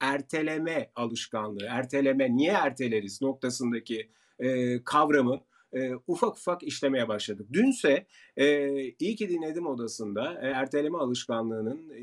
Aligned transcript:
erteleme 0.00 0.90
alışkanlığı, 0.96 1.66
erteleme 1.68 2.36
niye 2.36 2.52
erteleriz 2.52 3.22
noktasındaki 3.22 4.10
e, 4.38 4.78
kavramı 4.84 5.40
e, 5.72 5.92
ufak 6.06 6.36
ufak 6.36 6.62
işlemeye 6.62 7.08
başladık. 7.08 7.46
Dünse 7.52 8.06
e, 8.36 8.68
iyi 8.88 9.16
ki 9.16 9.28
dinledim 9.28 9.66
odasında 9.66 10.40
e, 10.42 10.46
erteleme 10.46 10.98
alışkanlığının 10.98 11.90
e, 11.90 12.02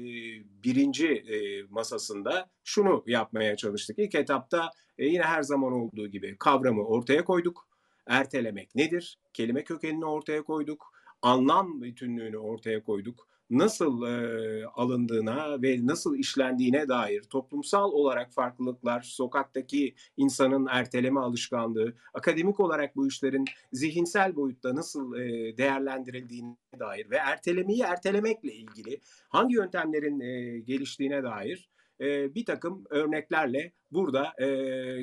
birinci 0.64 1.08
e, 1.08 1.64
masasında 1.70 2.50
şunu 2.64 3.04
yapmaya 3.08 3.56
çalıştık. 3.56 4.00
İlk 4.00 4.16
etapta 4.16 4.70
e, 4.98 5.06
yine 5.06 5.24
her 5.24 5.42
zaman 5.42 5.74
olduğu 5.74 6.08
gibi 6.08 6.36
kavramı 6.40 6.86
ortaya 6.86 7.26
koyduk. 7.26 7.68
Ertelemek 8.08 8.76
nedir? 8.76 9.20
Kelime 9.34 9.64
kökenini 9.64 10.06
ortaya 10.06 10.44
koyduk. 10.44 10.94
Anlam 11.22 11.82
bütünlüğünü 11.82 12.38
ortaya 12.38 12.84
koyduk 12.84 13.28
nasıl 13.50 14.04
e, 14.04 14.66
alındığına 14.66 15.62
ve 15.62 15.80
nasıl 15.88 16.16
işlendiğine 16.16 16.88
dair 16.88 17.24
toplumsal 17.24 17.92
olarak 17.92 18.34
farklılıklar, 18.34 19.02
sokaktaki 19.02 19.96
insanın 20.18 20.68
erteleme 20.72 21.20
alışkanlığı, 21.20 21.94
akademik 22.14 22.60
olarak 22.60 22.96
bu 22.96 23.08
işlerin 23.08 23.46
zihinsel 23.72 24.36
boyutta 24.36 24.76
nasıl 24.76 25.16
e, 25.16 25.58
değerlendirildiğine 25.58 26.56
dair 26.80 27.10
ve 27.10 27.16
ertelemeyi 27.16 27.82
ertelemekle 27.82 28.54
ilgili 28.54 29.00
hangi 29.30 29.56
yöntemlerin 29.56 30.20
e, 30.20 30.60
geliştiğine 30.60 31.24
dair 31.24 31.70
e, 32.02 32.36
bir 32.36 32.46
takım 32.46 32.84
örneklerle 32.90 33.72
burada 33.92 34.44
e, 34.44 34.48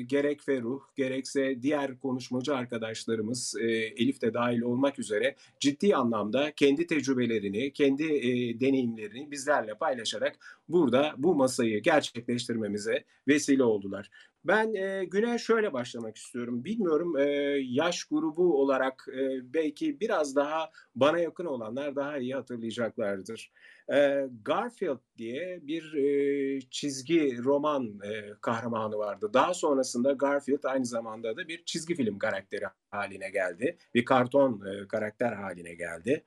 gerek 0.01 0.41
Feruh 0.41 0.81
gerekse 0.95 1.61
diğer 1.61 1.99
konuşmacı 1.99 2.55
arkadaşlarımız 2.55 3.55
e, 3.59 3.65
Elif 3.71 4.21
de 4.21 4.33
dahil 4.33 4.61
olmak 4.61 4.99
üzere 4.99 5.35
ciddi 5.59 5.95
anlamda 5.95 6.51
kendi 6.55 6.87
tecrübelerini, 6.87 7.73
kendi 7.73 8.03
e, 8.03 8.59
deneyimlerini 8.59 9.31
bizlerle 9.31 9.73
paylaşarak 9.73 10.63
burada 10.69 11.13
bu 11.17 11.35
masayı 11.35 11.81
gerçekleştirmemize 11.81 13.03
vesile 13.27 13.63
oldular. 13.63 14.09
Ben 14.45 14.73
e, 14.73 15.05
güne 15.05 15.37
şöyle 15.37 15.73
başlamak 15.73 16.17
istiyorum. 16.17 16.65
Bilmiyorum 16.65 17.17
e, 17.17 17.23
yaş 17.61 18.03
grubu 18.03 18.61
olarak 18.61 19.07
e, 19.19 19.53
belki 19.53 19.99
biraz 19.99 20.35
daha 20.35 20.69
bana 20.95 21.19
yakın 21.19 21.45
olanlar 21.45 21.95
daha 21.95 22.17
iyi 22.17 22.33
hatırlayacaklardır. 22.33 23.51
E, 23.91 24.27
Garfield 24.45 24.99
diye 25.17 25.59
bir 25.61 25.93
e, 25.93 26.61
çizgi 26.61 27.43
roman 27.43 27.99
e, 28.03 28.33
kahramanı 28.41 28.97
vardı. 28.97 29.29
Daha 29.33 29.53
sonrasında 29.53 30.11
Garfield 30.11 30.63
aynı 30.63 30.85
zamanda 30.85 31.37
da 31.37 31.47
bir 31.47 31.63
çizgi 31.65 31.95
film 31.95 32.19
karakteri 32.19 32.65
haline 32.89 33.29
geldi. 33.29 33.77
Bir 33.93 34.05
karton 34.05 34.61
e, 34.65 34.87
karakter 34.87 35.33
haline 35.33 35.73
geldi. 35.73 36.23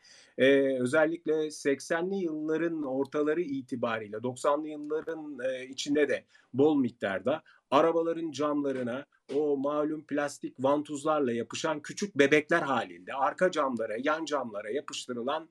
Özellikle 0.80 1.32
80'li 1.32 2.16
yılların 2.16 2.82
ortaları 2.82 3.40
itibariyle 3.40 4.16
90'lı 4.16 4.68
yılların 4.68 5.38
içinde 5.68 6.08
de 6.08 6.24
bol 6.54 6.76
miktarda 6.78 7.42
arabaların 7.70 8.30
camlarına 8.30 9.06
o 9.34 9.56
malum 9.56 10.06
plastik 10.06 10.54
vantuzlarla 10.58 11.32
yapışan 11.32 11.80
küçük 11.80 12.18
bebekler 12.18 12.62
halinde 12.62 13.14
arka 13.14 13.50
camlara, 13.50 13.96
yan 14.04 14.24
camlara 14.24 14.70
yapıştırılan 14.70 15.48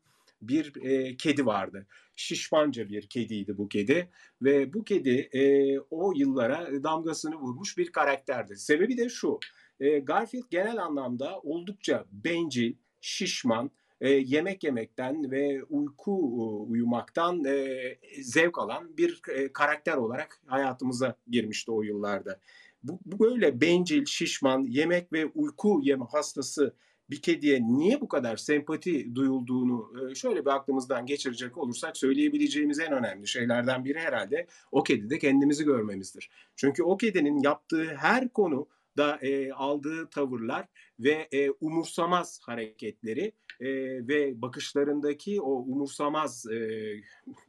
bir 0.47 0.85
e, 0.85 1.17
kedi 1.17 1.45
vardı. 1.45 1.87
Şişmanca 2.15 2.89
bir 2.89 3.07
kediydi 3.07 3.57
bu 3.57 3.69
kedi 3.69 4.09
ve 4.41 4.73
bu 4.73 4.83
kedi 4.83 5.29
e, 5.33 5.79
o 5.79 6.13
yıllara 6.15 6.83
damgasını 6.83 7.35
vurmuş 7.35 7.77
bir 7.77 7.91
karakterdi. 7.91 8.55
Sebebi 8.55 8.97
de 8.97 9.09
şu. 9.09 9.39
E, 9.79 9.99
Garfield 9.99 10.49
genel 10.49 10.83
anlamda 10.83 11.39
oldukça 11.39 12.05
bencil, 12.11 12.73
şişman, 13.01 13.71
e, 14.01 14.09
yemek 14.09 14.63
yemekten 14.63 15.31
ve 15.31 15.63
uyku 15.63 16.11
e, 16.11 16.71
uyumaktan 16.71 17.45
e, 17.45 17.77
zevk 18.21 18.59
alan 18.59 18.97
bir 18.97 19.21
e, 19.29 19.53
karakter 19.53 19.97
olarak 19.97 20.41
hayatımıza 20.45 21.17
girmişti 21.27 21.71
o 21.71 21.81
yıllarda. 21.81 22.39
Bu, 22.83 22.99
bu 23.05 23.19
böyle 23.19 23.61
bencil, 23.61 24.05
şişman, 24.05 24.63
yemek 24.63 25.13
ve 25.13 25.25
uyku 25.25 25.79
yeme 25.83 26.05
hastası 26.05 26.75
bir 27.09 27.21
kediye 27.21 27.63
niye 27.63 28.01
bu 28.01 28.07
kadar 28.07 28.37
sempati 28.37 29.15
duyulduğunu 29.15 29.93
e, 30.11 30.15
şöyle 30.15 30.45
bir 30.45 30.49
aklımızdan 30.49 31.05
geçirecek 31.05 31.57
olursak 31.57 31.97
söyleyebileceğimiz 31.97 32.79
en 32.79 32.91
önemli 32.91 33.27
şeylerden 33.27 33.85
biri 33.85 33.99
herhalde 33.99 34.47
o 34.71 34.83
kedide 34.83 35.19
kendimizi 35.19 35.63
görmemizdir. 35.63 36.29
Çünkü 36.55 36.83
o 36.83 36.97
kedinin 36.97 37.41
yaptığı 37.41 37.85
her 37.95 38.29
konu 38.29 38.67
da 38.97 39.19
e, 39.21 39.51
aldığı 39.51 40.09
tavırlar 40.09 40.67
ve 40.99 41.27
e, 41.31 41.49
umursamaz 41.49 42.39
hareketleri 42.43 43.31
e, 43.59 43.67
ve 44.07 44.41
bakışlarındaki 44.41 45.41
o 45.41 45.51
umursamaz 45.51 46.45
e, 46.51 46.91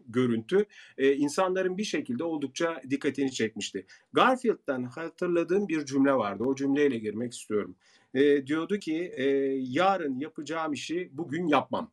görüntü 0.09 0.67
e, 0.99 1.13
insanların 1.13 1.79
bir 1.79 1.85
şekilde 1.85 2.25
oldukça 2.25 2.83
dikkatini 2.91 3.33
çekmişti. 3.33 3.87
Garfield'dan 4.13 4.85
hatırladığım 4.85 5.69
bir 5.69 5.85
cümle 5.85 6.13
vardı. 6.13 6.45
O 6.45 6.55
cümleyle 6.55 6.99
girmek 6.99 7.33
istiyorum. 7.33 7.77
E, 8.17 8.47
diyordu 8.47 8.79
ki 8.79 9.13
e, 9.17 9.25
yarın 9.59 10.19
yapacağım 10.19 10.73
işi 10.73 11.11
bugün 11.13 11.47
yapmam. 11.47 11.93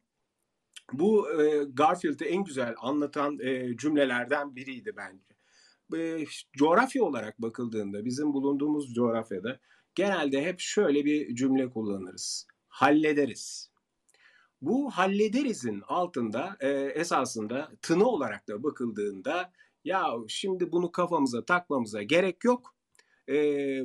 Bu 0.94 1.42
e, 1.42 1.64
Garfield'ı 1.74 2.26
en 2.26 2.44
güzel 2.44 2.76
anlatan 2.78 3.40
e, 3.40 3.78
cümlelerden 3.78 4.56
biriydi 4.56 4.94
bence 4.98 5.34
e, 5.98 6.26
coğrafya 6.58 7.04
olarak 7.04 7.42
bakıldığında 7.42 8.06
bizim 8.06 8.34
bulunduğumuz 8.34 8.94
coğrafyada 8.94 9.60
genelde 9.96 10.46
hep 10.46 10.60
şöyle 10.60 11.06
bir 11.06 11.36
cümle 11.36 11.70
kullanırız. 11.70 12.48
Hallederiz. 12.68 13.72
Bu 14.62 14.92
hallederizin 14.92 15.82
altında 15.88 16.58
e, 16.60 16.70
esasında 16.72 17.72
tını 17.82 18.06
olarak 18.06 18.48
da 18.48 18.64
bakıldığında 18.64 19.52
ya 19.84 20.06
şimdi 20.28 20.72
bunu 20.72 20.92
kafamıza 20.92 21.46
takmamıza 21.46 22.04
gerek 22.04 22.44
yok. 22.44 22.73
E, 23.30 23.36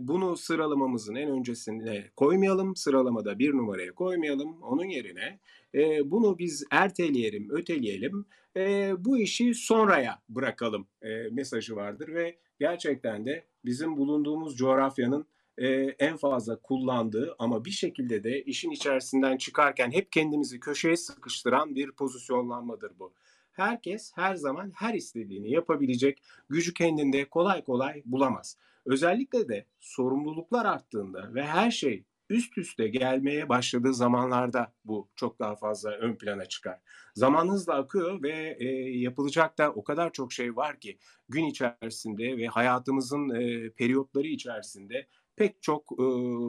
bunu 0.08 0.36
sıralamamızın 0.36 1.14
en 1.14 1.30
öncesine 1.30 2.10
koymayalım. 2.16 2.76
Sıralamada 2.76 3.38
bir 3.38 3.54
numaraya 3.54 3.94
koymayalım. 3.94 4.62
Onun 4.62 4.84
yerine 4.84 5.38
e, 5.74 6.10
bunu 6.10 6.38
biz 6.38 6.64
erteleyelim, 6.70 7.48
öteleyelim. 7.50 8.26
E, 8.56 8.92
bu 8.98 9.18
işi 9.18 9.54
sonraya 9.54 10.18
bırakalım 10.28 10.88
e, 11.02 11.08
mesajı 11.30 11.76
vardır 11.76 12.08
ve 12.14 12.38
gerçekten 12.60 13.26
de 13.26 13.44
bizim 13.64 13.96
bulunduğumuz 13.96 14.56
coğrafyanın 14.56 15.26
e, 15.58 15.68
en 15.98 16.16
fazla 16.16 16.56
kullandığı 16.56 17.36
ama 17.38 17.64
bir 17.64 17.70
şekilde 17.70 18.24
de 18.24 18.42
işin 18.42 18.70
içerisinden 18.70 19.36
çıkarken 19.36 19.90
hep 19.90 20.12
kendimizi 20.12 20.60
köşeye 20.60 20.96
sıkıştıran 20.96 21.74
bir 21.74 21.92
pozisyonlanmadır 21.92 22.92
bu. 22.98 23.12
Herkes 23.52 24.12
her 24.14 24.34
zaman 24.34 24.72
her 24.76 24.94
istediğini 24.94 25.50
yapabilecek 25.50 26.22
gücü 26.48 26.74
kendinde 26.74 27.24
kolay 27.24 27.64
kolay 27.64 28.02
bulamaz. 28.04 28.56
Özellikle 28.88 29.48
de 29.48 29.66
sorumluluklar 29.80 30.64
arttığında 30.64 31.34
ve 31.34 31.42
her 31.42 31.70
şey 31.70 32.04
üst 32.30 32.58
üste 32.58 32.88
gelmeye 32.88 33.48
başladığı 33.48 33.94
zamanlarda 33.94 34.72
bu 34.84 35.08
çok 35.16 35.38
daha 35.38 35.56
fazla 35.56 35.90
ön 35.90 36.16
plana 36.16 36.46
çıkar. 36.46 36.78
Zaman 37.14 37.48
hızla 37.48 37.74
akıyor 37.74 38.22
ve 38.22 38.56
e, 38.60 38.66
yapılacak 38.98 39.58
da 39.58 39.72
o 39.72 39.84
kadar 39.84 40.12
çok 40.12 40.32
şey 40.32 40.56
var 40.56 40.80
ki 40.80 40.98
gün 41.28 41.44
içerisinde 41.44 42.36
ve 42.36 42.46
hayatımızın 42.46 43.30
e, 43.30 43.70
periyotları 43.70 44.26
içerisinde 44.26 45.06
pek 45.36 45.62
çok 45.62 45.92
e, 45.92 46.04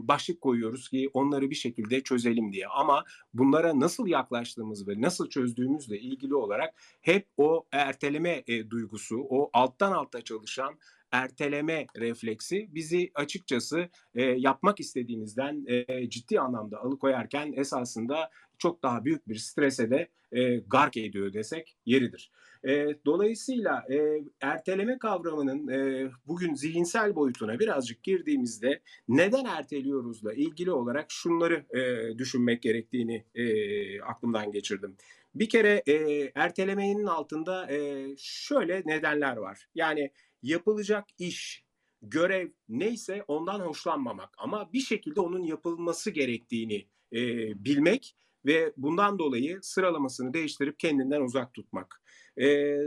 başlık 0.08 0.42
koyuyoruz 0.42 0.90
ki 0.90 1.10
onları 1.14 1.50
bir 1.50 1.56
şekilde 1.56 2.04
çözelim 2.04 2.54
diye. 2.54 2.68
Ama 2.68 3.04
bunlara 3.34 3.80
nasıl 3.80 4.08
yaklaştığımız 4.08 4.88
ve 4.88 5.02
nasıl 5.02 5.30
çözdüğümüzle 5.30 6.00
ilgili 6.00 6.36
olarak 6.36 6.74
hep 7.02 7.28
o 7.38 7.66
erteleme 7.72 8.44
e, 8.48 8.70
duygusu, 8.70 9.18
o 9.30 9.50
alttan 9.54 9.92
alta 9.92 10.22
çalışan 10.22 10.80
erteleme 11.12 11.88
refleksi 11.98 12.70
bizi 12.72 13.12
açıkçası 13.16 13.90
e, 14.16 14.24
yapmak 14.24 14.80
istediğimizden 14.80 15.66
e, 15.68 16.10
ciddi 16.10 16.40
anlamda 16.40 16.80
alıkoyarken 16.80 17.54
esasında 17.56 18.30
çok 18.58 18.84
daha 18.84 19.06
büyük 19.06 19.28
bir 19.28 19.36
strese 19.36 19.90
de 19.90 20.08
e, 20.32 20.56
gark 20.58 20.98
ediyor 20.98 21.34
desek 21.34 21.78
yeridir. 21.86 22.32
E, 22.68 22.88
dolayısıyla 23.06 23.86
e, 23.92 24.24
erteleme 24.42 25.00
kavramının 25.00 25.68
e, 25.68 26.10
bugün 26.28 26.54
zihinsel 26.56 27.16
boyutuna 27.16 27.60
birazcık 27.60 28.04
girdiğimizde 28.04 28.82
neden 29.08 29.46
erteliyoruzla 29.46 30.34
ilgili 30.34 30.72
olarak 30.72 31.06
şunları 31.12 31.66
e, 31.80 32.18
düşünmek 32.18 32.62
gerektiğini 32.62 33.26
e, 33.36 34.02
aklımdan 34.02 34.52
geçirdim. 34.52 34.96
Bir 35.36 35.50
kere 35.50 35.84
e, 35.88 35.94
ertelemenin 36.36 37.06
altında 37.06 37.72
e, 37.72 38.08
şöyle 38.18 38.84
nedenler 38.86 39.38
var. 39.38 39.68
Yani 39.76 40.12
yapılacak 40.42 41.06
iş, 41.18 41.64
görev 42.02 42.50
neyse 42.70 43.24
ondan 43.28 43.60
hoşlanmamak 43.60 44.30
ama 44.38 44.74
bir 44.74 44.80
şekilde 44.80 45.22
onun 45.22 45.44
yapılması 45.44 46.12
gerektiğini 46.12 46.88
e, 47.14 47.20
bilmek 47.66 48.16
ve 48.46 48.74
bundan 48.78 49.20
dolayı 49.20 49.60
sıralamasını 49.62 50.34
değiştirip 50.34 50.80
kendinden 50.80 51.22
uzak 51.22 51.54
tutmak. 51.54 52.02
E, 52.42 52.78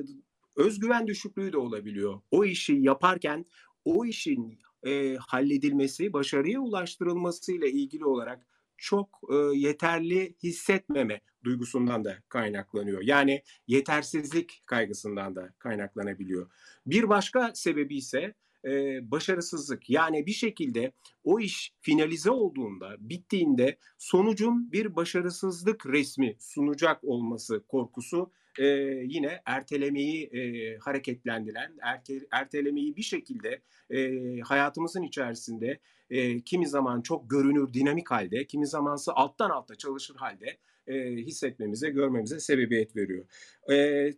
özgüven 0.57 1.07
düşüklüğü 1.07 1.53
de 1.53 1.59
olabiliyor. 1.59 2.21
O 2.31 2.45
işi 2.45 2.73
yaparken 2.73 3.45
o 3.85 4.05
işin 4.05 4.59
e, 4.87 5.17
halledilmesi, 5.17 6.13
başarıya 6.13 6.61
ulaştırılması 6.61 7.53
ile 7.53 7.71
ilgili 7.71 8.05
olarak 8.05 8.47
çok 8.83 9.21
e, 9.31 9.35
yeterli 9.59 10.35
hissetmeme 10.43 11.21
duygusundan 11.45 12.05
da 12.05 12.19
kaynaklanıyor. 12.29 13.03
Yani 13.03 13.43
yetersizlik 13.67 14.63
kaygısından 14.67 15.37
da 15.37 15.53
kaynaklanabiliyor. 15.59 16.51
Bir 16.87 17.09
başka 17.09 17.53
sebebi 17.55 17.97
ise 17.97 18.35
e, 18.65 18.71
başarısızlık. 19.11 19.91
Yani 19.91 20.27
bir 20.27 20.33
şekilde 20.33 20.93
o 21.25 21.41
iş 21.41 21.73
finalize 21.81 22.31
olduğunda, 22.31 22.97
bittiğinde 22.99 23.79
sonucun 23.99 24.73
bir 24.73 24.97
başarısızlık 24.97 25.87
resmi 25.87 26.37
sunacak 26.39 27.05
olması 27.05 27.65
korkusu 27.69 28.33
e, 28.59 28.67
yine 29.05 29.43
ertelemeyi 29.47 30.25
e, 30.25 30.77
hareketlendiren, 30.77 31.73
erte, 31.83 32.15
ertelemeyi 32.31 32.97
bir 32.97 33.03
şekilde 33.03 33.61
e, 33.91 34.41
hayatımızın 34.41 35.03
içerisinde 35.03 35.79
e, 36.11 36.41
kimi 36.41 36.69
zaman 36.69 37.03
çok 37.03 37.31
görünür, 37.31 37.73
dinamik 37.73 38.11
halde, 38.11 38.47
kimi 38.47 38.67
zamansa 38.67 39.13
alttan 39.13 39.51
alta 39.51 39.75
çalışır 39.75 40.17
halde 40.17 40.59
e, 40.87 41.17
hissetmemize, 41.17 41.91
görmemize 41.91 42.41
sebebiyet 42.41 42.97
veriyor. 42.97 43.25
E, 43.71 43.75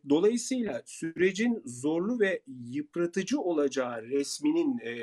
dolayısıyla 0.08 0.82
sürecin 0.86 1.62
zorlu 1.64 2.20
ve 2.20 2.42
yıpratıcı 2.70 3.40
olacağı 3.40 4.02
resminin 4.02 4.78
e, 4.78 4.94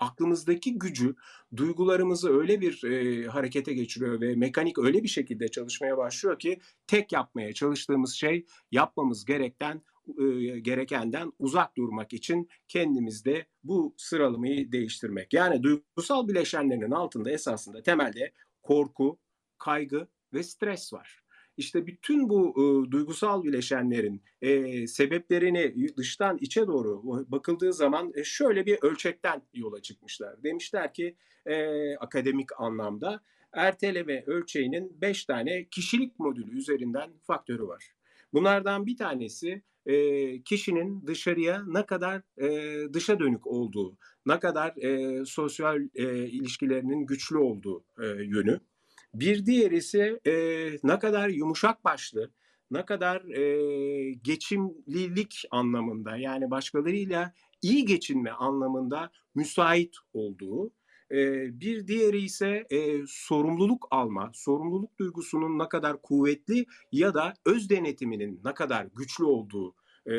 aklımızdaki 0.00 0.78
gücü, 0.78 1.14
duygularımızı 1.56 2.38
öyle 2.38 2.60
bir 2.60 2.84
e, 2.84 3.26
harekete 3.26 3.74
geçiriyor 3.74 4.20
ve 4.20 4.34
mekanik 4.34 4.78
öyle 4.78 5.02
bir 5.02 5.08
şekilde 5.08 5.48
çalışmaya 5.48 5.96
başlıyor 5.96 6.38
ki 6.38 6.60
tek 6.86 7.12
yapmaya 7.12 7.52
çalıştığımız 7.52 8.14
şey 8.14 8.46
yapmamız 8.70 9.24
gerekten 9.24 9.82
e, 10.18 10.58
gerekenden 10.58 11.32
uzak 11.38 11.76
durmak 11.76 12.12
için 12.12 12.48
kendimizde 12.68 13.46
bu 13.64 13.94
sıralamayı 13.96 14.72
değiştirmek. 14.72 15.32
Yani 15.32 15.62
duygusal 15.62 16.28
bileşenlerinin 16.28 16.90
altında 16.90 17.30
esasında 17.30 17.82
temelde 17.82 18.32
korku, 18.62 19.18
kaygı 19.58 20.08
ve 20.34 20.42
stres 20.42 20.92
var. 20.92 21.22
İşte 21.56 21.86
bütün 21.86 22.28
bu 22.28 22.50
e, 22.50 22.90
duygusal 22.90 23.44
bileşenlerin 23.44 24.22
e, 24.42 24.86
sebeplerini 24.86 25.96
dıştan 25.96 26.38
içe 26.40 26.66
doğru 26.66 27.02
bakıldığı 27.28 27.72
zaman 27.72 28.12
e, 28.14 28.24
şöyle 28.24 28.66
bir 28.66 28.78
ölçekten 28.82 29.42
yola 29.54 29.82
çıkmışlar. 29.82 30.42
Demişler 30.42 30.94
ki 30.94 31.16
e, 31.46 31.96
akademik 31.96 32.60
anlamda 32.60 33.20
erteleme 33.52 34.24
ölçeğinin 34.26 35.00
5 35.00 35.24
tane 35.24 35.64
kişilik 35.64 36.18
modülü 36.18 36.58
üzerinden 36.58 37.10
faktörü 37.22 37.62
var. 37.62 37.84
Bunlardan 38.32 38.86
bir 38.86 38.96
tanesi 38.96 39.62
e, 39.86 40.42
kişinin 40.42 41.06
dışarıya 41.06 41.62
ne 41.66 41.86
kadar 41.86 42.22
e, 42.38 42.92
dışa 42.92 43.18
dönük 43.18 43.46
olduğu, 43.46 43.96
ne 44.26 44.38
kadar 44.38 44.76
e, 44.76 45.24
sosyal 45.24 45.88
e, 45.94 46.28
ilişkilerinin 46.28 47.06
güçlü 47.06 47.38
olduğu 47.38 47.84
e, 48.02 48.06
yönü. 48.06 48.60
Bir 49.14 49.46
diğeri 49.46 49.76
ise 49.76 50.20
e, 50.26 50.32
ne 50.84 50.98
kadar 50.98 51.28
yumuşak 51.28 51.84
başlı, 51.84 52.30
ne 52.70 52.84
kadar 52.84 53.24
e, 53.24 54.12
geçimlilik 54.12 55.44
anlamında 55.50 56.16
yani 56.16 56.50
başkalarıyla 56.50 57.32
iyi 57.62 57.84
geçinme 57.84 58.30
anlamında 58.30 59.10
müsait 59.34 59.96
olduğu. 60.12 60.70
E, 61.12 61.16
bir 61.60 61.86
diğeri 61.86 62.18
ise 62.18 62.66
e, 62.70 63.00
sorumluluk 63.06 63.88
alma, 63.90 64.30
sorumluluk 64.34 64.98
duygusunun 64.98 65.58
ne 65.58 65.68
kadar 65.68 66.02
kuvvetli 66.02 66.66
ya 66.92 67.14
da 67.14 67.34
öz 67.46 67.70
denetiminin 67.70 68.40
ne 68.44 68.54
kadar 68.54 68.86
güçlü 68.96 69.24
olduğu 69.24 69.74
e, 70.06 70.14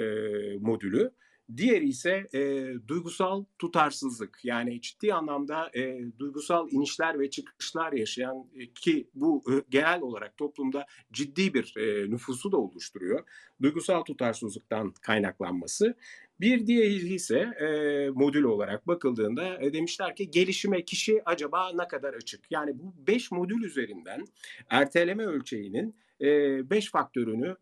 modülü. 0.60 1.12
Diğeri 1.58 1.88
ise 1.88 2.28
e, 2.34 2.74
duygusal 2.88 3.44
tutarsızlık 3.60 4.40
yani 4.44 4.82
ciddi 4.82 5.14
anlamda 5.14 5.72
e, 5.76 6.00
duygusal 6.20 6.72
inişler 6.72 7.20
ve 7.20 7.30
çıkışlar 7.30 7.94
yaşayan 7.94 8.46
e, 8.56 8.68
ki 8.74 9.08
bu 9.14 9.44
e, 9.52 9.54
genel 9.70 10.02
olarak 10.02 10.38
toplumda 10.38 10.86
ciddi 11.12 11.54
bir 11.54 11.74
e, 11.78 12.10
nüfusu 12.10 12.52
da 12.52 12.58
oluşturuyor. 12.58 13.24
Duygusal 13.62 14.02
tutarsızlıktan 14.02 14.94
kaynaklanması. 15.02 15.96
Bir 16.40 16.68
diğeri 16.68 17.14
ise 17.14 17.40
e, 17.40 18.10
modül 18.10 18.44
olarak 18.44 18.88
bakıldığında 18.88 19.62
e, 19.62 19.74
demişler 19.74 20.16
ki 20.16 20.32
gelişime 20.32 20.86
kişi 20.86 21.22
acaba 21.26 21.72
ne 21.74 21.88
kadar 21.88 22.14
açık? 22.14 22.52
Yani 22.52 22.80
bu 22.80 22.94
beş 23.08 23.32
modül 23.32 23.64
üzerinden 23.64 24.26
erteleme 24.70 25.26
ölçeğinin 25.26 25.96
e, 26.22 26.70
beş 26.70 26.92
faktörünü 26.92 27.56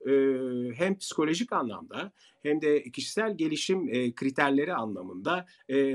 hem 0.75 0.97
psikolojik 0.97 1.53
anlamda 1.53 2.11
hem 2.43 2.61
de 2.61 2.83
kişisel 2.83 3.37
gelişim 3.37 4.11
kriterleri 4.15 4.73
anlamında 4.73 5.45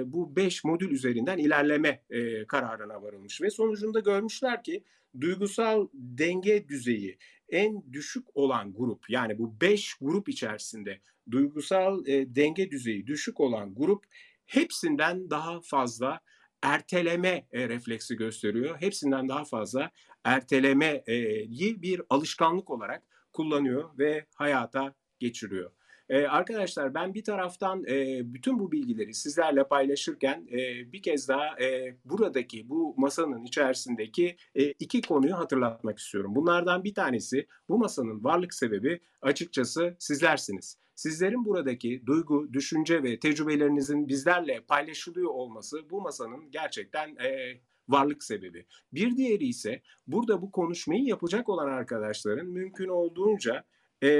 bu 0.05 0.37
beş 0.37 0.65
modül 0.65 0.91
üzerinden 0.91 1.39
ilerleme 1.39 2.03
kararına 2.49 3.03
varılmış 3.03 3.43
ve 3.43 3.51
sonucunda 3.51 4.01
görmüşler 4.01 4.63
ki 4.63 4.85
duygusal 5.21 5.89
denge 5.93 6.69
düzeyi 6.69 7.19
en 7.49 7.93
düşük 7.93 8.37
olan 8.37 8.75
grup 8.75 9.11
yani 9.11 9.39
bu 9.39 9.61
beş 9.61 9.95
grup 9.95 10.29
içerisinde 10.29 11.01
duygusal 11.31 12.05
denge 12.07 12.71
düzeyi 12.71 13.07
düşük 13.07 13.41
olan 13.41 13.75
grup 13.75 14.05
hepsinden 14.47 15.31
daha 15.31 15.61
fazla 15.61 16.21
erteleme 16.63 17.47
refleksi 17.53 18.17
gösteriyor. 18.17 18.77
Hepsinden 18.81 19.29
daha 19.29 19.45
fazla 19.45 19.91
ertelemeyi 20.25 21.83
bir 21.83 22.03
alışkanlık 22.11 22.71
olarak 22.71 23.03
kullanıyor 23.33 23.99
ve 23.99 24.27
hayata 24.35 24.95
geçiriyor. 25.19 25.71
Ee, 26.09 26.27
arkadaşlar 26.27 26.95
ben 26.95 27.15
bir 27.15 27.25
taraftan 27.25 27.85
e, 27.85 28.21
bütün 28.35 28.59
bu 28.59 28.73
bilgileri 28.73 29.15
sizlerle 29.15 29.65
paylaşırken 29.65 30.49
e, 30.53 30.93
bir 30.93 31.03
kez 31.03 31.29
daha 31.29 31.61
e, 31.61 31.97
buradaki 32.05 32.69
bu 32.69 32.95
masanın 32.97 33.45
içerisindeki 33.45 34.37
e, 34.55 34.71
iki 34.71 35.01
konuyu 35.01 35.39
hatırlatmak 35.39 35.99
istiyorum. 35.99 36.35
Bunlardan 36.35 36.85
bir 36.85 36.95
tanesi 36.95 37.47
bu 37.69 37.79
masanın 37.79 38.25
varlık 38.25 38.55
sebebi 38.55 39.01
açıkçası 39.23 39.97
sizlersiniz. 39.99 40.79
Sizlerin 40.95 41.45
buradaki 41.45 42.03
duygu, 42.07 42.53
düşünce 42.53 43.03
ve 43.03 43.19
tecrübelerinizin 43.19 44.09
bizlerle 44.09 44.61
paylaşılıyor 44.61 45.31
olması 45.31 45.91
bu 45.91 46.01
masanın 46.01 46.51
gerçekten 46.51 47.09
e, 47.09 47.61
varlık 47.89 48.25
sebebi. 48.25 48.67
Bir 48.93 49.17
diğeri 49.17 49.45
ise 49.47 49.83
burada 50.07 50.43
bu 50.43 50.51
konuşmayı 50.51 51.05
yapacak 51.05 51.49
olan 51.49 51.69
arkadaşların 51.69 52.47
mümkün 52.47 52.89
olduğunca 52.89 53.65
e, 54.03 54.11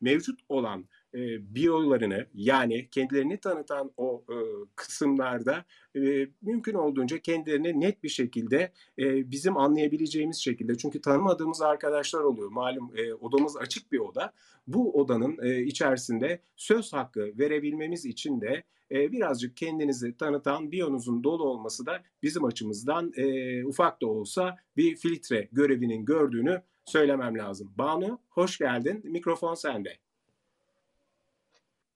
mevcut 0.00 0.40
olan 0.48 0.88
e, 1.14 1.54
biyolarını 1.54 2.26
yani 2.34 2.88
kendilerini 2.90 3.38
tanıtan 3.38 3.92
o 3.96 4.24
e, 4.28 4.36
kısımlarda 4.76 5.64
e, 5.96 6.28
mümkün 6.42 6.74
olduğunca 6.74 7.18
kendilerini 7.18 7.80
net 7.80 8.02
bir 8.02 8.08
şekilde 8.08 8.72
e, 8.98 9.30
bizim 9.30 9.56
anlayabileceğimiz 9.56 10.36
şekilde 10.36 10.76
çünkü 10.76 11.00
tanımadığımız 11.00 11.62
arkadaşlar 11.62 12.20
oluyor 12.20 12.50
malum 12.50 12.92
e, 12.96 13.14
odamız 13.14 13.56
açık 13.56 13.92
bir 13.92 13.98
oda 13.98 14.32
bu 14.66 15.00
odanın 15.00 15.38
e, 15.42 15.62
içerisinde 15.62 16.42
söz 16.56 16.92
hakkı 16.92 17.38
verebilmemiz 17.38 18.04
için 18.04 18.40
de 18.40 18.64
e, 18.90 19.12
birazcık 19.12 19.56
kendinizi 19.56 20.16
tanıtan 20.16 20.72
biyonuzun 20.72 21.24
dolu 21.24 21.44
olması 21.44 21.86
da 21.86 22.02
bizim 22.22 22.44
açımızdan 22.44 23.12
e, 23.16 23.64
ufak 23.64 24.02
da 24.02 24.06
olsa 24.06 24.56
bir 24.76 24.96
filtre 24.96 25.48
görevinin 25.52 26.04
gördüğünü 26.04 26.62
söylemem 26.84 27.38
lazım. 27.38 27.72
Banu 27.78 28.20
hoş 28.28 28.58
geldin. 28.58 29.00
Mikrofon 29.04 29.54
sende. 29.54 29.98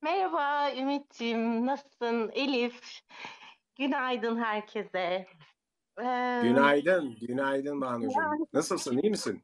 Merhaba 0.04 0.72
Ümit'ciğim. 0.72 1.66
Nasılsın? 1.66 2.30
Elif. 2.34 3.00
Günaydın 3.76 4.36
herkese. 4.36 5.26
Ee, 5.98 6.40
günaydın. 6.42 7.16
Günaydın 7.20 7.80
Banu'cum. 7.80 8.22
Nasılsın? 8.52 8.98
İyi 8.98 9.10
misin? 9.10 9.42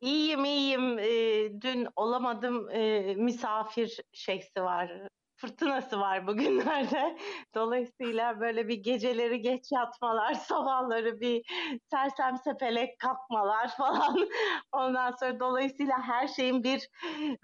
İyiyim, 0.00 0.44
iyiyim. 0.44 0.98
Ee, 0.98 1.60
dün 1.60 1.88
olamadım. 1.96 2.70
Ee, 2.70 3.14
misafir 3.14 4.00
şeysi 4.12 4.62
var 4.62 5.08
fırtınası 5.36 6.00
var 6.00 6.26
bugünlerde. 6.26 7.18
Dolayısıyla 7.54 8.40
böyle 8.40 8.68
bir 8.68 8.76
geceleri 8.76 9.40
geç 9.40 9.72
yatmalar, 9.72 10.34
sabahları 10.48 11.20
bir 11.20 11.42
sersem 11.90 12.36
sepelek 12.36 12.98
kalkmalar 12.98 13.68
falan. 13.76 14.28
Ondan 14.72 15.10
sonra 15.20 15.40
dolayısıyla 15.40 16.02
her 16.02 16.28
şeyin 16.28 16.64
bir 16.64 16.88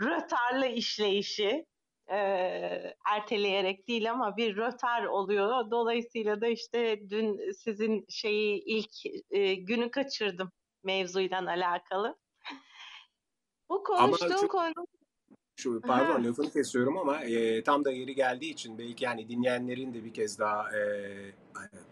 rötarlı 0.01 0.67
işleyişi. 0.67 1.67
E, 2.11 2.17
erteleyerek 3.05 3.89
değil 3.89 4.11
ama 4.11 4.37
bir 4.37 4.57
rötar 4.57 5.05
oluyor. 5.05 5.71
Dolayısıyla 5.71 6.41
da 6.41 6.47
işte 6.47 7.11
dün 7.11 7.53
sizin 7.53 8.07
şeyi 8.09 8.63
ilk 8.65 8.93
e, 9.31 9.55
günü 9.55 9.91
kaçırdım 9.91 10.53
mevzuyla 10.85 11.39
alakalı. 11.47 12.17
Bu 13.69 13.83
konuştuğum 13.83 14.49
konu 14.49 14.73
şu 15.61 15.81
pardon 15.81 16.15
Aha. 16.15 16.29
lafını 16.29 16.51
kesiyorum 16.51 16.99
ama 16.99 17.25
e, 17.25 17.63
tam 17.63 17.85
da 17.85 17.91
yeri 17.91 18.15
geldiği 18.15 18.53
için 18.53 18.79
belki 18.79 19.05
yani 19.05 19.29
dinleyenlerin 19.29 19.95
de 19.95 20.05
bir 20.05 20.15
kez 20.15 20.39
daha 20.39 20.77
e, 20.77 20.83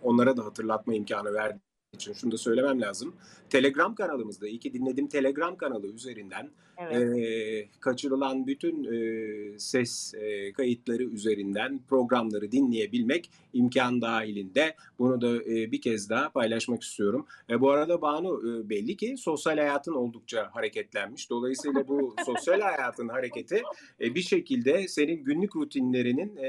onlara 0.02 0.36
da 0.36 0.44
hatırlatma 0.44 0.94
imkanı 0.94 1.34
verdiği 1.34 1.67
için 1.94 2.12
şunu 2.12 2.32
da 2.32 2.38
söylemem 2.38 2.80
lazım. 2.80 3.14
Telegram 3.50 3.94
kanalımızda, 3.94 4.48
iyi 4.48 4.58
ki 4.58 4.72
dinledim 4.72 5.08
Telegram 5.08 5.56
kanalı 5.56 5.86
üzerinden 5.86 6.50
evet. 6.78 7.18
e, 7.18 7.68
kaçırılan 7.80 8.46
bütün 8.46 8.84
e, 8.84 9.58
ses 9.58 10.14
e, 10.14 10.52
kayıtları 10.52 11.02
üzerinden 11.02 11.80
programları 11.88 12.52
dinleyebilmek 12.52 13.30
imkan 13.52 14.00
dahilinde. 14.00 14.74
Bunu 14.98 15.20
da 15.20 15.36
e, 15.36 15.72
bir 15.72 15.80
kez 15.80 16.10
daha 16.10 16.28
paylaşmak 16.28 16.82
istiyorum. 16.82 17.26
E, 17.50 17.60
bu 17.60 17.70
arada 17.70 18.02
Banu 18.02 18.42
e, 18.48 18.68
belli 18.68 18.96
ki 18.96 19.16
sosyal 19.18 19.56
hayatın 19.56 19.94
oldukça 19.94 20.50
hareketlenmiş. 20.52 21.30
Dolayısıyla 21.30 21.88
bu 21.88 22.14
sosyal 22.26 22.60
hayatın 22.60 23.08
hareketi 23.08 23.62
e, 24.00 24.14
bir 24.14 24.22
şekilde 24.22 24.88
senin 24.88 25.24
günlük 25.24 25.56
rutinlerinin 25.56 26.36
e, 26.36 26.48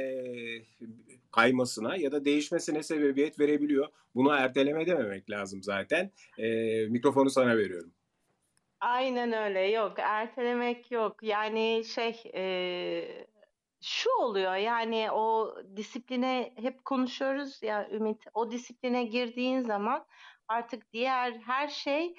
kaymasına 1.32 1.96
ya 1.96 2.12
da 2.12 2.26
değişmesine 2.26 2.84
sebebiyet 2.84 3.40
verebiliyor. 3.40 3.88
Bunu 4.16 4.34
erteleme 4.34 4.88
dememek 4.88 5.30
lazım 5.30 5.64
zaten. 5.64 6.12
E, 6.38 6.48
mikrofonu 6.88 7.30
sana 7.30 7.58
veriyorum. 7.58 7.92
Aynen 8.80 9.34
öyle. 9.34 9.60
Yok, 9.60 9.94
ertelemek 9.98 10.92
yok. 10.92 11.24
Yani 11.24 11.84
şey 11.96 12.22
e, 12.36 13.28
şu 13.82 14.10
oluyor 14.20 14.56
yani 14.56 15.12
o 15.12 15.56
disipline 15.76 16.54
hep 16.56 16.86
konuşuyoruz 16.86 17.64
ya 17.64 17.90
Ümit. 17.92 18.26
O 18.34 18.52
disipline 18.52 19.04
girdiğin 19.04 19.62
zaman 19.62 20.06
artık 20.48 20.94
diğer 20.94 21.32
her 21.32 21.68
şey 21.68 22.16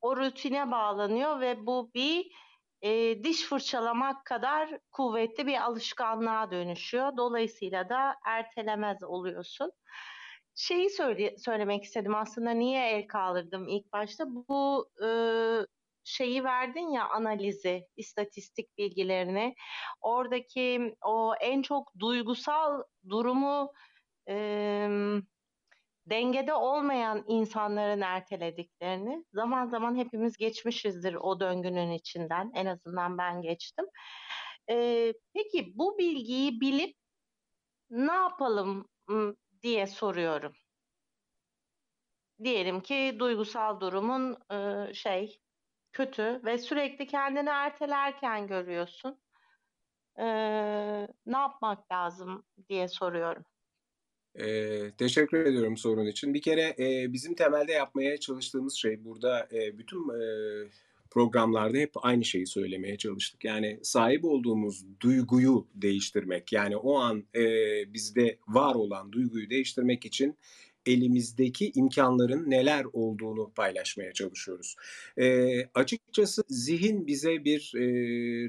o 0.00 0.16
rutine 0.16 0.70
bağlanıyor 0.70 1.40
ve 1.40 1.66
bu 1.66 1.90
bir 1.94 2.32
e, 2.86 3.24
diş 3.24 3.42
fırçalamak 3.42 4.24
kadar 4.24 4.78
kuvvetli 4.92 5.46
bir 5.46 5.64
alışkanlığa 5.64 6.50
dönüşüyor. 6.50 7.16
Dolayısıyla 7.16 7.88
da 7.88 8.16
ertelemez 8.26 9.02
oluyorsun. 9.02 9.72
Şeyi 10.54 10.90
söyle, 10.90 11.34
söylemek 11.38 11.84
istedim 11.84 12.14
aslında 12.14 12.50
niye 12.50 12.90
el 12.90 13.06
kaldırdım 13.06 13.68
ilk 13.68 13.92
başta. 13.92 14.24
Bu 14.28 14.88
e, 15.04 15.08
şeyi 16.04 16.44
verdin 16.44 16.88
ya 16.88 17.08
analizi, 17.08 17.86
istatistik 17.96 18.78
bilgilerini. 18.78 19.54
Oradaki 20.00 20.96
o 21.04 21.34
en 21.40 21.62
çok 21.62 21.92
duygusal 21.98 22.82
durumu 23.08 23.72
e, 24.28 24.88
dengede 26.10 26.54
olmayan 26.54 27.24
insanların 27.28 28.00
ertelediklerini 28.00 29.24
zaman 29.32 29.66
zaman 29.66 29.96
hepimiz 29.96 30.36
geçmişizdir 30.36 31.14
o 31.14 31.40
döngünün 31.40 31.90
içinden. 31.90 32.52
En 32.54 32.66
azından 32.66 33.18
ben 33.18 33.42
geçtim. 33.42 33.86
Ee, 34.70 35.12
peki 35.34 35.72
bu 35.74 35.98
bilgiyi 35.98 36.60
bilip 36.60 36.96
ne 37.90 38.12
yapalım 38.12 38.88
diye 39.62 39.86
soruyorum. 39.86 40.52
Diyelim 42.44 42.80
ki 42.80 43.16
duygusal 43.18 43.80
durumun 43.80 44.38
e, 44.52 44.94
şey 44.94 45.40
kötü 45.92 46.40
ve 46.44 46.58
sürekli 46.58 47.06
kendini 47.06 47.48
ertelerken 47.48 48.46
görüyorsun. 48.46 49.20
Ee, 50.18 51.08
ne 51.26 51.36
yapmak 51.38 51.92
lazım 51.92 52.44
diye 52.68 52.88
soruyorum. 52.88 53.44
Ee, 54.40 54.90
teşekkür 54.98 55.46
ediyorum 55.46 55.76
sorun 55.76 56.06
için. 56.06 56.34
Bir 56.34 56.42
kere 56.42 56.74
e, 56.78 57.12
bizim 57.12 57.34
temelde 57.34 57.72
yapmaya 57.72 58.16
çalıştığımız 58.16 58.74
şey 58.74 59.04
burada 59.04 59.48
e, 59.52 59.78
bütün 59.78 60.08
e, 60.08 60.22
programlarda 61.10 61.78
hep 61.78 61.90
aynı 61.96 62.24
şeyi 62.24 62.46
söylemeye 62.46 62.96
çalıştık. 62.96 63.44
Yani 63.44 63.78
sahip 63.82 64.24
olduğumuz 64.24 64.84
duyguyu 65.00 65.66
değiştirmek, 65.74 66.52
yani 66.52 66.76
o 66.76 66.98
an 66.98 67.24
e, 67.34 67.44
bizde 67.94 68.38
var 68.48 68.74
olan 68.74 69.12
duyguyu 69.12 69.50
değiştirmek 69.50 70.04
için 70.04 70.36
elimizdeki 70.86 71.72
imkanların 71.74 72.50
neler 72.50 72.86
olduğunu 72.92 73.52
paylaşmaya 73.56 74.12
çalışıyoruz. 74.12 74.76
E, 75.18 75.56
açıkçası 75.74 76.42
zihin 76.48 77.06
bize 77.06 77.44
bir 77.44 77.72
e, 77.76 77.80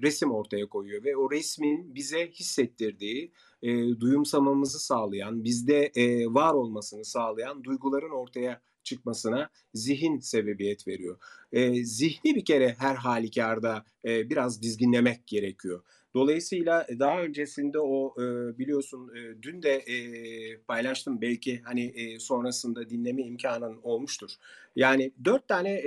resim 0.01 0.31
ortaya 0.31 0.69
koyuyor 0.69 1.03
ve 1.03 1.17
o 1.17 1.31
resmin 1.31 1.95
bize 1.95 2.31
hissettirdiği, 2.31 3.31
e, 3.61 3.69
duyumsamamızı 3.99 4.79
sağlayan, 4.79 5.43
bizde 5.43 5.91
e, 5.95 6.25
var 6.25 6.53
olmasını 6.53 7.05
sağlayan 7.05 7.63
duyguların 7.63 8.11
ortaya 8.11 8.61
çıkmasına 8.83 9.49
zihin 9.73 10.19
sebebiyet 10.19 10.87
veriyor. 10.87 11.17
E, 11.51 11.85
zihni 11.85 12.35
bir 12.35 12.45
kere 12.45 12.75
her 12.79 12.95
halükarda 12.95 13.85
e, 14.05 14.29
biraz 14.29 14.61
dizginlemek 14.61 15.27
gerekiyor. 15.27 15.83
Dolayısıyla 16.17 16.85
e, 16.89 16.99
daha 16.99 17.21
öncesinde 17.21 17.79
o 17.79 18.15
e, 18.17 18.23
biliyorsun 18.57 19.11
e, 19.15 19.41
dün 19.43 19.63
de 19.63 19.83
paylaştım 20.67 21.21
belki 21.21 21.61
hani 21.61 22.15
sonrasında 22.19 22.89
dinleme 22.89 23.21
imkanın 23.23 23.79
olmuştur. 23.83 24.31
Yani 24.77 25.13
dört 25.25 25.47
tane 25.47 25.81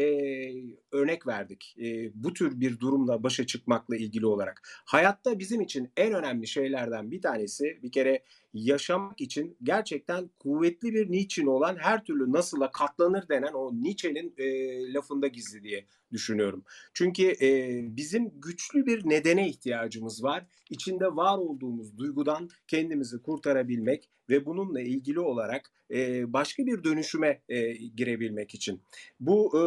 örnek 0.93 1.27
verdik 1.27 1.77
bu 2.15 2.33
tür 2.33 2.61
bir 2.61 2.81
durumla 2.81 3.23
başa 3.23 3.47
çıkmakla 3.47 3.97
ilgili 3.97 4.27
olarak. 4.27 4.63
Hayatta 4.85 5.39
bizim 5.39 5.61
için 5.61 5.91
en 5.97 6.13
önemli 6.13 6.47
şeylerden 6.47 7.11
bir 7.11 7.23
tanesi 7.23 7.79
bir 7.83 7.93
kere 7.93 8.23
yaşamak 8.55 9.21
için 9.21 9.57
gerçekten 9.63 10.31
kuvvetli 10.39 10.95
bir 10.95 11.11
niçin 11.11 11.47
olan 11.47 11.77
her 11.77 12.05
türlü 12.05 12.33
nasıla 12.33 12.71
katlanır 12.71 13.29
denen 13.29 13.53
o 13.53 13.73
Nietzsche'nin 13.73 14.35
e, 14.39 14.93
lafında 14.93 15.27
gizli 15.27 15.63
diye 15.63 15.87
düşünüyorum. 16.13 16.65
Çünkü 16.95 17.23
e, 17.23 17.81
bizim 17.97 18.41
güçlü 18.41 18.87
bir 18.87 19.09
nedene 19.09 19.49
ihtiyacımız 19.49 20.25
var. 20.25 20.47
İçinde 20.71 21.07
var 21.07 21.39
olduğumuz 21.39 21.99
duygudan 21.99 22.49
kendimizi 22.69 23.23
kurtarabilmek 23.23 24.09
ve 24.31 24.47
bununla 24.47 24.81
ilgili 24.81 25.21
olarak 25.21 25.73
e, 25.91 26.33
başka 26.33 26.67
bir 26.67 26.85
dönüşüme 26.85 27.43
e, 27.49 27.73
girebilmek 27.73 28.55
için. 28.55 28.83
Bu 29.21 29.59
e, 29.59 29.63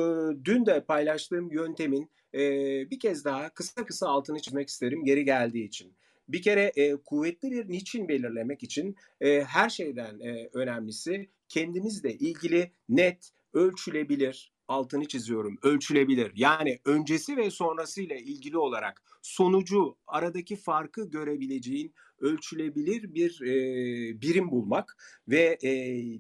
dün 0.46 0.66
de 0.66 0.86
paylaştığım 0.86 1.52
yöntemin 1.52 2.10
e, 2.34 2.40
bir 2.92 3.00
kez 3.00 3.26
daha 3.26 3.50
kısa 3.50 3.86
kısa 3.86 4.08
altını 4.08 4.40
çizmek 4.40 4.70
isterim 4.70 5.06
geri 5.06 5.26
geldiği 5.26 5.66
için. 5.66 5.94
Bir 6.28 6.42
kere 6.42 6.72
e, 6.76 6.96
kuvvetli 6.96 7.52
bir 7.52 7.70
niçin 7.70 8.08
belirlemek 8.08 8.64
için 8.64 8.96
e, 9.22 9.44
her 9.44 9.70
şeyden 9.70 10.20
e, 10.20 10.50
önemlisi 10.54 11.30
kendimizle 11.50 12.14
ilgili 12.14 12.72
net, 12.90 13.32
ölçülebilir, 13.54 14.54
altını 14.68 15.08
çiziyorum, 15.08 15.58
ölçülebilir. 15.64 16.32
Yani 16.36 16.80
öncesi 16.86 17.38
ve 17.38 17.52
sonrasıyla 17.52 18.16
ilgili 18.16 18.58
olarak 18.58 19.02
sonucu, 19.22 19.98
aradaki 20.08 20.56
farkı 20.56 21.10
görebileceğin 21.10 21.94
ölçülebilir 22.24 23.14
bir 23.14 23.42
e, 23.42 24.22
birim 24.22 24.52
bulmak 24.52 24.98
ve 25.28 25.58
e, 25.64 25.72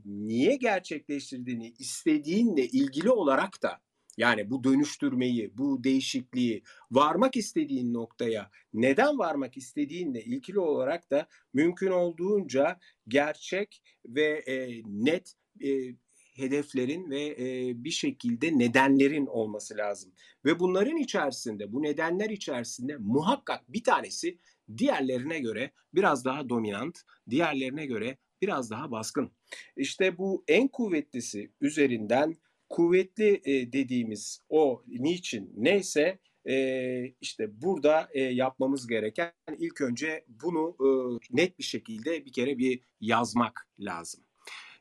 niye 0.05 0.55
gerçekleştirdiğini 0.55 1.73
istediğinle 1.79 2.67
ilgili 2.67 3.09
olarak 3.09 3.63
da 3.63 3.81
yani 4.17 4.49
bu 4.49 4.63
dönüştürmeyi, 4.63 5.57
bu 5.57 5.83
değişikliği 5.83 6.63
varmak 6.91 7.35
istediğin 7.35 7.93
noktaya 7.93 8.51
neden 8.73 9.17
varmak 9.17 9.57
istediğinle 9.57 10.23
ilgili 10.23 10.59
olarak 10.59 11.11
da 11.11 11.27
mümkün 11.53 11.91
olduğunca 11.91 12.79
gerçek 13.07 13.81
ve 14.05 14.43
e, 14.47 14.81
net 14.85 15.33
e, 15.63 15.95
hedeflerin 16.35 17.09
ve 17.09 17.25
e, 17.25 17.73
bir 17.83 17.91
şekilde 17.91 18.59
nedenlerin 18.59 19.25
olması 19.25 19.77
lazım. 19.77 20.11
Ve 20.45 20.59
bunların 20.59 20.97
içerisinde, 20.97 21.73
bu 21.73 21.83
nedenler 21.83 22.29
içerisinde 22.29 22.97
muhakkak 22.97 23.73
bir 23.73 23.83
tanesi 23.83 24.37
diğerlerine 24.77 25.39
göre 25.39 25.71
biraz 25.93 26.25
daha 26.25 26.49
dominant, 26.49 26.99
diğerlerine 27.29 27.85
göre 27.85 28.17
biraz 28.41 28.71
daha 28.71 28.91
baskın. 28.91 29.31
İşte 29.77 30.17
bu 30.17 30.43
en 30.47 30.67
kuvvetlisi 30.67 31.51
üzerinden 31.61 32.35
kuvvetli 32.69 33.41
e, 33.45 33.73
dediğimiz 33.73 34.39
o 34.49 34.83
niçin 34.87 35.53
neyse 35.55 36.19
e, 36.49 37.05
işte 37.21 37.61
burada 37.61 38.09
e, 38.13 38.21
yapmamız 38.21 38.87
gereken 38.87 39.31
ilk 39.57 39.81
önce 39.81 40.25
bunu 40.27 40.75
e, 40.79 40.87
net 41.31 41.59
bir 41.59 41.63
şekilde 41.63 42.25
bir 42.25 42.31
kere 42.31 42.57
bir 42.57 42.79
yazmak 43.01 43.67
lazım. 43.79 44.23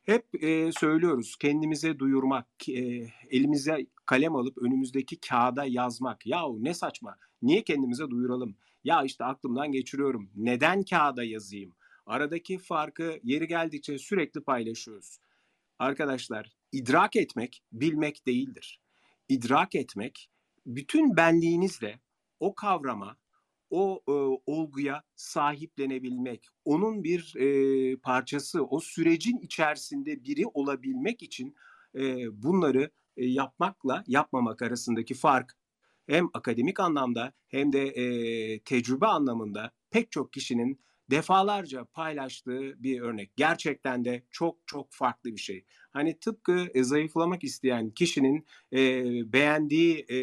Hep 0.02 0.44
e, 0.44 0.72
söylüyoruz 0.72 1.36
kendimize 1.36 1.98
duyurmak, 1.98 2.68
e, 2.68 3.06
elimize 3.30 3.86
kalem 4.06 4.36
alıp 4.36 4.58
önümüzdeki 4.58 5.20
kağıda 5.20 5.64
yazmak. 5.64 6.26
Yahu 6.26 6.64
ne 6.64 6.74
saçma, 6.74 7.16
niye 7.42 7.62
kendimize 7.64 8.10
duyuralım? 8.10 8.56
Ya 8.84 9.02
işte 9.02 9.24
aklımdan 9.24 9.72
geçiriyorum, 9.72 10.30
neden 10.34 10.82
kağıda 10.82 11.24
yazayım? 11.24 11.74
Aradaki 12.06 12.58
farkı 12.58 13.20
yeri 13.22 13.46
geldikçe 13.46 13.98
sürekli 13.98 14.40
paylaşıyoruz. 14.40 15.18
Arkadaşlar 15.78 16.56
idrak 16.72 17.16
etmek 17.16 17.62
bilmek 17.72 18.26
değildir. 18.26 18.80
İdrak 19.28 19.74
etmek 19.74 20.30
bütün 20.66 21.16
benliğinizle 21.16 22.00
o 22.40 22.54
kavrama, 22.54 23.16
o 23.70 24.02
e, 24.08 24.12
olguya 24.46 25.02
sahiplenebilmek, 25.16 26.48
onun 26.64 27.04
bir 27.04 27.34
e, 27.36 27.96
parçası, 27.96 28.64
o 28.64 28.80
sürecin 28.80 29.38
içerisinde 29.38 30.24
biri 30.24 30.46
olabilmek 30.46 31.22
için 31.22 31.54
e, 31.94 32.02
bunları 32.42 32.90
e, 33.16 33.26
yapmakla 33.26 34.04
yapmamak 34.06 34.62
arasındaki 34.62 35.14
fark 35.14 35.56
hem 36.06 36.28
akademik 36.34 36.80
anlamda 36.80 37.32
hem 37.48 37.72
de 37.72 37.86
e, 37.86 38.58
tecrübe 38.60 39.06
anlamında 39.06 39.70
pek 39.90 40.12
çok 40.12 40.32
kişinin 40.32 40.80
defalarca 41.10 41.84
paylaştığı 41.84 42.82
bir 42.82 43.00
örnek. 43.00 43.36
Gerçekten 43.36 44.04
de 44.04 44.22
çok 44.30 44.58
çok 44.66 44.86
farklı 44.90 45.32
bir 45.32 45.40
şey. 45.40 45.64
Hani 45.92 46.18
tıpkı 46.18 46.66
e, 46.74 46.84
zayıflamak 46.84 47.44
isteyen 47.44 47.90
kişinin 47.90 48.46
e, 48.72 49.04
beğendiği 49.32 49.98
e, 50.10 50.18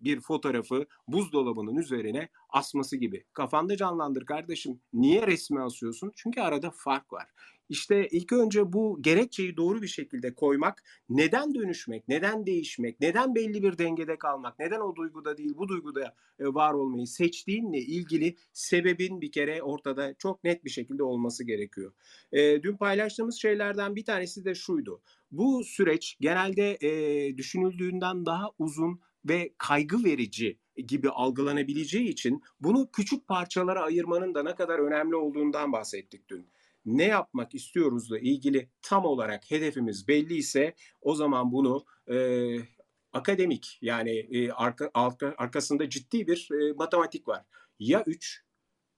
bir 0.00 0.20
fotoğrafı 0.20 0.86
buzdolabının 1.08 1.76
üzerine 1.76 2.28
asması 2.48 2.96
gibi. 2.96 3.24
Kafanda 3.32 3.76
canlandır 3.76 4.26
kardeşim. 4.26 4.80
Niye 4.92 5.26
resmi 5.26 5.60
asıyorsun? 5.60 6.12
Çünkü 6.16 6.40
arada 6.40 6.70
fark 6.70 7.12
var. 7.12 7.26
İşte 7.68 8.08
ilk 8.10 8.32
önce 8.32 8.72
bu 8.72 8.98
gerekçeyi 9.00 9.56
doğru 9.56 9.82
bir 9.82 9.88
şekilde 9.88 10.34
koymak, 10.34 10.82
neden 11.08 11.54
dönüşmek, 11.54 12.08
neden 12.08 12.46
değişmek, 12.46 13.00
neden 13.00 13.34
belli 13.34 13.62
bir 13.62 13.78
dengede 13.78 14.18
kalmak, 14.18 14.58
neden 14.58 14.80
o 14.80 14.96
duyguda 14.96 15.36
değil 15.36 15.54
bu 15.56 15.68
duyguda 15.68 16.14
e, 16.38 16.44
var 16.44 16.74
olmayı 16.74 17.06
seçtiğinle 17.06 17.78
ilgili 17.78 18.36
sebebin 18.52 19.20
bir 19.20 19.32
kere 19.32 19.62
ortada 19.62 20.14
çok 20.18 20.44
net 20.44 20.64
bir 20.64 20.70
şekilde 20.70 21.02
olması 21.02 21.44
gerekiyor. 21.44 21.92
E, 22.32 22.62
dün 22.62 22.76
paylaştığımız 22.76 23.36
şeylerden 23.40 23.96
bir 23.96 24.04
tanesi 24.04 24.44
de 24.44 24.54
şuydu. 24.54 25.00
Bu 25.30 25.64
süreç 25.64 26.16
genelde 26.20 26.78
e, 26.80 27.36
düşünüldüğünden 27.36 28.26
daha 28.26 28.50
uzun 28.58 29.00
ve 29.24 29.54
kaygı 29.58 30.04
verici 30.04 30.58
gibi 30.76 31.10
algılanabileceği 31.10 32.08
için 32.08 32.42
bunu 32.60 32.90
küçük 32.92 33.28
parçalara 33.28 33.82
ayırmanın 33.82 34.34
da 34.34 34.42
ne 34.42 34.54
kadar 34.54 34.78
önemli 34.78 35.16
olduğundan 35.16 35.72
bahsettik 35.72 36.28
dün 36.28 36.46
ne 36.86 37.04
yapmak 37.04 37.54
istiyoruzla 37.54 38.18
ilgili 38.18 38.68
tam 38.82 39.04
olarak 39.04 39.50
hedefimiz 39.50 40.08
belli 40.08 40.34
ise 40.34 40.74
o 41.00 41.14
zaman 41.14 41.52
bunu 41.52 41.84
e, 42.10 42.16
akademik 43.12 43.78
yani 43.82 44.10
e, 44.10 44.50
arka, 44.50 44.90
arka, 44.94 45.34
arkasında 45.38 45.88
ciddi 45.88 46.26
bir 46.26 46.48
e, 46.52 46.72
matematik 46.72 47.28
var. 47.28 47.44
Ya 47.78 48.04
3 48.06 48.44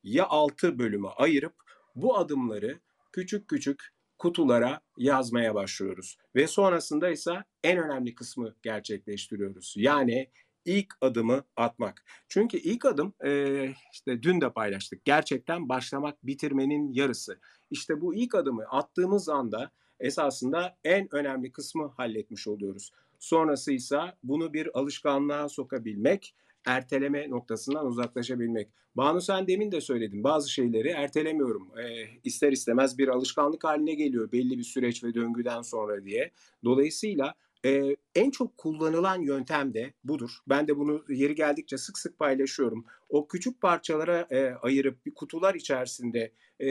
ya 0.02 0.26
6 0.28 0.78
bölüme 0.78 1.08
ayırıp 1.08 1.54
bu 1.94 2.18
adımları 2.18 2.80
küçük 3.12 3.48
küçük 3.48 3.92
kutulara 4.18 4.80
yazmaya 4.96 5.54
başlıyoruz. 5.54 6.18
Ve 6.34 6.46
sonrasında 6.46 7.10
ise 7.10 7.44
en 7.64 7.78
önemli 7.78 8.14
kısmı 8.14 8.54
gerçekleştiriyoruz. 8.62 9.74
Yani 9.76 10.30
ilk 10.66 10.94
adımı 11.00 11.44
atmak. 11.56 12.04
Çünkü 12.28 12.56
ilk 12.56 12.84
adım 12.84 13.14
e, 13.24 13.68
işte 13.92 14.22
dün 14.22 14.40
de 14.40 14.52
paylaştık. 14.52 15.04
Gerçekten 15.04 15.68
başlamak 15.68 16.26
bitirmenin 16.26 16.92
yarısı. 16.92 17.38
İşte 17.70 18.00
bu 18.00 18.14
ilk 18.14 18.34
adımı 18.34 18.64
attığımız 18.64 19.28
anda 19.28 19.70
esasında 20.00 20.76
en 20.84 21.14
önemli 21.14 21.52
kısmı 21.52 21.86
halletmiş 21.96 22.48
oluyoruz. 22.48 22.92
Sonrası 23.18 23.72
ise 23.72 23.98
bunu 24.22 24.52
bir 24.52 24.78
alışkanlığa 24.78 25.48
sokabilmek, 25.48 26.34
erteleme 26.66 27.30
noktasından 27.30 27.86
uzaklaşabilmek. 27.86 28.68
Banu 28.96 29.20
sen 29.20 29.46
demin 29.46 29.72
de 29.72 29.80
söyledin 29.80 30.24
bazı 30.24 30.52
şeyleri 30.52 30.88
ertelemiyorum. 30.88 31.78
E, 31.78 32.08
ister 32.24 32.52
istemez 32.52 32.98
bir 32.98 33.08
alışkanlık 33.08 33.64
haline 33.64 33.94
geliyor 33.94 34.32
belli 34.32 34.58
bir 34.58 34.62
süreç 34.62 35.04
ve 35.04 35.14
döngüden 35.14 35.62
sonra 35.62 36.04
diye. 36.04 36.30
Dolayısıyla 36.64 37.34
ee, 37.66 37.96
en 38.14 38.30
çok 38.30 38.58
kullanılan 38.58 39.20
yöntem 39.20 39.74
de 39.74 39.94
budur. 40.04 40.30
Ben 40.48 40.68
de 40.68 40.76
bunu 40.76 41.04
yeri 41.08 41.34
geldikçe 41.34 41.78
sık 41.78 41.98
sık 41.98 42.18
paylaşıyorum. 42.18 42.84
O 43.08 43.28
küçük 43.28 43.60
parçalara 43.60 44.26
e, 44.30 44.50
ayırıp 44.62 45.06
bir 45.06 45.14
kutular 45.14 45.54
içerisinde 45.54 46.32
e, 46.60 46.68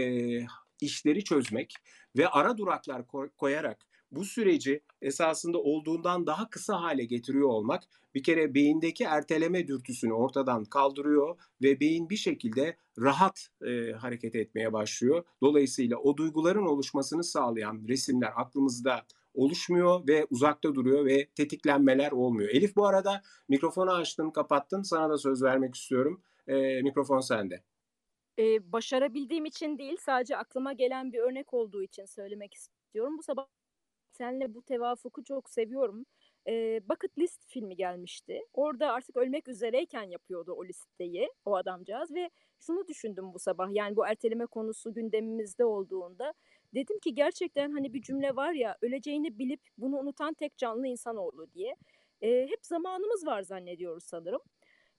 işleri 0.81 1.23
çözmek 1.23 1.73
ve 2.17 2.27
ara 2.27 2.57
duraklar 2.57 3.03
koyarak 3.37 3.77
bu 4.11 4.25
süreci 4.25 4.81
esasında 5.01 5.57
olduğundan 5.57 6.27
daha 6.27 6.49
kısa 6.49 6.81
hale 6.81 7.05
getiriyor 7.05 7.47
olmak 7.47 7.83
bir 8.15 8.23
kere 8.23 8.53
beyindeki 8.53 9.03
erteleme 9.03 9.67
dürtüsünü 9.67 10.13
ortadan 10.13 10.65
kaldırıyor 10.65 11.37
ve 11.61 11.79
beyin 11.79 12.09
bir 12.09 12.17
şekilde 12.17 12.77
rahat 12.99 13.49
e, 13.67 13.91
hareket 13.91 14.35
etmeye 14.35 14.73
başlıyor. 14.73 15.23
Dolayısıyla 15.41 15.97
o 15.97 16.17
duyguların 16.17 16.65
oluşmasını 16.65 17.23
sağlayan 17.23 17.85
resimler 17.87 18.31
aklımızda 18.35 19.05
oluşmuyor 19.35 20.07
ve 20.07 20.25
uzakta 20.29 20.75
duruyor 20.75 21.05
ve 21.05 21.27
tetiklenmeler 21.35 22.11
olmuyor. 22.11 22.49
Elif 22.49 22.75
bu 22.75 22.87
arada 22.87 23.21
mikrofonu 23.49 23.91
açtın, 23.91 24.31
kapattın. 24.31 24.81
Sana 24.81 25.09
da 25.09 25.17
söz 25.17 25.43
vermek 25.43 25.75
istiyorum. 25.75 26.21
E, 26.47 26.81
mikrofon 26.81 27.19
sende. 27.19 27.63
Ee, 28.39 28.71
başarabildiğim 28.71 29.45
için 29.45 29.77
değil, 29.77 29.97
sadece 29.99 30.37
aklıma 30.37 30.73
gelen 30.73 31.13
bir 31.13 31.19
örnek 31.19 31.53
olduğu 31.53 31.83
için 31.83 32.05
söylemek 32.05 32.53
istiyorum. 32.53 33.17
Bu 33.17 33.23
sabah 33.23 33.47
seninle 34.11 34.53
bu 34.53 34.61
tevafuku 34.61 35.23
çok 35.23 35.49
seviyorum. 35.49 36.05
Ee, 36.47 36.81
Bucket 36.89 37.17
List 37.17 37.45
filmi 37.47 37.75
gelmişti. 37.75 38.41
Orada 38.53 38.91
artık 38.93 39.17
ölmek 39.17 39.47
üzereyken 39.47 40.03
yapıyordu 40.03 40.53
o 40.53 40.65
listeyi 40.65 41.29
o 41.45 41.55
adamcağız 41.55 42.15
ve 42.15 42.29
şunu 42.59 42.87
düşündüm 42.87 43.33
bu 43.33 43.39
sabah. 43.39 43.69
Yani 43.71 43.95
bu 43.95 44.07
erteleme 44.07 44.45
konusu 44.45 44.93
gündemimizde 44.93 45.65
olduğunda 45.65 46.33
Dedim 46.75 47.00
ki 47.00 47.15
gerçekten 47.15 47.72
hani 47.72 47.94
bir 47.94 48.01
cümle 48.01 48.36
var 48.36 48.53
ya 48.53 48.77
öleceğini 48.82 49.39
bilip 49.39 49.62
bunu 49.77 49.98
unutan 49.98 50.34
tek 50.34 50.57
canlı 50.57 50.88
insanoğlu 50.88 51.53
diye. 51.53 51.75
E, 52.22 52.48
hep 52.48 52.66
zamanımız 52.66 53.25
var 53.25 53.42
zannediyoruz 53.42 54.03
sanırım. 54.03 54.42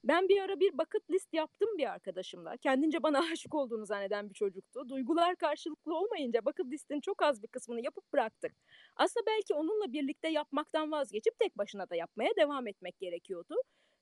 Ben 0.03 0.29
bir 0.29 0.41
ara 0.41 0.59
bir 0.59 0.77
bucket 0.77 1.11
list 1.11 1.33
yaptım 1.33 1.69
bir 1.77 1.91
arkadaşımla. 1.93 2.57
Kendince 2.57 3.03
bana 3.03 3.19
aşık 3.33 3.55
olduğunu 3.55 3.85
zanneden 3.85 4.29
bir 4.29 4.33
çocuktu. 4.33 4.89
Duygular 4.89 5.35
karşılıklı 5.35 5.95
olmayınca 5.95 6.45
bucket 6.45 6.65
listin 6.65 7.01
çok 7.01 7.21
az 7.21 7.43
bir 7.43 7.47
kısmını 7.47 7.81
yapıp 7.81 8.13
bıraktık. 8.13 8.51
Aslında 8.95 9.25
belki 9.25 9.53
onunla 9.53 9.93
birlikte 9.93 10.29
yapmaktan 10.29 10.91
vazgeçip 10.91 11.39
tek 11.39 11.57
başına 11.57 11.89
da 11.89 11.95
yapmaya 11.95 12.29
devam 12.37 12.67
etmek 12.67 12.99
gerekiyordu. 12.99 13.55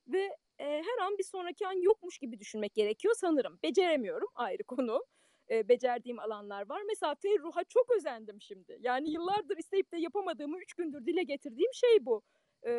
Ve 0.08 0.38
e, 0.60 0.66
her 0.66 1.06
an 1.06 1.18
bir 1.18 1.24
sonraki 1.24 1.68
an 1.68 1.82
yokmuş 1.82 2.18
gibi 2.18 2.40
düşünmek 2.40 2.76
gerekiyor 2.76 3.14
sanırım. 3.18 3.60
Beceremiyorum 3.64 4.30
ayrı 4.36 4.64
konu 4.64 5.06
e, 5.50 5.70
becerdiğim 5.70 6.20
alanlar 6.20 6.70
var. 6.70 6.82
Mesela 6.88 7.16
Ferruh'a 7.16 7.64
çok 7.64 7.92
özendim 7.98 8.42
şimdi. 8.42 8.78
Yani 8.80 9.12
yıllardır 9.12 9.58
isteyip 9.58 9.92
de 9.92 9.98
yapamadığımı 9.98 10.60
üç 10.60 10.74
gündür 10.74 11.06
dile 11.06 11.24
getirdiğim 11.24 11.74
şey 11.74 12.06
bu. 12.06 12.22
E, 12.64 12.72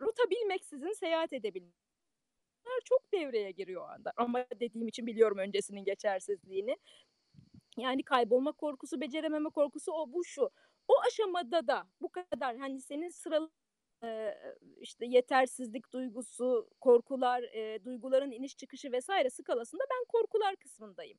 rota 0.00 0.30
bilmeksizin 0.30 0.92
seyahat 0.92 1.32
edebilmek. 1.32 1.74
Çok 2.84 3.12
devreye 3.12 3.50
giriyor 3.50 3.82
o 3.82 3.84
anda. 3.84 4.12
Ama 4.16 4.46
dediğim 4.60 4.88
için 4.88 5.06
biliyorum 5.06 5.38
öncesinin 5.38 5.84
geçersizliğini. 5.84 6.76
Yani 7.76 8.02
kaybolma 8.02 8.52
korkusu, 8.52 9.00
becerememe 9.00 9.50
korkusu 9.50 9.92
o 9.92 10.12
bu 10.12 10.24
şu. 10.24 10.50
O 10.88 10.94
aşamada 11.06 11.66
da 11.66 11.86
bu 12.00 12.08
kadar 12.08 12.56
hani 12.56 12.80
senin 12.80 13.08
sıralı 13.08 13.50
işte 14.80 15.06
yetersizlik 15.06 15.92
duygusu, 15.92 16.68
korkular, 16.80 17.42
duyguların 17.84 18.30
iniş 18.30 18.56
çıkışı 18.56 18.92
vesaire 18.92 19.30
skalasında 19.30 19.82
ben 19.90 20.04
korkular 20.08 20.56
kısmındayım. 20.56 21.18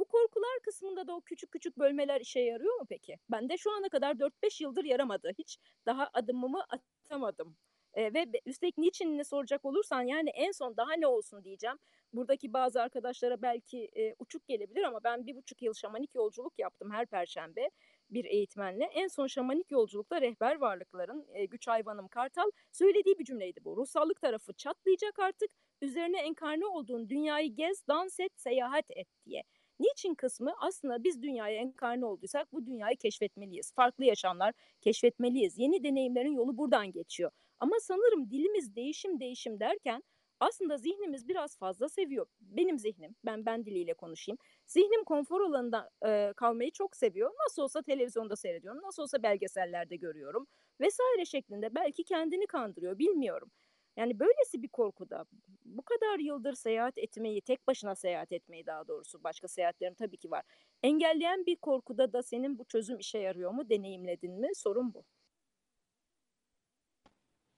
Bu 0.00 0.04
korkular 0.04 0.60
kısmında 0.64 1.06
da 1.06 1.16
o 1.16 1.20
küçük 1.20 1.50
küçük 1.50 1.78
bölmeler 1.78 2.20
işe 2.20 2.40
yarıyor 2.40 2.74
mu 2.80 2.86
peki? 2.88 3.18
Ben 3.30 3.48
de 3.48 3.56
şu 3.56 3.72
ana 3.72 3.88
kadar 3.88 4.14
4-5 4.14 4.62
yıldır 4.62 4.84
yaramadı. 4.84 5.32
Hiç 5.38 5.58
daha 5.86 6.10
adımımı 6.12 6.64
atamadım. 6.68 7.56
E, 7.94 8.14
ve 8.14 8.26
üstelik 8.46 8.78
niçin 8.78 9.18
ne 9.18 9.24
soracak 9.24 9.64
olursan 9.64 10.02
yani 10.02 10.30
en 10.30 10.52
son 10.52 10.76
daha 10.76 10.92
ne 10.98 11.06
olsun 11.06 11.44
diyeceğim. 11.44 11.76
Buradaki 12.12 12.52
bazı 12.52 12.82
arkadaşlara 12.82 13.42
belki 13.42 13.88
e, 13.96 14.14
uçuk 14.18 14.48
gelebilir 14.48 14.82
ama 14.82 15.04
ben 15.04 15.26
bir 15.26 15.36
buçuk 15.36 15.62
yıl 15.62 15.74
şamanik 15.74 16.14
yolculuk 16.14 16.58
yaptım 16.58 16.90
her 16.92 17.06
perşembe 17.06 17.70
bir 18.10 18.24
eğitmenle. 18.24 18.84
En 18.84 19.08
son 19.08 19.26
şamanik 19.26 19.70
yolculukta 19.70 20.20
rehber 20.20 20.56
varlıkların 20.56 21.26
e, 21.34 21.44
güç 21.44 21.68
hayvanım 21.68 22.08
kartal 22.08 22.50
söylediği 22.72 23.18
bir 23.18 23.24
cümleydi 23.24 23.64
bu. 23.64 23.76
Ruhsallık 23.76 24.20
tarafı 24.20 24.52
çatlayacak 24.52 25.18
artık. 25.18 25.50
Üzerine 25.82 26.20
enkarne 26.20 26.66
olduğun 26.66 27.08
dünyayı 27.08 27.54
gez, 27.54 27.86
dans 27.88 28.20
et, 28.20 28.32
seyahat 28.36 28.84
et 28.90 29.08
diye. 29.26 29.42
Niçin 29.80 30.14
kısmı 30.14 30.54
aslında 30.58 31.04
biz 31.04 31.22
dünyaya 31.22 31.56
enkarne 31.60 32.04
olduysak 32.06 32.52
bu 32.52 32.66
dünyayı 32.66 32.96
keşfetmeliyiz. 32.96 33.72
Farklı 33.72 34.04
yaşamlar 34.04 34.54
keşfetmeliyiz. 34.80 35.58
Yeni 35.58 35.84
deneyimlerin 35.84 36.32
yolu 36.32 36.58
buradan 36.58 36.92
geçiyor. 36.92 37.30
Ama 37.60 37.76
sanırım 37.80 38.30
dilimiz 38.30 38.76
değişim 38.76 39.20
değişim 39.20 39.60
derken 39.60 40.02
aslında 40.40 40.76
zihnimiz 40.76 41.28
biraz 41.28 41.56
fazla 41.58 41.88
seviyor. 41.88 42.26
Benim 42.40 42.78
zihnim, 42.78 43.14
ben 43.24 43.46
ben 43.46 43.64
diliyle 43.66 43.94
konuşayım. 43.94 44.38
Zihnim 44.66 45.04
konfor 45.04 45.40
alanında 45.40 45.90
e, 46.06 46.32
kalmayı 46.36 46.70
çok 46.70 46.96
seviyor. 46.96 47.30
Nasıl 47.46 47.62
olsa 47.62 47.82
televizyonda 47.82 48.36
seyrediyorum, 48.36 48.82
nasıl 48.82 49.02
olsa 49.02 49.22
belgesellerde 49.22 49.96
görüyorum 49.96 50.46
vesaire 50.80 51.24
şeklinde 51.24 51.74
belki 51.74 52.04
kendini 52.04 52.46
kandırıyor, 52.46 52.98
bilmiyorum. 52.98 53.50
Yani 54.00 54.20
böylesi 54.20 54.62
bir 54.62 54.68
korkuda 54.68 55.24
bu 55.64 55.82
kadar 55.82 56.18
yıldır 56.18 56.54
seyahat 56.54 56.98
etmeyi, 56.98 57.40
tek 57.40 57.66
başına 57.66 57.94
seyahat 57.94 58.32
etmeyi 58.32 58.66
daha 58.66 58.88
doğrusu 58.88 59.24
başka 59.24 59.48
seyahatlerim 59.48 59.94
tabii 59.94 60.16
ki 60.16 60.30
var. 60.30 60.44
Engelleyen 60.82 61.46
bir 61.46 61.56
korkuda 61.56 62.12
da 62.12 62.22
senin 62.22 62.58
bu 62.58 62.64
çözüm 62.64 62.98
işe 62.98 63.18
yarıyor 63.18 63.50
mu? 63.50 63.70
Deneyimledin 63.70 64.32
mi? 64.40 64.48
Sorun 64.54 64.94
bu. 64.94 65.04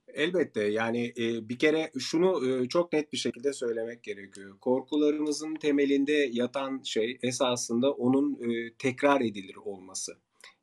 Elbette 0.08 0.62
yani 0.62 1.12
e, 1.18 1.48
bir 1.48 1.58
kere 1.58 1.90
şunu 1.98 2.48
e, 2.48 2.68
çok 2.68 2.92
net 2.92 3.12
bir 3.12 3.18
şekilde 3.18 3.52
söylemek 3.52 4.02
gerekiyor. 4.02 4.58
Korkularımızın 4.60 5.54
temelinde 5.54 6.28
yatan 6.32 6.82
şey 6.84 7.18
esasında 7.22 7.92
onun 7.92 8.50
e, 8.50 8.74
tekrar 8.78 9.20
edilir 9.20 9.56
olması. 9.56 10.12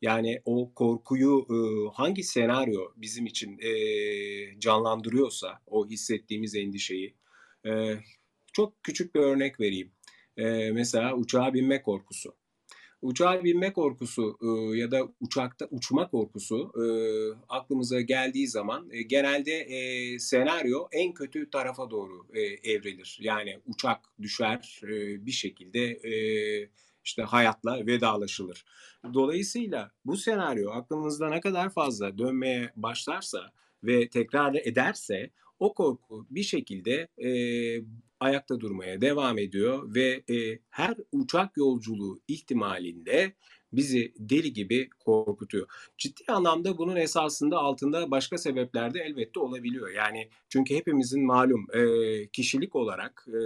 Yani 0.02 0.42
o 0.46 0.74
korkuyu 0.74 1.48
hangi 1.94 2.24
senaryo 2.24 2.92
bizim 2.96 3.26
için 3.26 3.60
canlandırıyorsa 4.60 5.62
o 5.68 5.90
hissettiğimiz 5.90 6.56
endişeyi 6.56 7.16
çok 8.54 8.84
küçük 8.84 9.16
bir 9.16 9.20
örnek 9.20 9.60
vereyim. 9.60 9.92
Mesela 10.74 11.16
uçağa 11.16 11.54
binme 11.54 11.82
korkusu. 11.82 12.36
Uçağa 13.02 13.44
binme 13.44 13.74
korkusu 13.74 14.38
ya 14.76 14.92
da 14.92 15.10
uçakta 15.20 15.68
uçma 15.72 16.10
korkusu 16.10 16.72
aklımıza 17.50 18.02
geldiği 18.02 18.48
zaman 18.48 18.90
genelde 19.08 19.52
e, 19.52 20.20
senaryo 20.20 20.88
en 20.92 21.14
kötü 21.14 21.50
tarafa 21.50 21.92
doğru 21.92 22.28
evrilir. 22.64 23.18
Yani 23.22 23.60
uçak 23.66 24.00
düşer 24.22 24.82
bir 25.26 25.32
şekilde 25.32 25.82
e, 25.86 26.14
işte 27.10 27.24
hayatla 27.24 27.88
vedalaşılır. 27.88 28.65
Dolayısıyla 29.13 29.91
bu 30.06 30.17
senaryo 30.17 30.72
aklımızda 30.72 31.30
ne 31.30 31.39
kadar 31.41 31.69
fazla 31.69 32.17
dönmeye 32.17 32.72
başlarsa 32.76 33.52
ve 33.84 34.10
tekrar 34.10 34.56
ederse 34.56 35.30
o 35.60 35.74
korku 35.74 36.28
bir 36.30 36.43
şekilde 36.43 37.08
e, 37.17 37.32
ayakta 38.19 38.60
durmaya 38.60 39.02
devam 39.02 39.38
ediyor 39.38 39.95
ve 39.95 40.24
e, 40.30 40.60
her 40.69 40.98
uçak 41.12 41.58
yolculuğu 41.58 42.22
ihtimalinde 42.28 43.34
bizi 43.74 44.14
deli 44.20 44.54
gibi 44.54 44.90
korkutuyor. 45.00 45.68
Ciddi 45.98 46.32
anlamda 46.32 46.78
bunun 46.78 46.96
esasında 46.96 47.58
altında 47.58 48.12
başka 48.12 48.38
sebepler 48.38 48.94
de 48.94 49.00
elbette 49.00 49.40
olabiliyor. 49.40 49.90
Yani 49.90 50.30
çünkü 50.50 50.76
hepimizin 50.76 51.26
malum 51.26 51.68
e, 51.74 52.28
kişilik 52.28 52.76
olarak 52.76 53.26
e, 53.28 53.40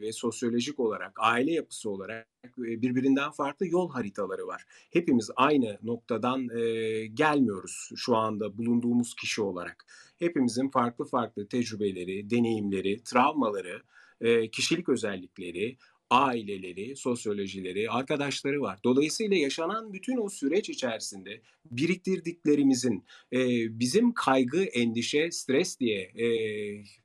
ve 0.00 0.12
sosyolojik 0.12 0.80
olarak, 0.80 1.12
aile 1.20 1.52
yapısı 1.52 1.90
olarak 1.90 2.28
e, 2.44 2.82
birbirinden 2.82 3.30
farklı 3.30 3.66
yol 3.66 3.90
haritaları 3.90 4.46
var. 4.46 4.64
Hepimiz 4.90 5.30
aynı 5.36 5.78
noktadan 5.82 6.48
e, 6.48 7.06
gelmiyoruz 7.06 7.90
şu 7.96 8.16
anda 8.16 8.58
bulunduğumuz 8.58 9.14
kişi 9.14 9.42
olarak. 9.42 9.86
Hepimizin 10.18 10.68
farklı 10.68 11.04
farklı 11.04 11.48
tecrübeleri, 11.48 12.30
deneyimleri, 12.30 13.02
travmaları, 13.04 13.82
e, 14.20 14.50
kişilik 14.50 14.88
özellikleri, 14.88 15.76
aileleri, 16.12 16.96
sosyolojileri, 16.96 17.90
arkadaşları 17.90 18.60
var. 18.60 18.78
Dolayısıyla 18.84 19.36
yaşanan 19.36 19.92
bütün 19.92 20.16
o 20.16 20.28
süreç 20.28 20.70
içerisinde 20.70 21.40
biriktirdiklerimizin 21.70 23.04
e, 23.32 23.38
bizim 23.80 24.14
kaygı, 24.14 24.64
endişe, 24.64 25.30
stres 25.30 25.80
diye 25.80 26.00
e, 26.00 26.26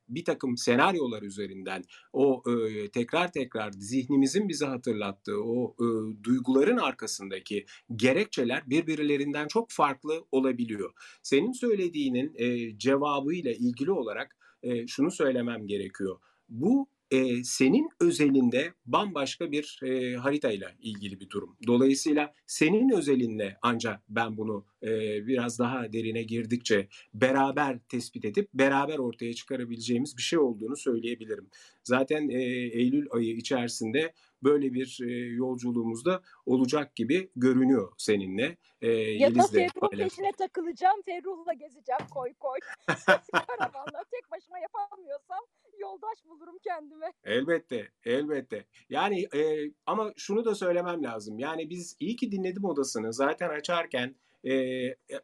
bir 0.10 0.26
takım 0.26 0.58
senaryolar 0.58 1.22
üzerinden 1.22 1.84
o 2.14 2.44
e, 2.48 2.88
tekrar 2.90 3.32
tekrar 3.32 3.72
zihnimizin 3.72 4.50
bize 4.50 4.66
hatırlattığı 4.66 5.44
o 5.44 5.76
e, 5.80 5.86
duyguların 6.24 6.78
arkasındaki 6.78 7.66
gerekçeler 7.96 8.64
birbirlerinden 8.70 9.48
çok 9.48 9.72
farklı 9.72 10.26
olabiliyor. 10.32 10.94
Senin 11.24 11.52
söylediğinin 11.52 12.34
e, 12.36 12.78
cevabıyla 12.78 13.52
ilgili 13.52 13.92
olarak 13.92 14.36
e, 14.64 14.88
şunu 14.88 15.12
söylemem 15.12 15.68
gerekiyor. 15.68 16.20
Bu 16.50 16.88
e, 17.12 17.44
senin 17.44 17.90
özelinde 18.02 18.74
bambaşka 18.86 19.52
bir 19.52 19.80
e, 19.84 20.16
haritayla 20.16 20.72
ilgili 20.80 21.20
bir 21.20 21.30
durum. 21.30 21.58
Dolayısıyla 21.68 22.34
senin 22.46 22.90
özelinle 22.90 23.58
ancak 23.62 24.02
ben 24.10 24.38
bunu 24.38 24.66
e, 24.84 24.90
biraz 25.28 25.60
daha 25.60 25.94
derine 25.94 26.24
girdikçe 26.24 26.88
beraber 27.14 27.80
tespit 27.90 28.26
edip 28.26 28.50
beraber 28.54 28.98
ortaya 28.98 29.34
çıkarabileceğimiz 29.34 30.18
bir 30.18 30.22
şey 30.22 30.40
olduğunu 30.40 30.76
söyleyebilirim. 30.76 31.48
Zaten 31.84 32.30
e, 32.30 32.42
Eylül 32.74 33.08
ayı 33.12 33.36
içerisinde 33.36 34.14
böyle 34.44 34.74
bir 34.74 35.00
e, 35.04 35.12
yolculuğumuzda 35.14 36.22
olacak 36.46 36.96
gibi 36.96 37.30
görünüyor 37.36 37.92
seninle. 37.98 38.58
E, 38.82 38.88
ya 38.92 39.36
da 39.36 39.44
Ferruh 39.44 39.90
peşine 39.92 40.32
takılacağım, 40.38 41.02
Ferruh'la 41.06 41.54
gezeceğim 41.54 42.08
koy 42.14 42.34
koy. 42.40 42.60
Karavanla 43.32 44.04
tek 44.12 44.32
başıma 44.32 44.60
yapamıyorsam 44.60 45.40
yoldaş 45.80 46.26
bulurum 46.26 46.58
kendime. 46.64 47.14
Elbette, 47.24 47.92
elbette. 48.06 48.66
Yani 48.90 49.28
e, 49.36 49.72
ama 49.86 50.14
şunu 50.18 50.46
da 50.46 50.56
söylemem 50.56 51.04
lazım. 51.04 51.40
Yani 51.40 51.70
biz 51.70 51.96
iyi 52.00 52.16
ki 52.16 52.32
dinledim 52.32 52.66
odasını 52.66 53.14
zaten 53.14 53.50
açarken 53.50 54.16
e, 54.46 54.54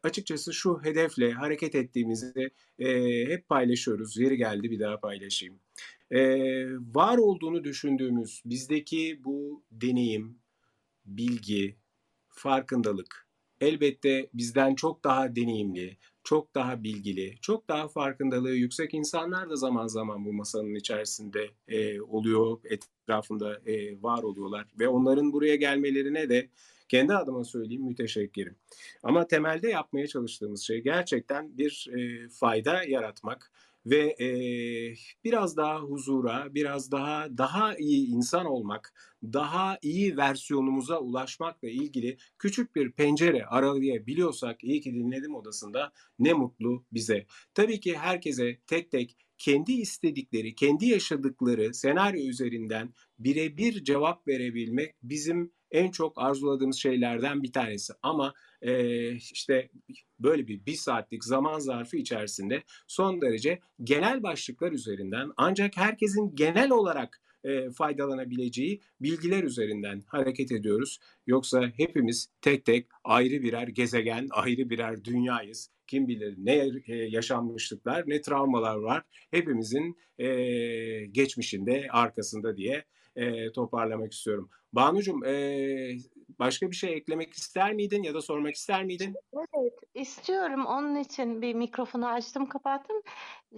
açıkçası 0.02 0.52
şu 0.52 0.80
hedefle 0.82 1.32
hareket 1.32 1.74
ettiğimizi 1.74 2.50
e, 2.78 2.88
hep 3.28 3.48
paylaşıyoruz. 3.48 4.16
Yeri 4.16 4.36
geldi 4.36 4.70
bir 4.70 4.80
daha 4.80 5.00
paylaşayım. 5.00 5.60
E, 6.10 6.20
var 6.94 7.18
olduğunu 7.18 7.64
düşündüğümüz 7.64 8.42
bizdeki 8.44 9.24
bu 9.24 9.64
deneyim, 9.70 10.38
bilgi, 11.04 11.76
farkındalık 12.28 13.24
elbette 13.60 14.30
bizden 14.34 14.74
çok 14.74 15.04
daha 15.04 15.36
deneyimli, 15.36 15.96
çok 16.24 16.54
daha 16.54 16.82
bilgili, 16.82 17.34
çok 17.40 17.68
daha 17.68 17.88
farkındalığı 17.88 18.54
yüksek 18.54 18.94
insanlar 18.94 19.50
da 19.50 19.56
zaman 19.56 19.86
zaman 19.86 20.24
bu 20.24 20.32
masanın 20.32 20.74
içerisinde 20.74 21.50
e, 21.68 22.00
oluyor, 22.00 22.58
etrafında 22.64 23.60
e, 23.66 24.02
var 24.02 24.22
oluyorlar 24.22 24.66
ve 24.78 24.88
onların 24.88 25.32
buraya 25.32 25.56
gelmelerine 25.56 26.28
de 26.28 26.48
kendi 26.88 27.14
adıma 27.14 27.44
söyleyeyim 27.44 27.84
müteşekkirim. 27.84 28.56
Ama 29.02 29.26
temelde 29.26 29.68
yapmaya 29.68 30.06
çalıştığımız 30.06 30.62
şey 30.62 30.80
gerçekten 30.80 31.58
bir 31.58 31.88
e, 31.96 32.28
fayda 32.28 32.84
yaratmak 32.84 33.52
ve 33.86 34.16
e, 34.20 34.28
biraz 35.24 35.56
daha 35.56 35.78
huzura, 35.80 36.54
biraz 36.54 36.92
daha 36.92 37.38
daha 37.38 37.76
iyi 37.76 38.06
insan 38.08 38.46
olmak, 38.46 38.94
daha 39.22 39.78
iyi 39.82 40.16
versiyonumuza 40.16 40.98
ulaşmakla 41.00 41.68
ilgili 41.68 42.16
küçük 42.38 42.76
bir 42.76 42.92
pencere 42.92 43.46
aralayabiliyorsak 43.46 44.64
iyi 44.64 44.80
ki 44.80 44.94
dinledim 44.94 45.34
odasında 45.34 45.92
ne 46.18 46.32
mutlu 46.32 46.84
bize. 46.92 47.26
Tabii 47.54 47.80
ki 47.80 47.98
herkese 47.98 48.58
tek 48.66 48.90
tek 48.90 49.16
kendi 49.38 49.72
istedikleri, 49.72 50.54
kendi 50.54 50.86
yaşadıkları 50.86 51.74
senaryo 51.74 52.20
üzerinden 52.28 52.94
birebir 53.18 53.84
cevap 53.84 54.28
verebilmek 54.28 54.94
bizim 55.02 55.52
en 55.70 55.90
çok 55.90 56.12
arzuladığımız 56.16 56.76
şeylerden 56.76 57.42
bir 57.42 57.52
tanesi. 57.52 57.92
Ama 58.02 58.34
e, 58.64 59.12
işte 59.14 59.68
böyle 60.18 60.48
bir 60.48 60.66
bir 60.66 60.74
saatlik 60.74 61.24
zaman 61.24 61.58
zarfı 61.58 61.96
içerisinde 61.96 62.62
son 62.86 63.20
derece 63.20 63.58
genel 63.82 64.22
başlıklar 64.22 64.72
üzerinden 64.72 65.30
ancak 65.36 65.76
herkesin 65.76 66.34
genel 66.34 66.70
olarak 66.70 67.20
faydalanabileceği 67.76 68.80
bilgiler 69.00 69.42
üzerinden 69.42 70.02
hareket 70.06 70.52
ediyoruz. 70.52 70.98
Yoksa 71.26 71.72
hepimiz 71.76 72.28
tek 72.40 72.64
tek 72.64 72.86
ayrı 73.04 73.42
birer 73.42 73.68
gezegen, 73.68 74.28
ayrı 74.30 74.70
birer 74.70 75.04
dünyayız. 75.04 75.70
Kim 75.86 76.08
bilir 76.08 76.34
ne 76.38 76.70
yaşanmışlıklar, 76.88 78.04
ne 78.06 78.20
travmalar 78.20 78.76
var. 78.76 79.02
Hepimizin 79.30 79.96
geçmişinde, 81.12 81.86
arkasında 81.90 82.56
diye 82.56 82.84
e, 83.16 83.52
toparlamak 83.52 84.12
istiyorum. 84.12 84.50
Banucuğum 84.72 85.24
e, 85.24 85.34
başka 86.38 86.70
bir 86.70 86.76
şey 86.76 86.94
eklemek 86.94 87.32
ister 87.32 87.74
miydin 87.74 88.02
ya 88.02 88.14
da 88.14 88.22
sormak 88.22 88.54
ister 88.54 88.84
miydin? 88.84 89.14
Evet 89.32 89.74
istiyorum. 89.94 90.66
Onun 90.66 90.96
için 90.96 91.42
bir 91.42 91.54
mikrofonu 91.54 92.08
açtım 92.08 92.46
kapattım. 92.46 92.96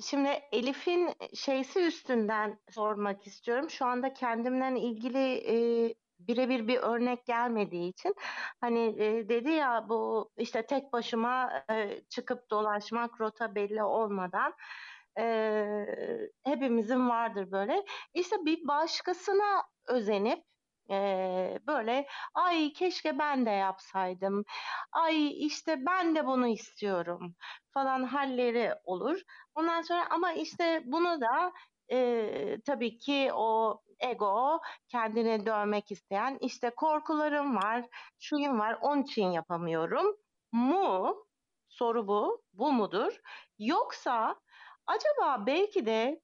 Şimdi 0.05 0.29
Elif'in 0.53 1.09
şeysi 1.35 1.81
üstünden 1.81 2.59
sormak 2.71 3.27
istiyorum. 3.27 3.71
Şu 3.71 3.87
anda 3.87 4.15
kendimden 4.15 4.75
ilgili 4.75 5.19
e, 5.19 5.95
birebir 6.19 6.69
bir 6.69 6.79
örnek 6.79 7.27
gelmediği 7.27 7.91
için 7.91 8.15
hani 8.61 9.03
e, 9.03 9.29
dedi 9.29 9.51
ya 9.51 9.87
bu 9.89 10.31
işte 10.37 10.67
tek 10.67 10.93
başıma 10.93 11.65
e, 11.71 12.01
çıkıp 12.09 12.51
dolaşmak 12.51 13.21
rota 13.21 13.55
belli 13.55 13.83
olmadan 13.83 14.53
e, 15.19 15.87
hepimizin 16.45 17.09
vardır 17.09 17.51
böyle. 17.51 17.85
İşte 18.15 18.37
bir 18.45 18.69
başkasına 18.69 19.63
özenip 19.89 20.45
e, 20.91 21.59
böyle 21.67 22.07
ay 22.35 22.73
keşke 22.73 23.19
ben 23.19 23.47
de 23.47 23.51
yapsaydım. 23.51 24.45
Ay 24.93 25.47
işte 25.47 25.87
ben 25.87 26.15
de 26.17 26.27
bunu 26.27 26.47
istiyorum 26.49 27.35
falan 27.75 28.05
halleri 28.05 28.75
olur. 28.85 29.21
Ondan 29.55 29.83
sonra 29.83 30.07
ama 30.11 30.33
işte 30.33 30.83
bunu 30.87 31.21
da 31.21 31.53
e, 31.93 32.59
tabii 32.67 32.99
ki 32.99 33.31
o 33.35 33.81
ego 34.01 34.61
kendini 34.89 35.47
dövmek 35.47 35.91
isteyen 35.93 36.39
işte 36.41 36.71
korkularım 36.77 37.57
var, 37.57 37.85
şuyum 38.19 38.59
var, 38.59 38.79
onun 38.81 39.03
için 39.03 39.31
yapamıyorum 39.31 40.17
mu? 40.53 41.17
Soru 41.69 42.09
bu. 42.09 42.43
Bu 42.53 42.73
mudur? 42.73 43.21
Yoksa 43.59 44.37
acaba 44.87 45.47
belki 45.47 45.87
de 45.87 46.21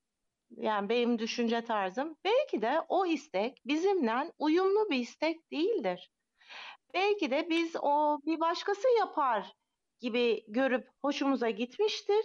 yani 0.50 0.88
benim 0.88 1.18
düşünce 1.18 1.64
tarzım 1.64 2.16
belki 2.24 2.62
de 2.62 2.80
o 2.88 3.06
istek 3.06 3.62
bizimle 3.66 4.32
uyumlu 4.38 4.90
bir 4.90 4.98
istek 4.98 5.50
değildir. 5.52 6.10
Belki 6.94 7.30
de 7.30 7.50
biz 7.50 7.76
o 7.82 8.18
bir 8.26 8.40
başkası 8.40 8.88
yapar 8.98 9.52
gibi 10.00 10.44
görüp 10.48 10.88
hoşumuza 11.02 11.50
gitmiştir. 11.50 12.24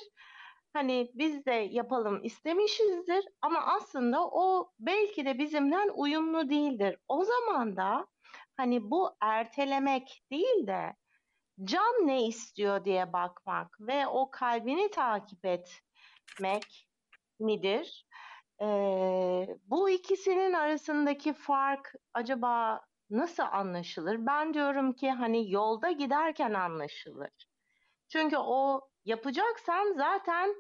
Hani 0.73 1.11
biz 1.13 1.45
de 1.45 1.51
yapalım 1.51 2.23
istemişizdir 2.23 3.25
ama 3.41 3.59
aslında 3.65 4.27
o 4.27 4.71
belki 4.79 5.25
de 5.25 5.37
bizimle 5.37 5.91
uyumlu 5.91 6.49
değildir. 6.49 6.97
O 7.07 7.23
zaman 7.23 7.77
da 7.77 8.07
hani 8.57 8.91
bu 8.91 9.17
ertelemek 9.21 10.23
değil 10.31 10.67
de 10.67 10.95
can 11.63 12.07
ne 12.07 12.27
istiyor 12.27 12.85
diye 12.85 13.13
bakmak 13.13 13.77
ve 13.81 14.07
o 14.07 14.31
kalbini 14.31 14.91
takip 14.91 15.45
etmek 16.31 16.87
midir? 17.39 18.07
Ee, 18.61 19.47
bu 19.65 19.89
ikisinin 19.89 20.53
arasındaki 20.53 21.33
fark 21.33 21.93
acaba 22.13 22.81
nasıl 23.09 23.43
anlaşılır? 23.43 24.25
Ben 24.25 24.53
diyorum 24.53 24.93
ki 24.93 25.11
hani 25.11 25.51
yolda 25.51 25.91
giderken 25.91 26.53
anlaşılır. 26.53 27.29
Çünkü 28.11 28.37
o 28.37 28.81
yapacaksan 29.05 29.93
zaten 29.97 30.55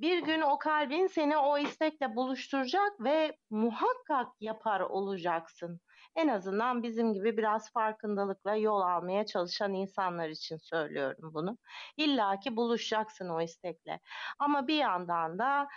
bir 0.00 0.18
gün 0.18 0.40
o 0.40 0.58
kalbin 0.58 1.06
seni 1.06 1.36
o 1.36 1.58
istekle 1.58 2.16
buluşturacak 2.16 3.00
ve 3.00 3.36
muhakkak 3.50 4.28
yapar 4.40 4.80
olacaksın. 4.80 5.80
En 6.16 6.28
azından 6.28 6.82
bizim 6.82 7.12
gibi 7.12 7.36
biraz 7.36 7.72
farkındalıkla 7.72 8.54
yol 8.54 8.80
almaya 8.80 9.26
çalışan 9.26 9.74
insanlar 9.74 10.28
için 10.28 10.56
söylüyorum 10.56 11.34
bunu. 11.34 11.58
İlla 11.96 12.40
ki 12.40 12.56
buluşacaksın 12.56 13.28
o 13.28 13.40
istekle. 13.40 14.00
Ama 14.38 14.66
bir 14.66 14.76
yandan 14.76 15.38
da 15.38 15.68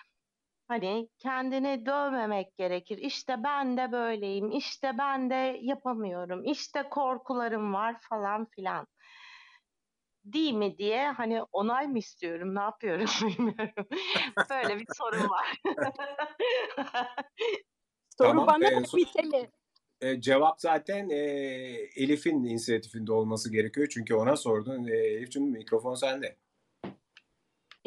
hani 0.68 1.10
kendini 1.20 1.86
dövmemek 1.86 2.58
gerekir. 2.58 2.98
İşte 2.98 3.44
ben 3.44 3.78
de 3.78 3.92
böyleyim, 3.92 4.52
işte 4.52 4.98
ben 4.98 5.30
de 5.30 5.60
yapamıyorum, 5.62 6.44
işte 6.46 6.90
korkularım 6.90 7.74
var 7.74 7.96
falan 8.10 8.46
filan 8.46 8.88
değil 10.26 10.54
mi 10.54 10.78
diye 10.78 11.12
hani 11.12 11.44
onay 11.44 11.88
mı 11.88 11.98
istiyorum 11.98 12.56
ne 12.56 12.62
yapıyorum 12.62 13.06
bilmiyorum. 13.22 13.88
Böyle 14.50 14.80
bir 14.80 14.88
sorun 14.94 15.30
var. 15.30 15.62
Soru 18.18 18.28
Tamam, 18.28 18.48
bana 18.48 18.68
e, 18.68 18.80
Mite 18.94 19.22
mi? 19.22 19.50
E, 20.04 20.22
cevap 20.22 20.62
zaten 20.62 21.10
e, 21.10 21.16
Elif'in 21.96 22.44
inisiyatifinde 22.44 23.14
olması 23.14 23.52
gerekiyor. 23.52 23.88
Çünkü 23.92 24.16
ona 24.16 24.36
sordun. 24.36 24.88
E, 24.88 24.98
Elif'ciğim 24.98 25.50
mikrofon 25.50 25.96
sende. 25.96 26.38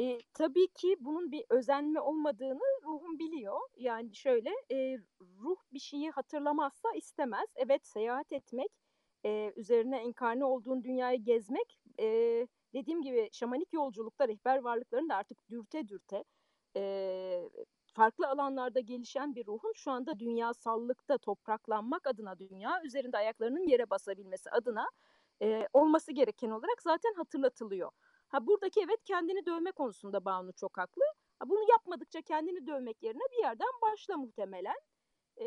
E, 0.01 0.19
tabii 0.35 0.67
ki 0.67 0.97
bunun 1.01 1.33
bir 1.33 1.45
özenme 1.51 2.01
olmadığını 2.01 2.83
ruhum 2.85 3.19
biliyor. 3.19 3.61
Yani 3.77 4.15
şöyle 4.15 4.51
e, 4.73 4.99
ruh 5.21 5.57
bir 5.73 5.79
şeyi 5.79 6.11
hatırlamazsa 6.11 6.89
istemez. 6.97 7.49
Evet 7.57 7.87
seyahat 7.87 8.33
etmek, 8.33 8.71
e, 9.25 9.53
üzerine 9.57 9.99
enkarne 9.99 10.45
olduğun 10.45 10.85
dünyayı 10.85 11.25
gezmek, 11.25 11.79
e, 12.01 12.07
dediğim 12.75 13.03
gibi 13.03 13.29
şamanik 13.33 13.73
yolculukta 13.73 14.29
rehber 14.29 14.59
varlıkların 14.59 15.09
da 15.09 15.17
artık 15.17 15.49
dürte 15.49 15.89
dürte 15.89 16.25
e, 16.77 16.83
farklı 17.97 18.29
alanlarda 18.29 18.81
gelişen 18.81 19.35
bir 19.35 19.47
ruhun 19.47 19.73
şu 19.75 19.91
anda 19.91 20.19
dünyasallıkta 20.19 21.19
topraklanmak 21.19 22.07
adına 22.07 22.39
dünya 22.39 22.83
üzerinde 22.83 23.17
ayaklarının 23.19 23.69
yere 23.69 23.91
basabilmesi 23.91 24.51
adına 24.51 24.89
e, 25.43 25.69
olması 25.73 26.13
gereken 26.13 26.51
olarak 26.51 26.83
zaten 26.83 27.15
hatırlatılıyor. 27.15 27.91
Ha 28.29 28.47
buradaki 28.47 28.81
evet 28.81 29.05
kendini 29.05 29.47
dövme 29.47 29.73
konusunda 29.73 30.25
Banu 30.25 30.53
çok 30.53 30.79
haklı. 30.79 31.03
Ha, 31.39 31.49
bunu 31.49 31.71
yapmadıkça 31.71 32.23
kendini 32.23 32.67
dövmek 32.67 33.03
yerine 33.03 33.23
bir 33.33 33.43
yerden 33.43 33.73
başla 33.83 34.17
muhtemelen. 34.17 34.77
E, 35.41 35.45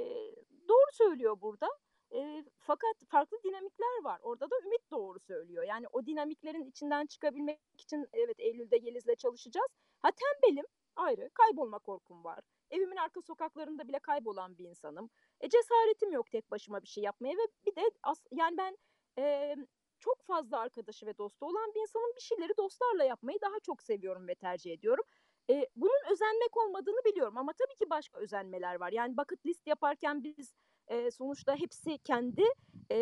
doğru 0.69 0.91
söylüyor 0.91 1.41
burada. 1.41 1.67
E, 2.13 2.43
fakat 2.59 2.95
farklı 3.09 3.37
dinamikler 3.43 4.03
var. 4.03 4.19
Orada 4.23 4.49
da 4.49 4.55
Ümit 4.65 4.91
doğru 4.91 5.19
söylüyor. 5.19 5.63
Yani 5.63 5.85
o 5.91 6.05
dinamiklerin 6.05 6.65
içinden 6.65 7.05
çıkabilmek 7.05 7.59
için 7.77 8.07
evet 8.13 8.39
Eylül'de 8.39 8.77
Yeliz'le 8.77 9.15
çalışacağız. 9.17 9.67
Ha 10.01 10.09
tembelim 10.11 10.65
ayrı. 10.95 11.29
Kaybolma 11.33 11.79
korkum 11.79 12.23
var. 12.23 12.39
Evimin 12.71 12.97
arka 12.97 13.21
sokaklarında 13.21 13.87
bile 13.87 13.99
kaybolan 13.99 14.57
bir 14.57 14.65
insanım. 14.65 15.09
E, 15.41 15.49
cesaretim 15.49 16.11
yok 16.11 16.31
tek 16.31 16.51
başıma 16.51 16.81
bir 16.81 16.87
şey 16.87 17.03
yapmaya 17.03 17.33
ve 17.33 17.47
bir 17.65 17.75
de 17.75 17.81
as 18.03 18.25
yani 18.31 18.57
ben 18.57 18.77
e, 19.17 19.55
çok 19.99 20.23
fazla 20.23 20.59
arkadaşı 20.59 21.05
ve 21.05 21.17
dostu 21.17 21.45
olan 21.45 21.73
bir 21.75 21.81
insanın 21.81 22.13
bir 22.15 22.21
şeyleri 22.21 22.57
dostlarla 22.57 23.03
yapmayı 23.03 23.41
daha 23.41 23.59
çok 23.59 23.83
seviyorum 23.83 24.27
ve 24.27 24.35
tercih 24.35 24.73
ediyorum. 24.73 25.05
E, 25.49 25.67
bunun 25.75 26.11
özenmek 26.11 26.57
olmadığını 26.57 27.05
biliyorum 27.05 27.37
ama 27.37 27.53
tabii 27.53 27.75
ki 27.75 27.89
başka 27.89 28.19
özenmeler 28.19 28.75
var. 28.75 28.91
Yani 28.91 29.17
bucket 29.17 29.45
list 29.45 29.67
yaparken 29.67 30.23
biz 30.23 30.53
e, 30.87 31.11
sonuçta 31.11 31.55
hepsi 31.55 31.97
kendi 31.97 32.43
e, 32.91 32.97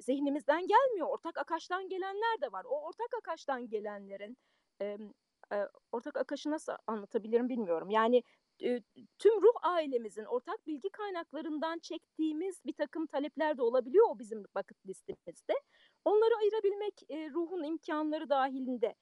zihnimizden 0.00 0.66
gelmiyor. 0.66 1.08
Ortak 1.08 1.38
akaştan 1.38 1.88
gelenler 1.88 2.40
de 2.42 2.52
var. 2.52 2.64
O 2.64 2.86
ortak 2.86 3.14
akaştan 3.18 3.68
gelenlerin 3.68 4.36
e, 4.80 4.98
ortak 5.92 6.16
akaşı 6.16 6.50
nasıl 6.50 6.72
anlatabilirim 6.86 7.48
bilmiyorum. 7.48 7.90
Yani 7.90 8.22
tüm 9.18 9.42
ruh 9.42 9.54
ailemizin 9.62 10.24
ortak 10.24 10.66
bilgi 10.66 10.90
kaynaklarından 10.90 11.78
çektiğimiz 11.78 12.64
bir 12.64 12.72
takım 12.72 13.06
talepler 13.06 13.58
de 13.58 13.62
olabiliyor 13.62 14.06
o 14.10 14.18
bizim 14.18 14.44
bucket 14.56 14.86
listemizde. 14.86 15.54
Onları 16.04 16.36
ayırabilmek 16.36 17.02
ruhun 17.10 17.64
imkanları 17.64 18.28
dahilinde. 18.28 18.94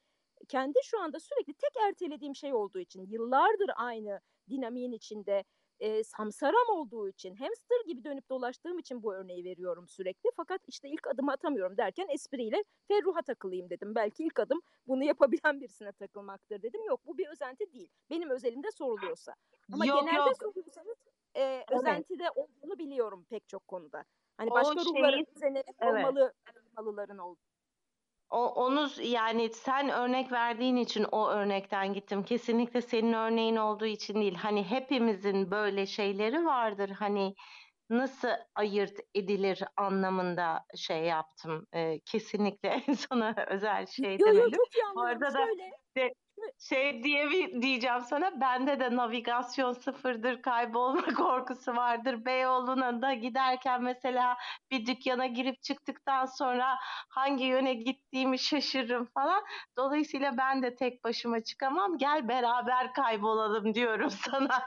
Kendi 0.48 0.78
şu 0.84 1.00
anda 1.00 1.20
sürekli 1.20 1.54
tek 1.54 1.82
ertelediğim 1.88 2.34
şey 2.34 2.54
olduğu 2.54 2.78
için 2.78 3.06
yıllardır 3.06 3.70
aynı 3.76 4.20
dinamiğin 4.50 4.92
içinde 4.92 5.44
e, 5.80 6.04
samsaram 6.04 6.68
olduğu 6.68 7.08
için 7.08 7.34
hamster 7.34 7.84
gibi 7.86 8.04
dönüp 8.04 8.28
dolaştığım 8.30 8.78
için 8.78 9.02
bu 9.02 9.14
örneği 9.14 9.44
veriyorum 9.44 9.88
sürekli. 9.88 10.30
Fakat 10.36 10.60
işte 10.68 10.88
ilk 10.88 11.06
adımı 11.06 11.32
atamıyorum 11.32 11.76
derken 11.76 12.06
espriyle 12.08 12.64
Ferruh'a 12.88 13.22
takılayım 13.22 13.70
dedim. 13.70 13.94
Belki 13.94 14.24
ilk 14.24 14.40
adım 14.40 14.60
bunu 14.86 15.04
yapabilen 15.04 15.60
birisine 15.60 15.92
takılmaktır 15.92 16.62
dedim. 16.62 16.84
Yok 16.88 17.00
bu 17.06 17.18
bir 17.18 17.28
özenti 17.28 17.72
değil. 17.72 17.88
Benim 18.10 18.30
özelimde 18.30 18.70
soruluyorsa. 18.70 19.34
Ama 19.72 19.86
Yok, 19.86 20.00
genelde 20.00 20.28
yok. 20.28 20.36
soruyorsanız 20.42 20.96
e, 21.36 21.64
özentide 21.70 22.30
olduğunu 22.34 22.78
biliyorum 22.78 23.26
pek 23.30 23.48
çok 23.48 23.68
konuda. 23.68 24.04
Hani 24.36 24.50
O 24.50 24.54
başka 24.54 24.74
şeyi- 24.84 24.94
ruhların 24.94 25.26
üzerine 25.36 25.62
Evet. 25.78 26.06
olmalı, 26.06 26.32
olmalıların 26.78 27.18
olduğu. 27.18 27.49
O, 28.30 28.46
onu 28.46 28.88
yani 29.02 29.50
sen 29.52 29.88
örnek 29.88 30.32
verdiğin 30.32 30.76
için 30.76 31.06
o 31.12 31.28
örnekten 31.28 31.92
gittim. 31.94 32.22
Kesinlikle 32.22 32.80
senin 32.82 33.12
örneğin 33.12 33.56
olduğu 33.56 33.86
için 33.86 34.14
değil. 34.14 34.34
Hani 34.34 34.64
hepimizin 34.64 35.50
böyle 35.50 35.86
şeyleri 35.86 36.44
vardır. 36.44 36.90
Hani 36.90 37.34
nasıl 37.90 38.28
ayırt 38.54 38.96
edilir 39.14 39.62
anlamında 39.76 40.64
şey 40.76 41.04
yaptım. 41.04 41.66
Ee, 41.74 42.00
kesinlikle 42.06 42.82
sana 43.10 43.34
özel 43.48 43.86
şey 43.86 44.18
Yo 44.18 44.26
yo 44.26 44.26
demedim. 44.26 44.50
çok 44.50 44.74
iyi 44.74 44.84
Bu 44.94 45.00
arada 45.00 45.34
da 45.34 45.46
Şöyle 45.46 45.70
Şey 46.58 47.04
diye 47.04 47.30
bir 47.30 47.62
diyeceğim 47.62 48.00
sana 48.00 48.40
bende 48.40 48.80
de 48.80 48.96
navigasyon 48.96 49.72
sıfırdır 49.72 50.42
kaybolma 50.42 51.02
korkusu 51.16 51.76
vardır. 51.76 52.24
Beyoğlu'na 52.24 53.02
da 53.02 53.14
giderken 53.14 53.82
mesela 53.82 54.36
bir 54.70 54.86
dükkana 54.86 55.26
girip 55.26 55.62
çıktıktan 55.62 56.26
sonra 56.26 56.76
hangi 57.08 57.44
yöne 57.44 57.74
gittiğimi 57.74 58.38
şaşırırım 58.38 59.06
falan. 59.14 59.42
Dolayısıyla 59.76 60.36
ben 60.36 60.62
de 60.62 60.76
tek 60.76 61.04
başıma 61.04 61.42
çıkamam. 61.42 61.98
Gel 61.98 62.28
beraber 62.28 62.92
kaybolalım 62.92 63.74
diyorum 63.74 64.10
sana. 64.30 64.62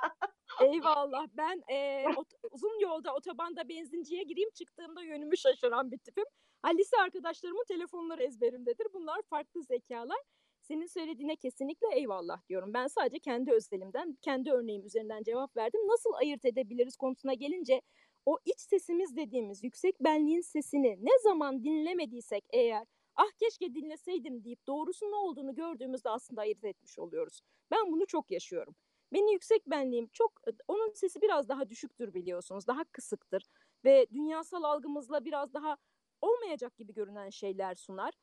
Eyvallah. 0.61 1.27
Ben 1.33 1.61
e, 1.71 2.05
uzun 2.51 2.79
yolda 2.79 3.13
otobanda 3.13 3.69
benzinciye 3.69 4.23
gireyim 4.23 4.49
çıktığımda 4.53 5.03
yönümü 5.03 5.37
şaşıran 5.37 5.91
bir 5.91 5.97
tipim. 5.97 6.25
Ha, 6.61 6.69
lise 6.69 6.97
arkadaşlarımın 6.97 7.65
telefonları 7.67 8.23
ezberimdedir. 8.23 8.87
Bunlar 8.93 9.21
farklı 9.29 9.63
zekalar. 9.63 10.19
Senin 10.63 10.85
söylediğine 10.85 11.35
kesinlikle 11.35 11.87
eyvallah 11.95 12.47
diyorum. 12.49 12.73
Ben 12.73 12.87
sadece 12.87 13.19
kendi 13.19 13.51
özelimden, 13.51 14.17
kendi 14.21 14.51
örneğim 14.51 14.85
üzerinden 14.85 15.23
cevap 15.23 15.57
verdim. 15.57 15.81
Nasıl 15.87 16.13
ayırt 16.13 16.45
edebiliriz 16.45 16.95
konusuna 16.97 17.33
gelince 17.33 17.81
o 18.25 18.37
iç 18.45 18.59
sesimiz 18.59 19.15
dediğimiz 19.15 19.63
yüksek 19.63 19.95
benliğin 20.03 20.41
sesini 20.41 20.97
ne 21.01 21.19
zaman 21.23 21.63
dinlemediysek 21.63 22.45
eğer 22.53 22.87
ah 23.15 23.31
keşke 23.39 23.73
dinleseydim 23.73 24.43
deyip 24.43 24.67
doğrusu 24.67 25.05
ne 25.11 25.15
olduğunu 25.15 25.55
gördüğümüzde 25.55 26.09
aslında 26.09 26.41
ayırt 26.41 26.63
etmiş 26.63 26.99
oluyoruz. 26.99 27.41
Ben 27.71 27.91
bunu 27.91 28.05
çok 28.07 28.31
yaşıyorum. 28.31 28.75
Benim 29.13 29.27
yüksek 29.27 29.69
benliğim 29.69 30.07
çok, 30.13 30.41
onun 30.67 30.93
sesi 30.93 31.21
biraz 31.21 31.49
daha 31.49 31.69
düşüktür 31.69 32.13
biliyorsunuz, 32.13 32.67
daha 32.67 32.83
kısıktır 32.83 33.43
ve 33.85 34.07
dünyasal 34.13 34.63
algımızla 34.63 35.25
biraz 35.25 35.53
daha 35.53 35.77
olmayacak 36.21 36.77
gibi 36.77 36.93
görünen 36.93 37.29
şeyler 37.29 37.75
sunar. 37.75 38.13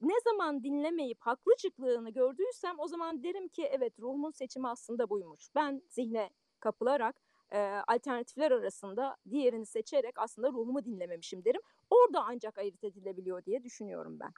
Ne 0.00 0.12
zaman 0.24 0.62
dinlemeyip 0.64 1.18
haklı 1.20 1.52
çıktığını 1.58 2.10
gördüysem 2.10 2.78
o 2.78 2.88
zaman 2.88 3.22
derim 3.22 3.48
ki 3.48 3.64
evet 3.64 4.00
ruhumun 4.00 4.30
seçimi 4.30 4.68
aslında 4.68 5.10
buymuş. 5.10 5.48
Ben 5.54 5.82
zihne 5.88 6.30
kapılarak 6.60 7.16
e, 7.52 7.58
alternatifler 7.88 8.50
arasında 8.50 9.16
diğerini 9.30 9.66
seçerek 9.66 10.18
aslında 10.18 10.48
ruhumu 10.48 10.84
dinlememişim 10.84 11.44
derim. 11.44 11.60
Orada 11.90 12.24
ancak 12.24 12.58
ayırt 12.58 12.84
edilebiliyor 12.84 13.44
diye 13.44 13.62
düşünüyorum 13.62 14.20
ben. 14.20 14.32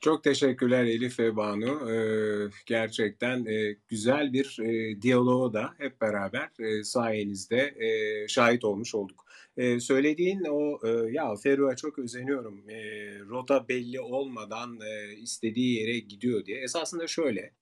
Çok 0.00 0.24
teşekkürler 0.24 0.84
Elif 0.84 1.18
ve 1.18 1.36
Banu. 1.36 1.90
Ee, 1.90 2.50
gerçekten 2.66 3.46
e, 3.46 3.76
güzel 3.88 4.32
bir 4.32 4.58
e, 4.62 5.02
diyaloğu 5.02 5.52
da 5.52 5.74
hep 5.78 6.00
beraber 6.00 6.48
e, 6.58 6.84
sayenizde 6.84 7.74
e, 7.78 8.28
şahit 8.28 8.64
olmuş 8.64 8.94
olduk. 8.94 9.24
E, 9.56 9.80
söylediğin 9.80 10.44
o 10.50 10.78
e, 10.88 11.12
ya 11.12 11.34
Ferruh'a 11.36 11.76
çok 11.76 11.98
özeniyorum. 11.98 12.70
E, 12.70 12.78
rota 13.18 13.68
belli 13.68 14.00
olmadan 14.00 14.80
e, 14.80 15.16
istediği 15.16 15.80
yere 15.80 15.98
gidiyor 15.98 16.44
diye. 16.44 16.60
Esasında 16.60 17.06
şöyle. 17.06 17.52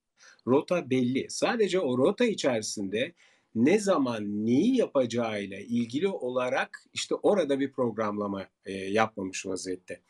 Rota 0.46 0.90
belli. 0.90 1.26
Sadece 1.30 1.80
o 1.80 1.98
rota 1.98 2.24
içerisinde 2.24 3.12
ne 3.56 3.78
zaman 3.78 4.46
neyi 4.46 4.76
yapacağıyla 4.76 5.58
ilgili 5.58 6.08
olarak 6.08 6.84
işte 6.94 7.14
orada 7.14 7.60
bir 7.60 7.72
programlama 7.72 8.46
e, 8.66 8.72
yapmamış 8.72 9.46
vaziyette. 9.46 10.00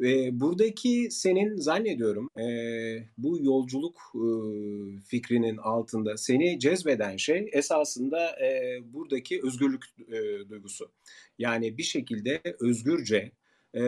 E, 0.00 0.40
buradaki 0.40 1.08
senin 1.10 1.56
zannediyorum 1.56 2.30
e, 2.38 2.46
bu 3.18 3.38
yolculuk 3.42 4.00
e, 4.14 4.26
fikrinin 5.00 5.56
altında 5.56 6.16
seni 6.16 6.58
cezbeden 6.58 7.16
şey 7.16 7.50
esasında 7.52 8.44
e, 8.46 8.78
buradaki 8.92 9.40
özgürlük 9.42 9.84
e, 10.08 10.48
duygusu. 10.48 10.90
Yani 11.38 11.78
bir 11.78 11.82
şekilde 11.82 12.40
özgürce 12.60 13.32
e, 13.74 13.82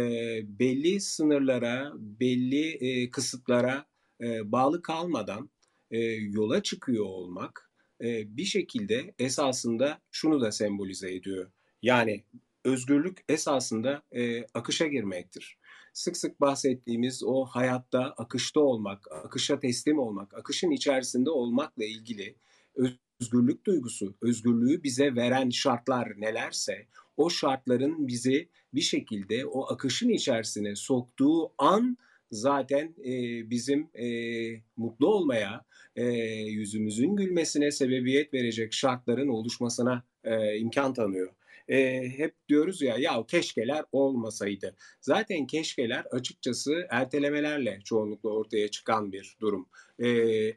belli 0.59 1.01
sınırlara, 1.01 1.93
belli 1.97 2.71
e, 2.71 3.11
kısıtlara 3.11 3.87
e, 4.21 4.53
bağlı 4.53 4.83
kalmadan 4.83 5.51
e, 5.91 5.99
yola 6.09 6.63
çıkıyor 6.63 7.05
olmak 7.05 7.68
e, 8.01 8.37
bir 8.37 8.45
şekilde 8.45 9.15
esasında 9.19 9.99
şunu 10.11 10.41
da 10.41 10.53
sembolize 10.53 11.15
ediyor. 11.15 11.51
Yani 11.83 12.25
özgürlük 12.65 13.25
esasında 13.29 14.03
e, 14.13 14.45
akışa 14.55 14.87
girmektir. 14.87 15.59
Sık 15.93 16.17
sık 16.17 16.41
bahsettiğimiz 16.41 17.23
o 17.25 17.45
hayatta 17.45 18.01
akışta 18.01 18.61
olmak, 18.61 19.13
akışa 19.13 19.61
teslim 19.61 19.99
olmak, 19.99 20.35
akışın 20.35 20.71
içerisinde 20.71 21.31
olmakla 21.31 21.85
ilgili 21.85 22.37
özgürlük 23.21 23.67
duygusu, 23.67 24.15
özgürlüğü 24.23 24.83
bize 24.83 25.15
veren 25.15 25.51
şartlar 25.51 26.21
nelerse 26.21 26.87
o 27.17 27.31
şartların 27.31 28.07
bizi 28.07 28.49
bir 28.75 28.81
şekilde 28.81 29.47
o 29.47 29.73
akışın 29.73 30.09
içerisine 30.09 30.77
soktuğu 30.77 31.53
an 31.59 31.97
zaten 32.31 32.95
e, 33.05 33.13
bizim 33.51 33.89
e, 33.95 34.07
mutlu 34.77 35.07
olmaya, 35.07 35.65
e, 35.97 36.05
yüzümüzün 36.33 37.17
gülmesine 37.17 37.71
sebebiyet 37.71 38.35
verecek 38.35 38.73
şartların 38.73 39.29
oluşmasına 39.29 40.05
e, 40.25 40.57
imkan 40.57 40.95
tanıyor. 40.95 41.33
E, 41.69 42.09
hep 42.09 42.35
diyoruz 42.49 42.83
ya 42.83 42.97
ya 42.99 43.27
keşkeler 43.27 43.85
olmasaydı. 43.93 44.77
Zaten 45.01 45.47
keşkeler 45.47 46.05
açıkçası 46.11 46.87
ertelemelerle 46.91 47.79
çoğunlukla 47.85 48.31
ortaya 48.31 48.69
çıkan 48.69 49.13
bir 49.13 49.37
durum. 49.41 49.69
E, 49.99 50.09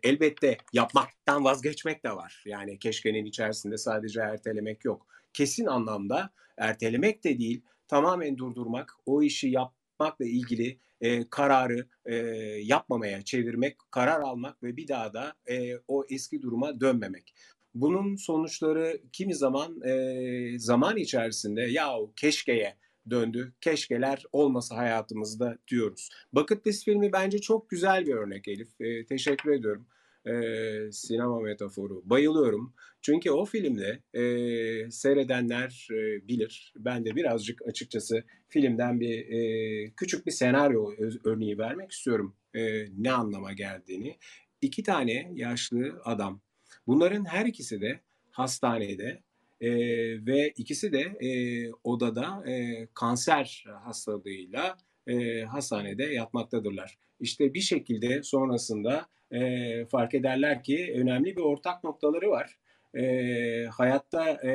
elbette 0.03 0.57
yapmaktan 0.73 1.43
vazgeçmek 1.43 2.03
de 2.03 2.11
var. 2.11 2.43
Yani 2.45 2.79
keşkenin 2.79 3.25
içerisinde 3.25 3.77
sadece 3.77 4.19
ertelemek 4.19 4.85
yok. 4.85 5.07
Kesin 5.33 5.65
anlamda 5.65 6.29
ertelemek 6.57 7.23
de 7.23 7.39
değil, 7.39 7.61
tamamen 7.87 8.37
durdurmak, 8.37 8.93
o 9.05 9.23
işi 9.23 9.49
yapmakla 9.49 10.25
ilgili 10.25 10.77
e, 11.01 11.29
kararı 11.29 11.87
e, 12.05 12.15
yapmamaya 12.63 13.21
çevirmek, 13.21 13.77
karar 13.91 14.21
almak 14.21 14.63
ve 14.63 14.77
bir 14.77 14.87
daha 14.87 15.13
da 15.13 15.33
e, 15.49 15.77
o 15.87 16.05
eski 16.09 16.41
duruma 16.41 16.79
dönmemek. 16.79 17.33
Bunun 17.75 18.15
sonuçları 18.15 19.01
kimi 19.11 19.35
zaman 19.35 19.81
e, 19.81 20.59
zaman 20.59 20.97
içerisinde 20.97 21.61
yahu 21.61 22.13
keşkeye 22.15 22.77
döndü. 23.09 23.53
Keşkeler 23.61 24.23
olmasa 24.31 24.77
hayatımızda 24.77 25.57
diyoruz. 25.67 26.09
Bucket 26.33 26.67
List 26.67 26.85
filmi 26.85 27.11
bence 27.13 27.39
çok 27.39 27.69
güzel 27.69 28.05
bir 28.05 28.13
örnek 28.13 28.47
Elif. 28.47 28.81
E, 28.81 29.05
teşekkür 29.05 29.51
ediyorum 29.51 29.87
e, 30.25 30.91
sinema 30.91 31.39
metaforu. 31.39 32.01
Bayılıyorum. 32.05 32.73
Çünkü 33.01 33.31
o 33.31 33.45
filmde 33.45 33.99
e, 34.13 34.91
seyredenler 34.91 35.87
e, 35.91 36.27
bilir. 36.27 36.73
Ben 36.77 37.05
de 37.05 37.15
birazcık 37.15 37.61
açıkçası 37.67 38.23
filmden 38.49 38.99
bir 38.99 39.27
e, 39.29 39.91
küçük 39.97 40.25
bir 40.25 40.31
senaryo 40.31 40.91
örneği 41.23 41.57
vermek 41.57 41.91
istiyorum. 41.91 42.35
E, 42.55 42.85
ne 42.97 43.11
anlama 43.11 43.53
geldiğini. 43.53 44.17
İki 44.61 44.83
tane 44.83 45.31
yaşlı 45.35 46.01
adam. 46.05 46.41
Bunların 46.87 47.25
her 47.25 47.45
ikisi 47.45 47.81
de 47.81 47.99
hastanede 48.31 49.21
e, 49.61 49.69
ve 50.25 50.53
ikisi 50.57 50.91
de 50.91 51.01
e, 51.01 51.29
odada 51.83 52.43
e, 52.51 52.87
kanser 52.93 53.65
hastalığıyla 53.83 54.77
e, 55.07 55.41
hastanede 55.41 56.03
yatmaktadırlar. 56.03 56.97
İşte 57.21 57.53
bir 57.53 57.61
şekilde 57.61 58.23
sonrasında 58.23 59.05
e, 59.31 59.85
fark 59.85 60.13
ederler 60.13 60.63
ki 60.63 60.93
önemli 60.95 61.35
bir 61.35 61.41
ortak 61.41 61.83
noktaları 61.83 62.29
var. 62.29 62.57
E, 62.95 63.65
hayatta 63.65 64.31
e, 64.31 64.51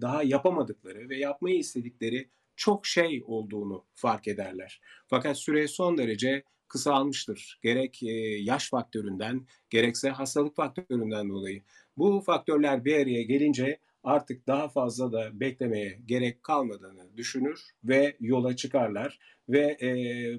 daha 0.00 0.22
yapamadıkları 0.22 1.08
ve 1.08 1.18
yapmayı 1.18 1.58
istedikleri 1.58 2.28
çok 2.56 2.86
şey 2.86 3.22
olduğunu 3.26 3.84
fark 3.94 4.28
ederler. 4.28 4.80
Fakat 5.06 5.38
süre 5.38 5.68
son 5.68 5.98
derece 5.98 6.42
kısalmıştır. 6.68 7.58
Gerek 7.62 8.02
e, 8.02 8.12
yaş 8.42 8.70
faktöründen 8.70 9.46
gerekse 9.70 10.10
hastalık 10.10 10.56
faktöründen 10.56 11.28
dolayı. 11.28 11.62
Bu 11.96 12.20
faktörler 12.20 12.84
bir 12.84 12.94
araya 12.94 13.22
gelince 13.22 13.78
artık 14.04 14.46
daha 14.46 14.68
fazla 14.68 15.12
da 15.12 15.40
beklemeye 15.40 15.98
gerek 16.06 16.42
kalmadığını 16.42 17.16
düşünür 17.16 17.60
ve 17.84 18.16
yola 18.20 18.56
çıkarlar 18.56 19.18
ve 19.48 19.76
e, 19.82 19.88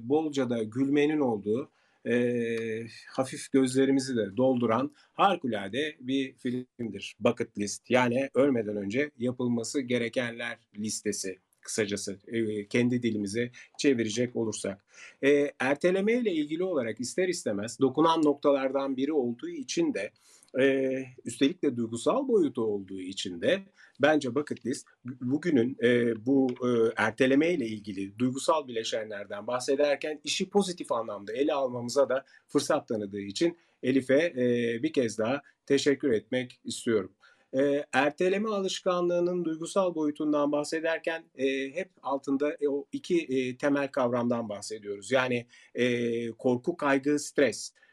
bolca 0.09 0.49
da 0.49 0.63
gülmenin 0.63 1.19
olduğu 1.19 1.71
e, 2.05 2.87
hafif 3.09 3.51
gözlerimizi 3.51 4.15
de 4.15 4.37
dolduran 4.37 4.91
harikulade 5.13 5.95
bir 5.99 6.33
filmdir. 6.37 7.15
Bucket 7.19 7.57
List 7.57 7.89
yani 7.89 8.29
ölmeden 8.33 8.77
önce 8.77 9.11
yapılması 9.17 9.81
gerekenler 9.81 10.57
listesi 10.77 11.39
kısacası 11.61 12.19
e, 12.27 12.67
kendi 12.67 13.03
dilimize 13.03 13.51
çevirecek 13.77 14.35
olursak. 14.35 14.85
E, 15.23 15.51
erteleme 15.59 16.13
ile 16.13 16.31
ilgili 16.31 16.63
olarak 16.63 16.99
ister 16.99 17.27
istemez 17.27 17.79
dokunan 17.79 18.23
noktalardan 18.23 18.97
biri 18.97 19.13
olduğu 19.13 19.49
için 19.49 19.93
de 19.93 20.11
e, 20.59 20.97
üstelik 21.25 21.63
de 21.63 21.77
duygusal 21.77 22.27
boyutu 22.27 22.61
olduğu 22.61 22.99
için 22.99 23.41
de 23.41 23.63
bence 24.01 24.35
bucket 24.35 24.65
list 24.65 24.87
bugünün 25.05 25.77
e, 25.83 26.25
bu 26.25 26.47
e, 26.49 26.69
erteleme 26.95 27.49
ile 27.49 27.67
ilgili 27.67 28.19
duygusal 28.19 28.67
bileşenlerden 28.67 29.47
bahsederken 29.47 30.19
işi 30.23 30.49
pozitif 30.49 30.91
anlamda 30.91 31.33
ele 31.33 31.53
almamıza 31.53 32.09
da 32.09 32.25
fırsat 32.47 32.87
tanıdığı 32.87 33.21
için 33.21 33.57
Elif'e 33.83 34.33
e, 34.37 34.43
bir 34.83 34.93
kez 34.93 35.17
daha 35.17 35.41
teşekkür 35.65 36.11
etmek 36.11 36.59
istiyorum. 36.63 37.11
E, 37.53 37.85
erteleme 37.93 38.49
alışkanlığının 38.49 39.45
duygusal 39.45 39.95
boyutundan 39.95 40.51
bahsederken 40.51 41.23
e, 41.35 41.75
hep 41.75 41.89
altında 42.03 42.57
e, 42.61 42.69
o 42.69 42.85
iki 42.91 43.21
e, 43.21 43.57
temel 43.57 43.87
kavramdan 43.87 44.49
bahsediyoruz. 44.49 45.11
Yani 45.11 45.45
e, 45.75 46.27
korku, 46.31 46.77
kaygı, 46.77 47.19
stres. 47.19 47.73
E, 47.73 47.90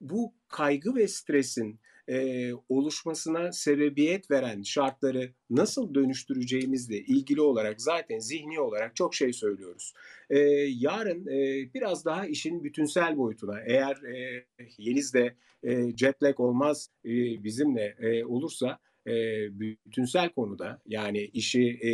bu 0.00 0.34
kaygı 0.48 0.94
ve 0.94 1.08
stresin 1.08 1.80
e, 2.08 2.50
oluşmasına 2.68 3.52
sebebiyet 3.52 4.30
veren 4.30 4.62
şartları 4.62 5.30
nasıl 5.50 5.94
dönüştüreceğimizle 5.94 6.98
ilgili 6.98 7.40
olarak 7.40 7.80
zaten 7.80 8.18
zihni 8.18 8.60
olarak 8.60 8.96
çok 8.96 9.14
şey 9.14 9.32
söylüyoruz. 9.32 9.92
E, 10.30 10.38
yarın 10.68 11.26
e, 11.26 11.68
biraz 11.74 12.04
daha 12.04 12.26
işin 12.26 12.64
bütünsel 12.64 13.16
boyutuna 13.16 13.60
eğer 13.66 13.96
e, 13.96 14.44
Yeliz 14.78 15.14
de 15.14 15.34
e, 15.62 15.96
jet 15.96 16.22
lag 16.22 16.40
olmaz 16.40 16.90
e, 17.04 17.44
bizimle 17.44 17.96
e, 18.00 18.24
olursa 18.24 18.78
e, 19.06 19.12
bütünsel 19.60 20.28
konuda 20.28 20.80
yani 20.86 21.30
işi 21.32 21.68
e, 21.68 21.90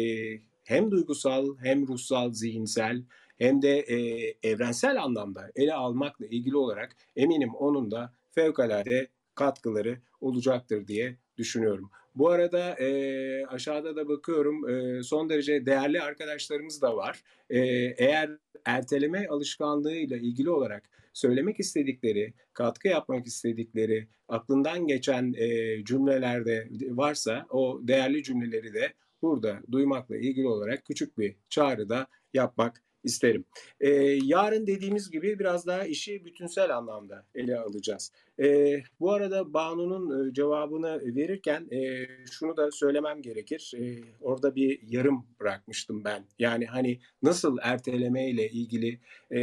hem 0.65 0.91
duygusal 0.91 1.57
hem 1.63 1.87
ruhsal 1.89 2.33
zihinsel 2.33 3.03
hem 3.43 3.63
de 3.63 3.79
e, 3.79 3.97
evrensel 4.43 5.03
anlamda 5.03 5.51
ele 5.57 5.75
almakla 5.75 6.27
ilgili 6.27 6.57
olarak 6.57 6.97
eminim 7.17 7.55
onun 7.55 7.91
da 7.91 8.13
fevkalade 8.31 9.09
katkıları 9.35 9.99
olacaktır 10.21 10.87
diye 10.89 11.17
düşünüyorum. 11.37 11.91
Bu 12.15 12.31
arada 12.31 12.75
e, 12.75 13.47
aşağıda 13.47 13.97
da 13.97 14.09
bakıyorum 14.09 14.69
e, 14.69 15.03
son 15.03 15.29
derece 15.29 15.67
değerli 15.67 16.03
arkadaşlarımız 16.03 16.83
da 16.83 16.97
var. 16.97 17.23
E, 17.51 17.59
eğer 17.97 18.31
erteleme 18.65 19.27
alışkanlığıyla 19.29 20.17
ilgili 20.17 20.51
olarak 20.51 20.91
söylemek 21.13 21.61
istedikleri, 21.61 22.35
katkı 22.53 22.89
yapmak 22.89 23.27
istedikleri, 23.27 24.09
aklından 24.29 24.87
geçen 24.87 25.35
e, 25.37 25.85
cümlelerde 25.85 26.69
varsa 26.91 27.47
o 27.51 27.81
değerli 27.83 28.23
cümleleri 28.23 28.75
de 28.75 28.93
burada 29.23 29.61
duymakla 29.73 30.17
ilgili 30.17 30.47
olarak 30.47 30.85
küçük 30.85 31.19
bir 31.19 31.37
çağrı 31.49 31.89
da 31.89 32.07
yapmak 32.35 32.83
isterim. 33.05 33.45
E, 33.81 33.91
yarın 34.23 34.67
dediğimiz 34.67 35.11
gibi 35.11 35.39
biraz 35.39 35.67
daha 35.67 35.85
işi 35.85 36.25
bütünsel 36.25 36.77
anlamda 36.77 37.27
ele 37.35 37.59
alacağız. 37.59 38.13
E, 38.41 38.79
bu 39.01 39.13
arada 39.13 39.55
Banu'nun 39.55 40.33
cevabını 40.33 41.17
verirken 41.17 41.69
e, 41.71 42.07
şunu 42.31 42.57
da 42.57 42.71
söylemem 42.71 43.23
gerekir. 43.23 43.73
E, 43.79 43.99
orada 44.21 44.55
bir 44.55 44.81
yarım 44.89 45.27
bırakmıştım 45.41 46.05
ben. 46.05 46.25
Yani 46.39 46.67
hani 46.67 46.99
nasıl 47.23 47.59
erteleme 47.63 48.31
ile 48.31 48.49
ilgili 48.49 49.01
e, 49.33 49.41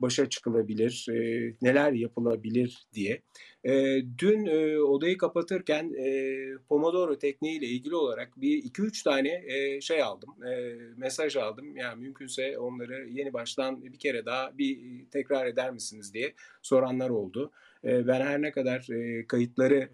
başa 0.00 0.28
çıkılabilir, 0.28 1.06
e, 1.10 1.54
neler 1.62 1.92
yapılabilir 1.92 2.86
diye. 2.94 3.22
E, 3.64 4.02
dün 4.18 4.46
e, 4.46 4.80
odayı 4.80 5.18
kapatırken 5.18 5.92
e, 5.94 6.34
Pomodoro 6.68 7.18
tekniğiyle 7.18 7.66
ilgili 7.66 7.94
olarak 7.94 8.40
bir 8.40 8.56
iki 8.56 8.82
üç 8.82 9.02
tane 9.02 9.44
e, 9.46 9.80
şey 9.80 10.02
aldım, 10.02 10.44
e, 10.44 10.74
mesaj 10.96 11.36
aldım. 11.36 11.76
Yani 11.76 12.02
mümkünse 12.02 12.58
onları 12.58 13.08
yeni 13.08 13.32
baştan 13.32 13.84
bir 13.84 13.98
kere 13.98 14.26
daha 14.26 14.58
bir 14.58 15.04
tekrar 15.10 15.46
eder 15.46 15.72
misiniz 15.72 16.14
diye 16.14 16.34
soranlar 16.62 17.10
oldu. 17.10 17.50
Ben 17.84 18.20
her 18.20 18.42
ne 18.42 18.52
kadar 18.52 18.86
kayıtları 19.28 19.88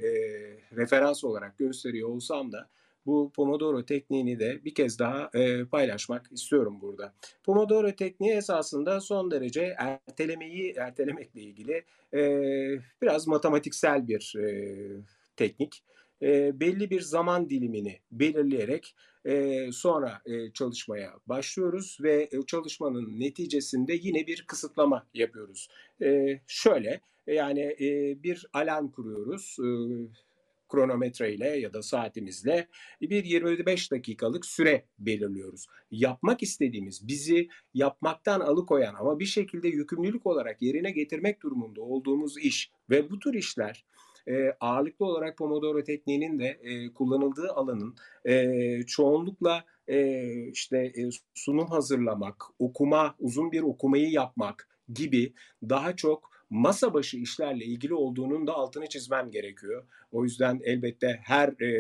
referans 0.76 1.24
olarak 1.24 1.58
gösteriyor 1.58 2.08
olsam 2.08 2.52
da 2.52 2.68
bu 3.06 3.32
Pomodoro 3.34 3.84
tekniğini 3.84 4.40
de 4.40 4.64
bir 4.64 4.74
kez 4.74 4.98
daha 4.98 5.30
e, 5.34 5.64
paylaşmak 5.64 6.32
istiyorum 6.32 6.78
burada. 6.80 7.14
Pomodoro 7.44 7.96
tekniği 7.96 8.32
esasında 8.32 9.00
son 9.00 9.30
derece 9.30 9.74
ertelemeyi 9.78 10.74
ertelemekle 10.76 11.40
ilgili 11.40 11.84
e, 12.14 12.20
biraz 13.02 13.26
matematiksel 13.26 14.08
bir 14.08 14.34
e, 14.38 14.76
teknik. 15.36 15.84
E, 16.22 16.60
belli 16.60 16.90
bir 16.90 17.00
zaman 17.00 17.50
dilimini 17.50 17.98
belirleyerek 18.12 18.94
e, 19.24 19.66
sonra 19.72 20.22
e, 20.26 20.52
çalışmaya 20.52 21.10
başlıyoruz 21.26 21.98
ve 22.02 22.28
e, 22.32 22.42
çalışmanın 22.46 23.20
neticesinde 23.20 23.92
yine 23.92 24.26
bir 24.26 24.44
kısıtlama 24.48 25.06
yapıyoruz. 25.14 25.68
E, 26.02 26.40
şöyle 26.46 27.00
yani 27.32 27.60
e, 27.60 28.18
bir 28.22 28.46
alarm 28.52 28.90
kuruyoruz. 28.90 29.56
E, 29.58 29.68
kronometre 30.70 31.34
ile 31.34 31.48
ya 31.48 31.72
da 31.72 31.82
saatimizle 31.82 32.68
bir 33.00 33.24
25 33.24 33.92
dakikalık 33.92 34.46
süre 34.46 34.84
belirliyoruz. 34.98 35.66
Yapmak 35.90 36.42
istediğimiz, 36.42 37.08
bizi 37.08 37.48
yapmaktan 37.74 38.40
alıkoyan 38.40 38.94
ama 38.94 39.18
bir 39.18 39.24
şekilde 39.26 39.68
yükümlülük 39.68 40.26
olarak 40.26 40.62
yerine 40.62 40.90
getirmek 40.90 41.42
durumunda 41.42 41.80
olduğumuz 41.80 42.38
iş 42.38 42.70
ve 42.90 43.10
bu 43.10 43.18
tür 43.18 43.34
işler 43.34 43.84
e, 44.28 44.56
ağırlıklı 44.60 45.06
olarak 45.06 45.38
Pomodoro 45.38 45.84
tekniğinin 45.84 46.38
de 46.38 46.60
e, 46.62 46.92
kullanıldığı 46.92 47.52
alanın 47.52 47.94
e, 48.24 48.82
çoğunlukla 48.86 49.64
e, 49.88 50.22
işte 50.52 50.78
e, 50.78 51.08
sunum 51.34 51.66
hazırlamak, 51.66 52.44
okuma, 52.58 53.14
uzun 53.18 53.52
bir 53.52 53.62
okumayı 53.62 54.10
yapmak 54.10 54.68
gibi 54.94 55.32
daha 55.62 55.96
çok 55.96 56.29
masa 56.50 56.94
başı 56.94 57.16
işlerle 57.16 57.64
ilgili 57.64 57.94
olduğunun 57.94 58.46
da 58.46 58.54
altını 58.54 58.86
çizmem 58.88 59.30
gerekiyor. 59.30 59.84
O 60.12 60.24
yüzden 60.24 60.60
elbette 60.64 61.20
her 61.22 61.62
e, 61.62 61.70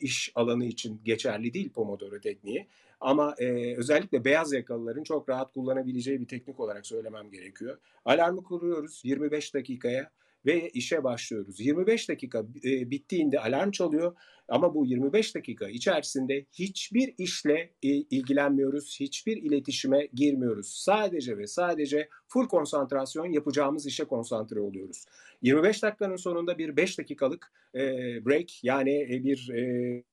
iş 0.00 0.32
alanı 0.34 0.64
için 0.64 1.00
geçerli 1.04 1.54
değil 1.54 1.70
Pomodoro 1.70 2.20
tekniği. 2.20 2.66
Ama 3.00 3.34
e, 3.38 3.76
özellikle 3.76 4.24
beyaz 4.24 4.52
yakalıların 4.52 5.02
çok 5.02 5.28
rahat 5.28 5.52
kullanabileceği 5.52 6.20
bir 6.20 6.26
teknik 6.26 6.60
olarak 6.60 6.86
söylemem 6.86 7.30
gerekiyor. 7.30 7.78
Alarmı 8.04 8.44
kuruyoruz 8.44 9.00
25 9.04 9.54
dakikaya 9.54 10.10
ve 10.46 10.68
işe 10.68 11.04
başlıyoruz. 11.04 11.60
25 11.60 12.08
dakika 12.08 12.46
e, 12.64 12.90
bittiğinde 12.90 13.40
alarm 13.40 13.70
çalıyor 13.70 14.16
ama 14.48 14.74
bu 14.74 14.86
25 14.86 15.34
dakika 15.34 15.68
içerisinde 15.68 16.46
hiçbir 16.52 17.14
işle 17.18 17.70
e, 17.82 17.88
ilgilenmiyoruz, 17.88 19.00
hiçbir 19.00 19.36
iletişime 19.36 20.08
girmiyoruz. 20.14 20.68
Sadece 20.68 21.38
ve 21.38 21.46
sadece 21.46 22.08
full 22.28 22.48
konsantrasyon 22.48 23.32
yapacağımız 23.32 23.86
işe 23.86 24.04
konsantre 24.04 24.60
oluyoruz. 24.60 25.04
25 25.42 25.82
dakikanın 25.82 26.16
sonunda 26.16 26.58
bir 26.58 26.76
5 26.76 26.98
dakikalık 26.98 27.52
e, 27.74 27.80
break 28.26 28.64
yani 28.64 29.02
e, 29.02 29.24
bir 29.24 29.50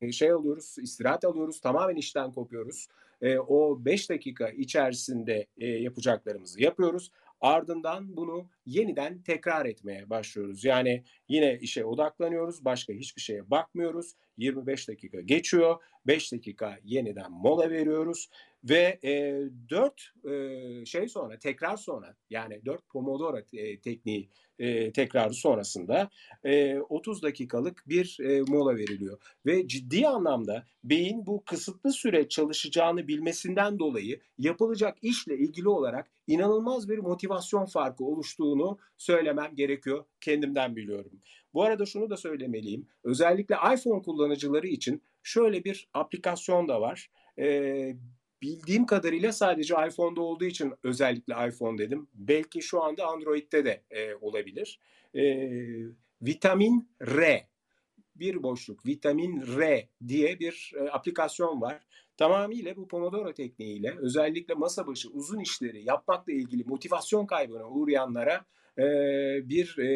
e, 0.01 0.11
şey 0.11 0.31
alıyoruz, 0.31 0.75
istirahat 0.81 1.25
alıyoruz, 1.25 1.59
tamamen 1.61 1.95
işten 1.95 2.31
kopuyoruz. 2.31 2.87
E, 3.21 3.37
o 3.39 3.85
5 3.85 4.09
dakika 4.09 4.49
içerisinde 4.49 5.47
e, 5.57 5.67
yapacaklarımızı 5.67 6.61
yapıyoruz. 6.61 7.11
Ardından 7.43 8.17
bunu 8.17 8.49
yeniden 8.65 9.21
tekrar 9.21 9.65
etmeye 9.65 10.09
başlıyoruz. 10.09 10.63
Yani 10.63 11.03
yine 11.27 11.57
işe 11.61 11.85
odaklanıyoruz, 11.85 12.65
başka 12.65 12.93
hiçbir 12.93 13.21
şeye 13.21 13.49
bakmıyoruz. 13.51 14.13
25 14.37 14.87
dakika 14.87 15.21
geçiyor, 15.21 15.83
5 16.07 16.31
dakika 16.31 16.77
yeniden 16.83 17.31
mola 17.31 17.69
veriyoruz 17.69 18.29
ve 18.63 18.99
e, 19.03 19.41
4 19.69 20.13
e, 20.25 20.85
şey 20.85 21.07
sonra 21.07 21.39
tekrar 21.39 21.77
sonra 21.77 22.15
yani 22.29 22.65
4 22.65 22.89
Pomodoro 22.89 23.39
e, 23.53 23.79
tekniği 23.79 24.29
e, 24.59 24.91
tekrarı 24.91 25.33
sonrasında 25.33 26.09
e, 26.43 26.79
30 26.79 27.23
dakikalık 27.23 27.83
bir 27.87 28.17
e, 28.19 28.41
mola 28.41 28.75
veriliyor. 28.75 29.17
Ve 29.45 29.67
ciddi 29.67 30.07
anlamda 30.07 30.65
beyin 30.83 31.25
bu 31.25 31.43
kısıtlı 31.45 31.91
süre 31.91 32.29
çalışacağını 32.29 33.07
bilmesinden 33.07 33.79
dolayı 33.79 34.19
yapılacak 34.37 34.97
işle 35.01 35.37
ilgili 35.37 35.69
olarak 35.69 36.11
inanılmaz 36.27 36.89
bir 36.89 36.97
motivasyon 36.97 37.65
farkı 37.65 38.03
oluştuğunu 38.03 38.77
söylemem 38.97 39.55
gerekiyor. 39.55 40.05
Kendimden 40.21 40.75
biliyorum. 40.75 41.11
Bu 41.53 41.63
arada 41.63 41.85
şunu 41.85 42.09
da 42.09 42.17
söylemeliyim. 42.17 42.87
Özellikle 43.03 43.55
iPhone 43.55 44.01
kullanıcıları 44.01 44.67
için 44.67 45.03
şöyle 45.23 45.63
bir 45.63 45.87
aplikasyon 45.93 46.67
da 46.67 46.81
var. 46.81 47.09
Ee, 47.39 47.95
bildiğim 48.43 48.85
kadarıyla 48.85 49.31
sadece 49.33 49.75
iPhone'da 49.87 50.21
olduğu 50.21 50.45
için 50.45 50.73
özellikle 50.83 51.47
iPhone 51.47 51.77
dedim. 51.77 52.07
Belki 52.13 52.61
şu 52.61 52.83
anda 52.83 53.07
Android'de 53.07 53.65
de 53.65 53.83
e, 53.91 54.15
olabilir. 54.15 54.79
E, 55.15 55.23
vitamin 56.21 56.89
R 57.01 57.47
bir 58.15 58.43
boşluk 58.43 58.85
vitamin 58.85 59.43
R 59.57 59.89
diye 60.07 60.39
bir 60.39 60.71
e, 60.75 60.89
aplikasyon 60.89 61.61
var. 61.61 61.79
Tamamıyla 62.17 62.75
bu 62.75 62.87
Pomodoro 62.87 63.33
tekniğiyle 63.33 63.95
özellikle 63.97 64.53
masa 64.53 64.87
başı 64.87 65.09
uzun 65.09 65.39
işleri 65.39 65.83
yapmakla 65.83 66.33
ilgili 66.33 66.63
motivasyon 66.63 67.25
kaybına 67.25 67.69
uğrayanlara 67.69 68.45
e, 68.77 68.83
bir 69.49 69.77
e, 69.77 69.87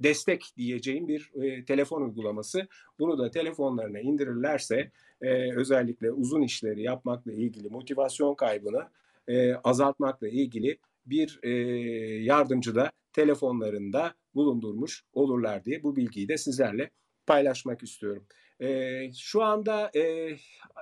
destek 0.00 0.44
diyeceğim 0.56 1.08
bir 1.08 1.30
e, 1.42 1.64
telefon 1.64 2.02
uygulaması. 2.02 2.68
Bunu 2.98 3.18
da 3.18 3.30
telefonlarına 3.30 4.00
indirirlerse 4.00 4.90
e, 5.24 5.56
özellikle 5.56 6.10
uzun 6.10 6.42
işleri 6.42 6.82
yapmakla 6.82 7.32
ilgili 7.32 7.68
motivasyon 7.68 8.34
kaybını 8.34 8.88
e, 9.28 9.54
azaltmakla 9.54 10.28
ilgili 10.28 10.78
bir 11.06 11.40
e, 11.42 11.50
yardımcı 12.24 12.74
da 12.74 12.90
telefonlarında 13.12 14.14
bulundurmuş 14.34 15.04
olurlar 15.12 15.64
diye 15.64 15.82
bu 15.82 15.96
bilgiyi 15.96 16.28
de 16.28 16.36
sizlerle 16.36 16.90
paylaşmak 17.26 17.82
istiyorum. 17.82 18.26
E, 18.60 19.12
şu 19.12 19.42
anda 19.42 19.90
e, 19.96 20.30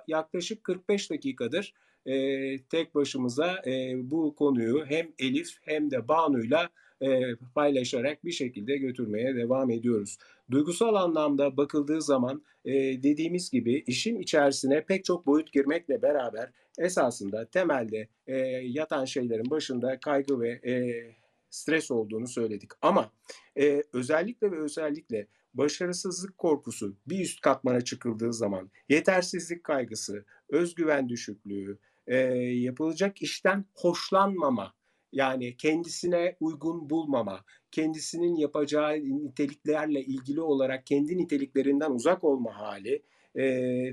yaklaşık 0.09 0.65
45 0.65 1.11
dakikadır 1.11 1.75
e, 2.07 2.59
tek 2.63 2.95
başımıza 2.95 3.63
e, 3.67 3.95
bu 4.11 4.35
konuyu 4.35 4.85
hem 4.87 5.09
Elif 5.19 5.59
hem 5.63 5.91
de 5.91 6.09
Banu'yla 6.09 6.69
e, 7.03 7.37
paylaşarak 7.55 8.25
bir 8.25 8.33
şekilde 8.33 8.77
götürmeye 8.77 9.37
devam 9.37 9.71
ediyoruz. 9.71 10.19
Duygusal 10.51 10.95
anlamda 10.95 11.57
bakıldığı 11.57 12.03
zaman 12.03 12.43
e, 12.65 12.73
dediğimiz 13.03 13.51
gibi 13.51 13.85
işin 13.87 14.19
içerisine 14.19 14.85
pek 14.85 15.05
çok 15.05 15.27
boyut 15.27 15.53
girmekle 15.53 16.03
beraber 16.03 16.51
esasında 16.79 17.47
temelde 17.47 18.09
e, 18.27 18.37
yatan 18.63 19.05
şeylerin 19.05 19.51
başında 19.51 20.01
kaygı 20.01 20.41
ve 20.41 20.51
e, 20.51 21.05
stres 21.51 21.91
olduğunu 21.91 22.29
söyledik. 22.29 22.71
Ama 22.83 23.13
e, 23.59 23.83
özellikle 23.93 24.51
ve 24.53 24.61
özellikle 24.61 25.27
başarısızlık 25.55 26.39
korkusu 26.39 26.97
bir 27.07 27.21
üst 27.21 27.41
katmana 27.41 27.81
çıkıldığı 27.81 28.33
zaman 28.33 28.71
yetersizlik 28.89 29.65
kaygısı, 29.65 30.25
özgüven 30.49 31.09
düşüklüğü, 31.09 31.79
e, 32.07 32.17
yapılacak 32.39 33.23
işten 33.23 33.65
hoşlanmama 33.75 34.75
yani 35.13 35.57
kendisine 35.57 36.37
uygun 36.41 36.91
bulmama, 36.91 37.45
kendisinin 37.71 38.37
yapacağı 38.37 38.95
niteliklerle 38.95 40.01
ilgili 40.01 40.41
olarak 40.41 40.87
kendi 40.87 41.19
niteliklerinden 41.19 41.91
uzak 41.91 42.25
olma 42.25 42.59
hali, 42.59 43.03
e, 43.37 43.43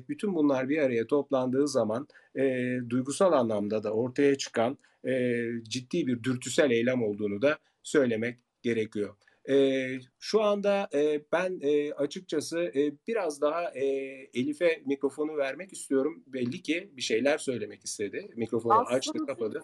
bütün 0.10 0.36
bunlar 0.36 0.70
bir 0.70 0.78
araya 0.78 1.08
toplandığı 1.08 1.68
zaman 1.68 2.08
e, 2.36 2.76
duygusal 2.90 3.34
anlamda 3.34 3.84
da 3.84 3.94
ortaya 3.94 4.38
çıkan 4.38 4.78
e, 5.08 5.44
ciddi 5.64 6.08
bir 6.08 6.24
dürtüsel 6.24 6.72
eylem 6.72 7.04
olduğunu 7.04 7.42
da 7.42 7.58
söylemek 7.84 8.40
gerekiyor. 8.62 9.16
E, 9.50 9.88
şu 10.20 10.42
anda 10.42 10.90
e, 10.94 11.22
ben 11.32 11.60
e, 11.62 11.94
açıkçası 11.94 12.60
e, 12.60 12.94
biraz 13.08 13.42
daha 13.42 13.72
e, 13.72 13.86
Elif'e 14.34 14.82
mikrofonu 14.86 15.38
vermek 15.38 15.74
istiyorum. 15.74 16.24
Belli 16.28 16.62
ki 16.62 16.92
bir 16.94 17.02
şeyler 17.02 17.38
söylemek 17.38 17.86
istedi. 17.86 18.30
Mikrofonu 18.36 18.74
Aslında... 18.74 18.98
açtı 18.98 19.26
kapadı 19.26 19.64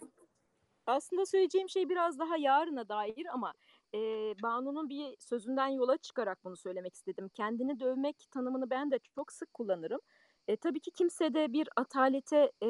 aslında 0.87 1.25
söyleyeceğim 1.25 1.69
şey 1.69 1.89
biraz 1.89 2.19
daha 2.19 2.37
yarına 2.37 2.89
dair 2.89 3.25
ama 3.33 3.53
e, 3.93 3.99
Banu'nun 4.43 4.89
bir 4.89 5.15
sözünden 5.19 5.67
yola 5.67 5.97
çıkarak 5.97 6.43
bunu 6.43 6.57
söylemek 6.57 6.93
istedim. 6.93 7.29
Kendini 7.33 7.79
dövmek 7.79 8.27
tanımını 8.31 8.69
ben 8.69 8.91
de 8.91 8.99
çok 9.15 9.31
sık 9.31 9.53
kullanırım. 9.53 9.99
E, 10.47 10.57
tabii 10.57 10.79
ki 10.79 10.91
kimse 10.91 11.33
de 11.33 11.53
bir 11.53 11.69
atalete 11.75 12.51
e, 12.63 12.69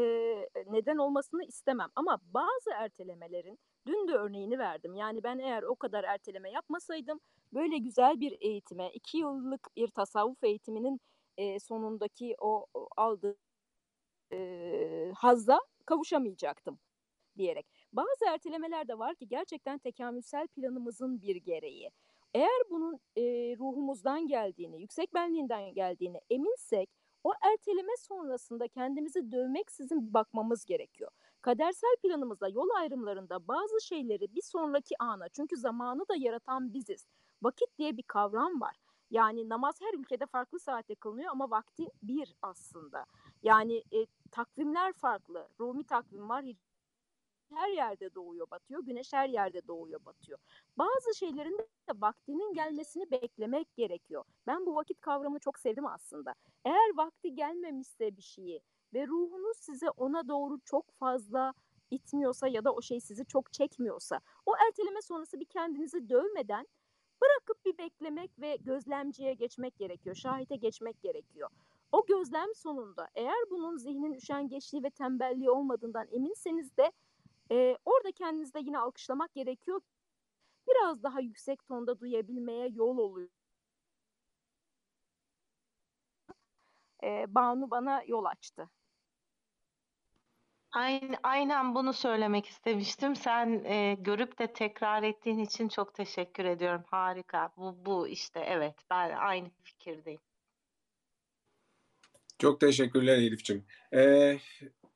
neden 0.71 0.97
olmasını 0.97 1.43
istemem 1.43 1.89
ama 1.95 2.17
bazı 2.33 2.71
ertelemelerin 2.75 3.59
dün 3.87 4.07
de 4.07 4.13
örneğini 4.13 4.59
verdim. 4.59 4.95
Yani 4.95 5.23
ben 5.23 5.39
eğer 5.39 5.63
o 5.63 5.75
kadar 5.75 6.03
erteleme 6.03 6.51
yapmasaydım 6.51 7.19
böyle 7.53 7.77
güzel 7.77 8.19
bir 8.19 8.37
eğitime, 8.41 8.91
iki 8.93 9.17
yıllık 9.17 9.75
bir 9.75 9.87
tasavvuf 9.87 10.43
eğitiminin 10.43 11.01
e, 11.37 11.59
sonundaki 11.59 12.35
o, 12.41 12.65
aldığı 12.97 13.37
e, 14.33 15.11
hazza 15.15 15.59
kavuşamayacaktım 15.85 16.79
diyerek. 17.37 17.67
Bazı 17.93 18.25
ertelemeler 18.27 18.87
de 18.87 18.99
var 18.99 19.15
ki 19.15 19.27
gerçekten 19.27 19.77
tekamülsel 19.77 20.47
planımızın 20.47 21.21
bir 21.21 21.35
gereği. 21.35 21.91
Eğer 22.33 22.61
bunun 22.69 22.99
e, 23.17 23.21
ruhumuzdan 23.57 24.27
geldiğini, 24.27 24.81
yüksek 24.81 25.13
benliğinden 25.13 25.73
geldiğini 25.73 26.21
eminsek 26.29 26.89
o 27.23 27.31
erteleme 27.41 27.93
sonrasında 27.97 28.67
kendimizi 28.67 29.31
dövmeksizin 29.31 30.13
bakmamız 30.13 30.65
gerekiyor. 30.65 31.11
Kadersel 31.45 31.95
planımızda 32.03 32.47
yol 32.49 32.69
ayrımlarında 32.69 33.47
bazı 33.47 33.81
şeyleri 33.81 34.35
bir 34.35 34.41
sonraki 34.41 34.95
ana 34.99 35.29
çünkü 35.29 35.57
zamanı 35.57 36.07
da 36.09 36.15
yaratan 36.17 36.73
biziz. 36.73 37.07
Vakit 37.41 37.77
diye 37.77 37.97
bir 37.97 38.03
kavram 38.03 38.61
var. 38.61 38.75
Yani 39.11 39.49
namaz 39.49 39.81
her 39.81 39.99
ülkede 39.99 40.25
farklı 40.25 40.59
saatte 40.59 40.95
kılınıyor 40.95 41.31
ama 41.31 41.49
vakti 41.49 41.87
bir 42.03 42.35
aslında. 42.41 43.05
Yani 43.43 43.83
e, 43.91 44.05
takvimler 44.31 44.93
farklı. 44.93 45.47
Rumi 45.59 45.83
takvim 45.83 46.29
var, 46.29 46.45
her 47.53 47.69
yerde 47.69 48.15
doğuyor 48.15 48.51
batıyor, 48.51 48.83
güneş 48.83 49.13
her 49.13 49.29
yerde 49.29 49.67
doğuyor 49.67 50.05
batıyor. 50.05 50.39
Bazı 50.77 51.15
şeylerin 51.15 51.57
de 51.57 51.67
vaktinin 51.95 52.53
gelmesini 52.53 53.11
beklemek 53.11 53.75
gerekiyor. 53.75 54.23
Ben 54.47 54.65
bu 54.65 54.75
vakit 54.75 55.01
kavramını 55.01 55.39
çok 55.39 55.59
sevdim 55.59 55.85
aslında. 55.85 56.33
Eğer 56.65 56.97
vakti 56.97 57.35
gelmemişse 57.35 58.17
bir 58.17 58.21
şeyi 58.21 58.61
ve 58.93 59.07
ruhunuz 59.07 59.57
size 59.57 59.89
ona 59.89 60.27
doğru 60.27 60.59
çok 60.59 60.91
fazla 60.91 61.53
itmiyorsa 61.91 62.47
ya 62.47 62.63
da 62.63 62.73
o 62.73 62.81
şey 62.81 63.01
sizi 63.01 63.25
çok 63.25 63.53
çekmiyorsa 63.53 64.19
o 64.45 64.53
erteleme 64.67 65.01
sonrası 65.01 65.39
bir 65.39 65.45
kendinizi 65.45 66.09
dövmeden 66.09 66.67
bırakıp 67.21 67.65
bir 67.65 67.77
beklemek 67.77 68.39
ve 68.39 68.55
gözlemciye 68.55 69.33
geçmek 69.33 69.77
gerekiyor. 69.77 70.15
Şahite 70.15 70.55
geçmek 70.55 71.01
gerekiyor. 71.01 71.49
O 71.91 72.05
gözlem 72.05 72.55
sonunda 72.55 73.07
eğer 73.15 73.49
bunun 73.49 73.77
zihnin 73.77 74.13
üşengeçliği 74.13 74.83
ve 74.83 74.89
tembelliği 74.89 75.49
olmadığından 75.49 76.07
eminseniz 76.11 76.77
de 76.77 76.91
e, 77.51 77.77
orada 77.85 78.11
kendinizde 78.11 78.59
yine 78.59 78.79
alkışlamak 78.79 79.33
gerekiyor. 79.33 79.81
Biraz 80.67 81.03
daha 81.03 81.19
yüksek 81.19 81.65
tonda 81.65 81.99
duyabilmeye 81.99 82.67
yol 82.67 82.97
oluyor. 82.97 83.29
E, 87.03 87.25
Banu 87.35 87.71
bana 87.71 88.03
yol 88.07 88.25
açtı. 88.25 88.69
Aynen, 90.71 91.15
aynen 91.23 91.75
bunu 91.75 91.93
söylemek 91.93 92.45
istemiştim. 92.45 93.15
Sen 93.15 93.63
e, 93.65 93.95
görüp 93.99 94.39
de 94.39 94.53
tekrar 94.53 95.03
ettiğin 95.03 95.39
için 95.39 95.67
çok 95.67 95.93
teşekkür 95.93 96.45
ediyorum. 96.45 96.83
Harika. 96.87 97.53
Bu, 97.57 97.85
bu 97.85 98.07
işte 98.07 98.39
evet 98.39 98.75
ben 98.89 99.11
aynı 99.11 99.49
fikirdeyim. 99.63 100.21
Çok 102.39 102.59
teşekkürler 102.59 103.17
Elif'ciğim. 103.17 103.65
Ee, 103.93 104.37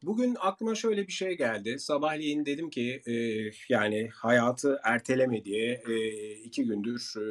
bugün 0.04 0.38
aklıma 0.40 0.76
şöyle 0.76 1.08
bir 1.08 1.12
şey 1.12 1.38
geldi. 1.38 1.80
Sabahleyin 1.80 2.46
dedim 2.46 2.70
ki 2.70 3.02
e, 3.06 3.14
yani 3.70 4.10
hayatı 4.14 4.80
erteleme 4.84 5.46
diye 5.46 5.84
e, 5.88 6.32
iki 6.34 6.66
gündür 6.66 7.14
e, 7.18 7.26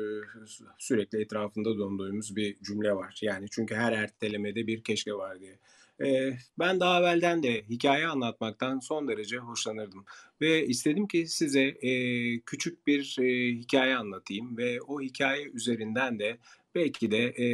sürekli 0.78 1.20
etrafında 1.20 1.78
döndüğümüz 1.78 2.36
bir 2.36 2.56
cümle 2.62 2.92
var. 2.92 3.18
Yani 3.22 3.46
çünkü 3.50 3.74
her 3.74 3.92
ertelemede 3.92 4.66
bir 4.66 4.82
keşke 4.82 5.14
var 5.14 5.40
diye. 5.40 5.58
E, 6.04 6.38
ben 6.58 6.80
daha 6.80 7.00
evvelden 7.00 7.42
de 7.42 7.62
hikaye 7.62 8.06
anlatmaktan 8.06 8.78
son 8.80 9.08
derece 9.08 9.38
hoşlanırdım. 9.38 10.04
Ve 10.40 10.66
istedim 10.66 11.06
ki 11.06 11.26
size 11.26 11.62
e, 11.62 11.92
küçük 12.40 12.86
bir 12.86 13.16
e, 13.20 13.54
hikaye 13.54 13.96
anlatayım 13.96 14.56
ve 14.56 14.82
o 14.82 15.00
hikaye 15.00 15.44
üzerinden 15.44 16.18
de 16.18 16.38
belki 16.78 17.10
de 17.10 17.18
e, 17.18 17.46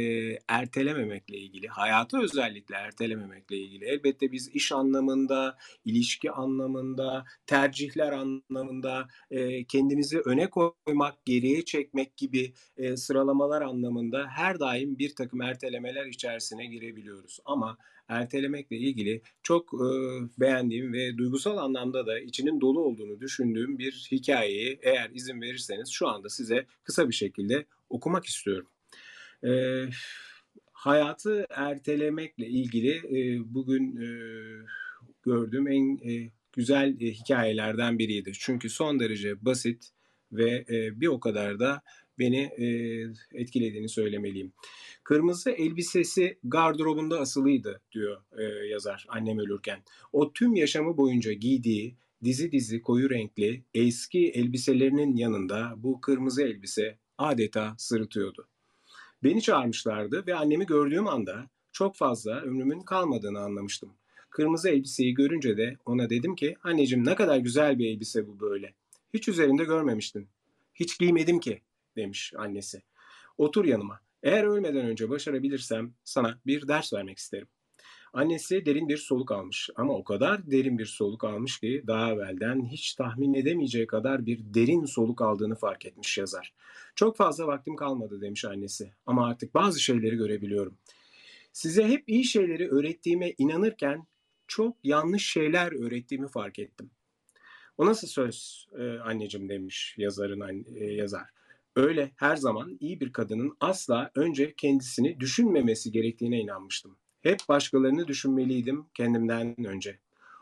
ertelememekle 0.47 1.37
ilgili, 1.37 1.67
hayatı 1.67 2.19
özellikle 2.19 2.75
ertelememekle 2.75 3.57
ilgili. 3.57 3.85
Elbette 3.85 4.31
biz 4.31 4.49
iş 4.49 4.71
anlamında, 4.71 5.57
ilişki 5.85 6.31
anlamında, 6.31 7.25
tercihler 7.47 8.11
anlamında, 8.11 9.07
e, 9.31 9.63
kendimizi 9.63 10.19
öne 10.19 10.49
koymak, 10.49 11.25
geriye 11.25 11.65
çekmek 11.65 12.17
gibi 12.17 12.53
e, 12.77 12.97
sıralamalar 12.97 13.61
anlamında 13.61 14.27
her 14.27 14.59
daim 14.59 14.99
bir 14.99 15.15
takım 15.15 15.41
ertelemeler 15.41 16.05
içerisine 16.05 16.65
girebiliyoruz. 16.65 17.39
Ama 17.45 17.77
ertelemekle 18.07 18.77
ilgili 18.77 19.21
çok 19.43 19.73
e, 19.73 19.87
beğendiğim 20.39 20.93
ve 20.93 21.17
duygusal 21.17 21.57
anlamda 21.57 22.07
da 22.07 22.19
içinin 22.19 22.61
dolu 22.61 22.81
olduğunu 22.81 23.19
düşündüğüm 23.19 23.79
bir 23.79 24.07
hikayeyi 24.11 24.79
eğer 24.81 25.09
izin 25.13 25.41
verirseniz 25.41 25.89
şu 25.89 26.07
anda 26.07 26.29
size 26.29 26.65
kısa 26.83 27.09
bir 27.09 27.13
şekilde 27.13 27.65
okumak 27.89 28.25
istiyorum. 28.25 28.67
E, 29.45 29.83
hayatı 30.71 31.45
ertelemekle 31.49 32.47
ilgili 32.47 32.91
e, 32.91 33.53
bugün 33.53 33.95
e, 33.95 34.07
gördüğüm 35.23 35.67
en 35.67 36.09
e, 36.09 36.31
güzel 36.53 37.01
e, 37.01 37.11
hikayelerden 37.11 37.99
biriydi. 37.99 38.31
Çünkü 38.39 38.69
son 38.69 38.99
derece 38.99 39.45
basit 39.45 39.89
ve 40.31 40.65
e, 40.69 41.01
bir 41.01 41.07
o 41.07 41.19
kadar 41.19 41.59
da 41.59 41.81
beni 42.19 42.41
e, 42.41 42.67
etkilediğini 43.33 43.89
söylemeliyim. 43.89 44.53
Kırmızı 45.03 45.49
elbisesi 45.49 46.39
gardırobunda 46.43 47.19
asılıydı 47.19 47.81
diyor 47.91 48.21
e, 48.37 48.43
yazar 48.67 49.05
annem 49.09 49.39
ölürken. 49.39 49.83
O 50.13 50.33
tüm 50.33 50.55
yaşamı 50.55 50.97
boyunca 50.97 51.33
giydiği 51.33 51.95
dizi 52.23 52.51
dizi 52.51 52.81
koyu 52.81 53.09
renkli 53.09 53.63
eski 53.73 54.29
elbiselerinin 54.29 55.15
yanında 55.15 55.73
bu 55.77 56.01
kırmızı 56.01 56.43
elbise 56.43 56.97
adeta 57.17 57.75
sırıtıyordu. 57.77 58.47
Beni 59.25 59.41
çağırmışlardı 59.41 60.27
ve 60.27 60.35
annemi 60.35 60.65
gördüğüm 60.65 61.07
anda 61.07 61.49
çok 61.71 61.95
fazla 61.95 62.41
ömrümün 62.41 62.79
kalmadığını 62.79 63.39
anlamıştım. 63.39 63.93
Kırmızı 64.29 64.69
elbiseyi 64.69 65.13
görünce 65.13 65.57
de 65.57 65.77
ona 65.85 66.09
dedim 66.09 66.35
ki 66.35 66.55
anneciğim 66.63 67.05
ne 67.05 67.15
kadar 67.15 67.37
güzel 67.37 67.79
bir 67.79 67.89
elbise 67.89 68.27
bu 68.27 68.39
böyle. 68.39 68.73
Hiç 69.13 69.27
üzerinde 69.27 69.63
görmemiştin. 69.63 70.27
Hiç 70.73 70.99
giymedim 70.99 71.39
ki 71.39 71.61
demiş 71.95 72.33
annesi. 72.37 72.81
Otur 73.37 73.65
yanıma. 73.65 73.99
Eğer 74.23 74.43
ölmeden 74.43 74.85
önce 74.85 75.09
başarabilirsem 75.09 75.93
sana 76.03 76.39
bir 76.45 76.67
ders 76.67 76.93
vermek 76.93 77.17
isterim. 77.17 77.47
Annesi 78.15 78.65
derin 78.65 78.89
bir 78.89 78.97
soluk 78.97 79.31
almış 79.31 79.69
ama 79.75 79.93
o 79.93 80.03
kadar 80.03 80.51
derin 80.51 80.77
bir 80.77 80.85
soluk 80.85 81.23
almış 81.23 81.59
ki 81.59 81.83
daha 81.87 82.11
evvelden 82.11 82.65
hiç 82.65 82.93
tahmin 82.93 83.33
edemeyeceği 83.33 83.87
kadar 83.87 84.25
bir 84.25 84.39
derin 84.53 84.85
soluk 84.85 85.21
aldığını 85.21 85.55
fark 85.55 85.85
etmiş 85.85 86.17
yazar. 86.17 86.53
Çok 86.95 87.17
fazla 87.17 87.47
vaktim 87.47 87.75
kalmadı 87.75 88.21
demiş 88.21 88.45
annesi 88.45 88.93
ama 89.05 89.27
artık 89.27 89.53
bazı 89.53 89.79
şeyleri 89.79 90.15
görebiliyorum. 90.15 90.77
Size 91.51 91.87
hep 91.87 92.03
iyi 92.07 92.23
şeyleri 92.23 92.69
öğrettiğime 92.69 93.33
inanırken 93.37 94.07
çok 94.47 94.77
yanlış 94.83 95.31
şeyler 95.31 95.85
öğrettiğimi 95.85 96.27
fark 96.27 96.59
ettim. 96.59 96.91
O 97.77 97.85
nasıl 97.85 98.07
söz 98.07 98.67
e, 98.79 98.83
anneciğim 98.83 99.49
demiş 99.49 99.95
yazarın 99.97 100.65
e, 100.75 100.85
yazar. 100.85 101.29
Öyle 101.75 102.11
her 102.15 102.35
zaman 102.35 102.77
iyi 102.79 102.99
bir 102.99 103.13
kadının 103.13 103.57
asla 103.59 104.11
önce 104.15 104.53
kendisini 104.57 105.19
düşünmemesi 105.19 105.91
gerektiğine 105.91 106.39
inanmıştım. 106.39 106.97
Hep 107.25 107.39
başkalarını 107.49 108.07
düşünmeliydim 108.07 108.85
kendimden 108.93 109.65
önce. 109.65 109.99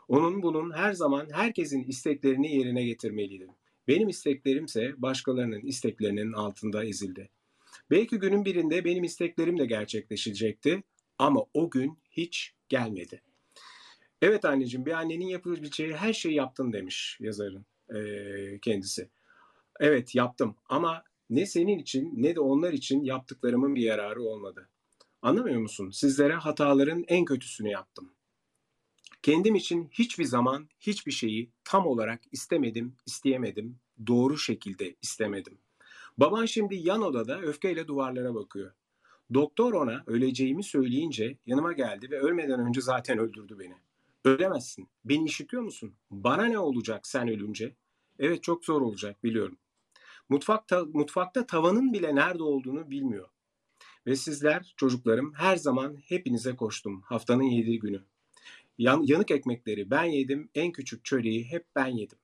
Onun 0.08 0.42
bunun 0.42 0.72
her 0.72 0.92
zaman 0.92 1.28
herkesin 1.32 1.82
isteklerini 1.82 2.56
yerine 2.56 2.84
getirmeliydim. 2.84 3.48
Benim 3.88 4.08
isteklerimse 4.08 4.94
başkalarının 4.96 5.60
isteklerinin 5.60 6.32
altında 6.32 6.84
ezildi. 6.84 7.30
Belki 7.90 8.18
günün 8.18 8.44
birinde 8.44 8.84
benim 8.84 9.04
isteklerim 9.04 9.58
de 9.58 9.66
gerçekleşecekti 9.66 10.82
ama 11.18 11.44
o 11.54 11.70
gün 11.70 11.98
hiç 12.10 12.54
gelmedi. 12.68 13.22
Evet 14.22 14.44
anneciğim 14.44 14.86
bir 14.86 14.92
annenin 14.92 15.28
yapabileceği 15.28 15.96
her 15.96 16.12
şeyi 16.12 16.34
yaptın 16.34 16.72
demiş 16.72 17.18
yazarın 17.20 17.66
e, 17.94 18.58
kendisi. 18.62 19.08
Evet 19.80 20.14
yaptım 20.14 20.56
ama 20.68 21.04
ne 21.30 21.46
senin 21.46 21.78
için 21.78 22.12
ne 22.16 22.34
de 22.34 22.40
onlar 22.40 22.72
için 22.72 23.04
yaptıklarımın 23.04 23.74
bir 23.74 23.82
yararı 23.82 24.22
olmadı. 24.22 24.68
Anlamıyor 25.24 25.60
musun? 25.60 25.90
Sizlere 25.90 26.34
hataların 26.34 27.04
en 27.08 27.24
kötüsünü 27.24 27.68
yaptım. 27.68 28.10
Kendim 29.22 29.54
için 29.54 29.88
hiçbir 29.92 30.24
zaman 30.24 30.68
hiçbir 30.80 31.12
şeyi 31.12 31.50
tam 31.64 31.86
olarak 31.86 32.20
istemedim, 32.32 32.96
isteyemedim, 33.06 33.78
doğru 34.06 34.38
şekilde 34.38 34.94
istemedim. 35.02 35.58
Baban 36.18 36.46
şimdi 36.46 36.74
yan 36.74 37.02
odada 37.02 37.40
öfkeyle 37.40 37.86
duvarlara 37.86 38.34
bakıyor. 38.34 38.72
Doktor 39.34 39.72
ona 39.72 40.04
öleceğimi 40.06 40.64
söyleyince 40.64 41.38
yanıma 41.46 41.72
geldi 41.72 42.10
ve 42.10 42.20
ölmeden 42.20 42.60
önce 42.60 42.80
zaten 42.80 43.18
öldürdü 43.18 43.58
beni. 43.58 43.74
Ölemezsin. 44.24 44.88
Beni 45.04 45.24
işitiyor 45.24 45.62
musun? 45.62 45.94
Bana 46.10 46.44
ne 46.44 46.58
olacak 46.58 47.06
sen 47.06 47.28
ölünce? 47.28 47.74
Evet 48.18 48.42
çok 48.42 48.64
zor 48.64 48.80
olacak 48.80 49.24
biliyorum. 49.24 49.56
Mutfakta, 50.28 50.84
mutfakta 50.84 51.46
tavanın 51.46 51.92
bile 51.92 52.14
nerede 52.14 52.42
olduğunu 52.42 52.90
bilmiyor. 52.90 53.28
Ve 54.06 54.16
sizler 54.16 54.74
çocuklarım 54.76 55.32
her 55.34 55.56
zaman 55.56 55.96
hepinize 56.08 56.56
koştum 56.56 57.02
haftanın 57.02 57.42
yedi 57.42 57.78
günü. 57.78 58.02
Yan, 58.78 59.02
yanık 59.06 59.30
ekmekleri 59.30 59.90
ben 59.90 60.04
yedim, 60.04 60.48
en 60.54 60.72
küçük 60.72 61.04
çöreği 61.04 61.44
hep 61.44 61.66
ben 61.76 61.86
yedim. 61.86 62.18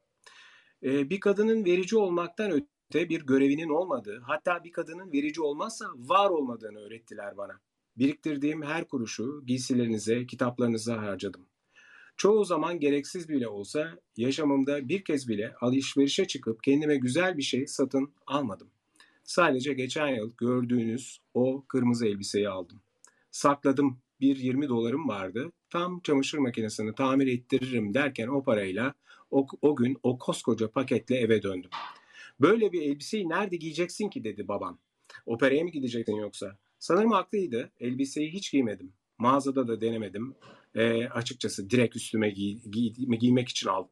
Ee, 0.83 1.11
bir 1.11 1.21
kadının 1.21 1.65
verici 1.65 1.97
olmaktan 1.97 2.51
öte 2.51 3.09
bir 3.09 3.27
görevinin 3.27 3.69
olmadığı, 3.69 4.21
hatta 4.21 4.65
bir 4.65 4.73
kadının 4.73 5.13
verici 5.13 5.43
olmazsa 5.43 5.87
var 5.97 6.31
olmadığını 6.31 6.79
öğrettiler 6.79 7.37
bana. 7.37 7.61
Biriktirdiğim 7.97 8.63
her 8.63 8.89
kuruşu 8.89 9.43
giysilerinize, 9.47 10.27
kitaplarınıza 10.27 11.03
harcadım. 11.03 11.47
Çoğu 12.17 12.45
zaman 12.45 12.81
gereksiz 12.81 13.29
bile 13.29 13.49
olsa 13.49 13.99
yaşamımda 14.17 14.89
bir 14.89 15.05
kez 15.05 15.29
bile 15.29 15.55
alışverişe 15.61 16.27
çıkıp 16.27 16.63
kendime 16.63 16.97
güzel 16.97 17.37
bir 17.37 17.43
şey 17.43 17.67
satın 17.67 18.13
almadım. 18.27 18.71
Sadece 19.31 19.73
geçen 19.73 20.09
yıl 20.09 20.33
gördüğünüz 20.37 21.21
o 21.35 21.65
kırmızı 21.69 22.07
elbiseyi 22.07 22.49
aldım. 22.49 22.81
Sakladım 23.31 23.99
bir 24.21 24.37
20 24.37 24.69
dolarım 24.69 25.09
vardı. 25.09 25.53
Tam 25.69 26.01
çamaşır 26.01 26.39
makinesini 26.39 26.95
tamir 26.95 27.27
ettiririm 27.27 27.95
derken 27.95 28.29
o 28.29 28.43
parayla 28.43 28.95
o, 29.31 29.47
o 29.63 29.77
gün 29.77 29.99
o 30.03 30.19
koskoca 30.19 30.71
paketle 30.71 31.17
eve 31.17 31.43
döndüm. 31.43 31.71
Böyle 32.41 32.73
bir 32.73 32.83
elbiseyi 32.83 33.29
nerede 33.29 33.57
giyeceksin 33.57 34.09
ki 34.11 34.25
dedi 34.25 34.49
babam. 34.49 34.79
Operaya 35.27 35.65
mı 35.65 35.71
gideceksin 35.71 36.17
yoksa? 36.17 36.59
Sanırım 36.79 37.13
haklıydı. 37.13 37.71
Elbiseyi 37.81 38.33
hiç 38.33 38.53
giymedim. 38.53 38.93
Mağazada 39.19 39.69
da 39.69 39.81
denemedim. 39.81 40.35
E, 40.75 41.09
açıkçası 41.09 41.71
direkt 41.71 41.97
üstüme 41.97 42.31
giy, 42.31 42.59
giy, 42.71 42.93
giymek 42.93 43.49
için 43.49 43.69
aldım. 43.69 43.91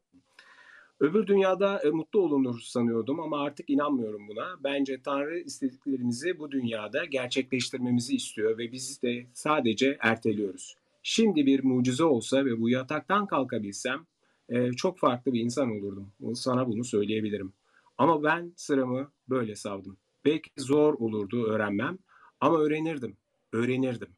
Öbür 0.99 1.27
dünyada 1.27 1.81
e, 1.83 1.89
mutlu 1.89 2.19
olunur 2.19 2.59
sanıyordum 2.59 3.19
ama 3.19 3.41
artık 3.41 3.69
inanmıyorum 3.69 4.27
buna. 4.27 4.63
Bence 4.63 5.01
Tanrı 5.01 5.39
istediklerimizi 5.39 6.39
bu 6.39 6.51
dünyada 6.51 7.05
gerçekleştirmemizi 7.05 8.15
istiyor 8.15 8.57
ve 8.57 8.71
biz 8.71 9.01
de 9.01 9.25
sadece 9.33 9.97
erteliyoruz. 9.99 10.75
Şimdi 11.03 11.45
bir 11.45 11.63
mucize 11.63 12.03
olsa 12.03 12.45
ve 12.45 12.61
bu 12.61 12.69
yataktan 12.69 13.25
kalkabilsem 13.25 14.05
e, 14.49 14.71
çok 14.71 14.99
farklı 14.99 15.33
bir 15.33 15.39
insan 15.39 15.71
olurdum. 15.71 16.11
Sana 16.35 16.67
bunu 16.67 16.83
söyleyebilirim. 16.83 17.53
Ama 17.97 18.23
ben 18.23 18.53
sıramı 18.55 19.11
böyle 19.29 19.55
savdım. 19.55 19.97
Belki 20.25 20.49
zor 20.57 20.93
olurdu 20.93 21.45
öğrenmem 21.45 21.97
ama 22.41 22.59
öğrenirdim. 22.59 23.17
Öğrenirdim. 23.53 24.09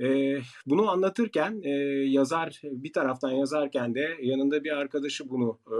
E, 0.00 0.38
bunu 0.66 0.90
anlatırken 0.90 1.60
e, 1.62 1.70
yazar 2.08 2.60
bir 2.64 2.92
taraftan 2.92 3.30
yazarken 3.30 3.94
de 3.94 4.16
yanında 4.22 4.64
bir 4.64 4.76
arkadaşı 4.76 5.30
bunu 5.30 5.58
e, 5.66 5.78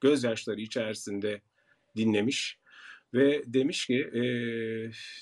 gözyaşları 0.00 0.60
içerisinde 0.60 1.40
dinlemiş 1.96 2.58
ve 3.14 3.42
demiş 3.46 3.86
ki 3.86 4.00
e, 4.00 4.22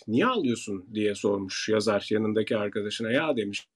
niye 0.08 0.26
ağlıyorsun? 0.26 0.86
diye 0.94 1.14
sormuş 1.14 1.68
yazar 1.68 2.06
yanındaki 2.10 2.56
arkadaşına. 2.56 3.12
Ya 3.12 3.36
demiş 3.36 3.68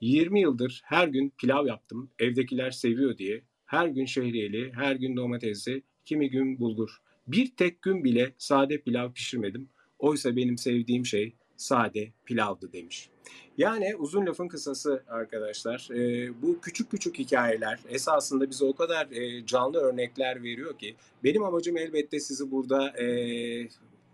20 0.00 0.40
yıldır 0.40 0.82
her 0.84 1.08
gün 1.08 1.32
pilav 1.38 1.66
yaptım 1.66 2.10
evdekiler 2.18 2.70
seviyor 2.70 3.18
diye. 3.18 3.42
Her 3.66 3.86
gün 3.86 4.04
şehriyeli 4.04 4.72
her 4.74 4.96
gün 4.96 5.16
domatesli 5.16 5.82
kimi 6.04 6.30
gün 6.30 6.58
bulgur. 6.60 6.96
Bir 7.26 7.56
tek 7.56 7.82
gün 7.82 8.04
bile 8.04 8.32
sade 8.38 8.80
pilav 8.80 9.12
pişirmedim. 9.12 9.68
Oysa 9.98 10.36
benim 10.36 10.58
sevdiğim 10.58 11.06
şey 11.06 11.34
sade 11.62 12.12
pilavdı 12.24 12.72
demiş. 12.72 13.10
Yani 13.58 13.96
uzun 13.96 14.26
lafın 14.26 14.48
kısası 14.48 15.02
arkadaşlar 15.08 15.88
e, 15.94 16.30
bu 16.42 16.60
küçük 16.60 16.90
küçük 16.90 17.18
hikayeler 17.18 17.80
esasında 17.88 18.50
bize 18.50 18.64
o 18.64 18.74
kadar 18.74 19.10
e, 19.10 19.46
canlı 19.46 19.78
örnekler 19.78 20.42
veriyor 20.42 20.78
ki 20.78 20.96
benim 21.24 21.44
amacım 21.44 21.76
elbette 21.76 22.20
sizi 22.20 22.50
burada 22.50 22.88
e, 22.88 23.06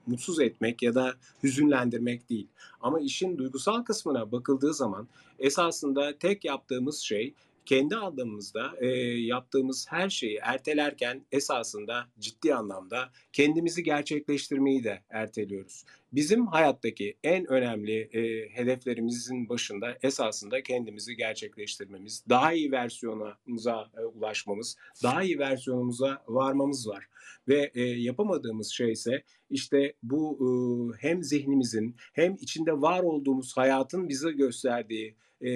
mutsuz 0.07 0.41
etmek 0.41 0.83
ya 0.83 0.95
da 0.95 1.15
hüzünlendirmek 1.43 2.31
değil. 2.31 2.49
Ama 2.81 3.01
işin 3.01 3.39
duygusal 3.39 3.83
kısmına 3.83 4.33
bakıldığı 4.33 4.75
zaman 4.75 5.09
esasında 5.39 6.19
tek 6.19 6.45
yaptığımız 6.45 6.99
şey 6.99 7.35
kendi 7.69 7.97
anlamımızda 7.97 8.73
e, 8.81 8.87
yaptığımız 9.21 9.87
her 9.89 10.11
şeyi 10.11 10.39
ertelerken 10.43 11.27
esasında 11.33 12.09
ciddi 12.19 12.55
anlamda 12.55 13.11
kendimizi 13.33 13.83
gerçekleştirmeyi 13.83 14.85
de 14.85 15.03
erteliyoruz. 15.11 15.85
Bizim 16.13 16.47
hayattaki 16.47 17.17
en 17.25 17.47
önemli 17.47 18.01
e, 18.01 18.49
hedeflerimizin 18.49 19.49
başında 19.49 19.99
esasında 20.03 20.63
kendimizi 20.63 21.17
gerçekleştirmemiz, 21.17 22.25
daha 22.29 22.53
iyi 22.53 22.73
versiyonumuza 22.73 23.91
e, 23.99 24.01
ulaşmamız, 24.01 24.77
daha 25.03 25.23
iyi 25.23 25.39
versiyonumuza 25.39 26.23
varmamız 26.29 26.89
var. 26.89 27.09
Ve 27.49 27.71
e, 27.75 27.83
yapamadığımız 27.83 28.69
şey 28.69 28.93
ise 28.93 29.23
işte 29.51 29.93
bu 30.03 30.39
e, 30.41 30.49
hem 31.07 31.23
zihnimizin 31.23 31.97
hem 32.13 32.35
içinde 32.35 32.73
var 32.73 33.03
olduğumuz 33.03 33.57
hayatın 33.57 34.09
bize 34.09 34.33
gösterdiği 34.33 35.15
e, 35.43 35.51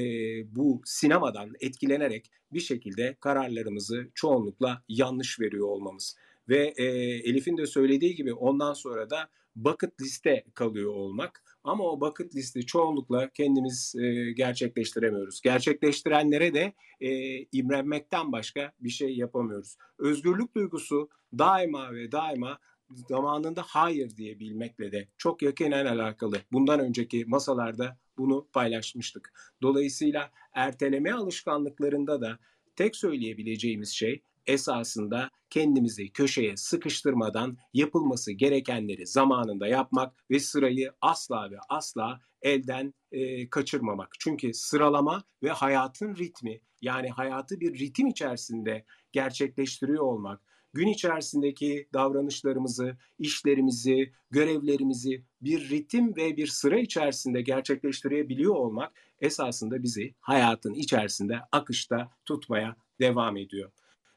bu 0.56 0.80
sinemadan 0.84 1.52
etkilenerek 1.60 2.30
bir 2.52 2.60
şekilde 2.60 3.16
kararlarımızı 3.20 4.10
çoğunlukla 4.14 4.82
yanlış 4.88 5.40
veriyor 5.40 5.68
olmamız. 5.68 6.16
Ve 6.48 6.74
e, 6.76 6.84
Elif'in 7.28 7.56
de 7.56 7.66
söylediği 7.66 8.14
gibi 8.14 8.32
ondan 8.34 8.72
sonra 8.72 9.10
da 9.10 9.28
bucket 9.56 10.00
liste 10.00 10.44
kalıyor 10.54 10.92
olmak. 10.94 11.42
Ama 11.64 11.84
o 11.84 12.00
bucket 12.00 12.36
listi 12.36 12.66
çoğunlukla 12.66 13.30
kendimiz 13.30 13.94
e, 13.98 14.32
gerçekleştiremiyoruz. 14.32 15.40
Gerçekleştirenlere 15.40 16.54
de 16.54 16.72
e, 17.00 17.40
imrenmekten 17.52 18.32
başka 18.32 18.72
bir 18.80 18.90
şey 18.90 19.16
yapamıyoruz. 19.16 19.76
Özgürlük 19.98 20.54
duygusu 20.54 21.08
daima 21.38 21.92
ve 21.92 22.12
daima 22.12 22.58
zamanında 23.08 23.62
hayır 23.66 24.16
diyebilmekle 24.16 24.92
de 24.92 25.08
çok 25.18 25.42
yakinen 25.42 25.86
alakalı. 25.86 26.36
Bundan 26.52 26.80
önceki 26.80 27.24
masalarda 27.24 27.98
bunu 28.18 28.48
paylaşmıştık. 28.52 29.32
Dolayısıyla 29.62 30.30
erteleme 30.54 31.12
alışkanlıklarında 31.12 32.20
da 32.20 32.38
tek 32.76 32.96
söyleyebileceğimiz 32.96 33.90
şey 33.90 34.22
esasında 34.46 35.30
kendimizi 35.50 36.12
köşeye 36.12 36.56
sıkıştırmadan 36.56 37.58
yapılması 37.74 38.32
gerekenleri 38.32 39.06
zamanında 39.06 39.66
yapmak 39.66 40.14
ve 40.30 40.40
sırayı 40.40 40.92
asla 41.00 41.50
ve 41.50 41.56
asla 41.68 42.20
elden 42.42 42.94
e, 43.12 43.50
kaçırmamak. 43.50 44.08
Çünkü 44.18 44.54
sıralama 44.54 45.24
ve 45.42 45.50
hayatın 45.50 46.16
ritmi 46.16 46.60
yani 46.80 47.08
hayatı 47.10 47.60
bir 47.60 47.78
ritim 47.78 48.06
içerisinde 48.06 48.84
gerçekleştiriyor 49.12 50.02
olmak 50.02 50.40
gün 50.72 50.88
içerisindeki 50.88 51.88
davranışlarımızı, 51.92 52.96
işlerimizi, 53.18 54.12
görevlerimizi 54.30 55.22
bir 55.40 55.70
ritim 55.70 56.16
ve 56.16 56.36
bir 56.36 56.46
sıra 56.46 56.78
içerisinde 56.78 57.42
gerçekleştirebiliyor 57.42 58.54
olmak 58.54 58.92
esasında 59.20 59.82
bizi 59.82 60.14
hayatın 60.20 60.74
içerisinde 60.74 61.38
akışta 61.52 62.10
tutmaya 62.24 62.76
devam 63.00 63.36
ediyor. 63.36 63.70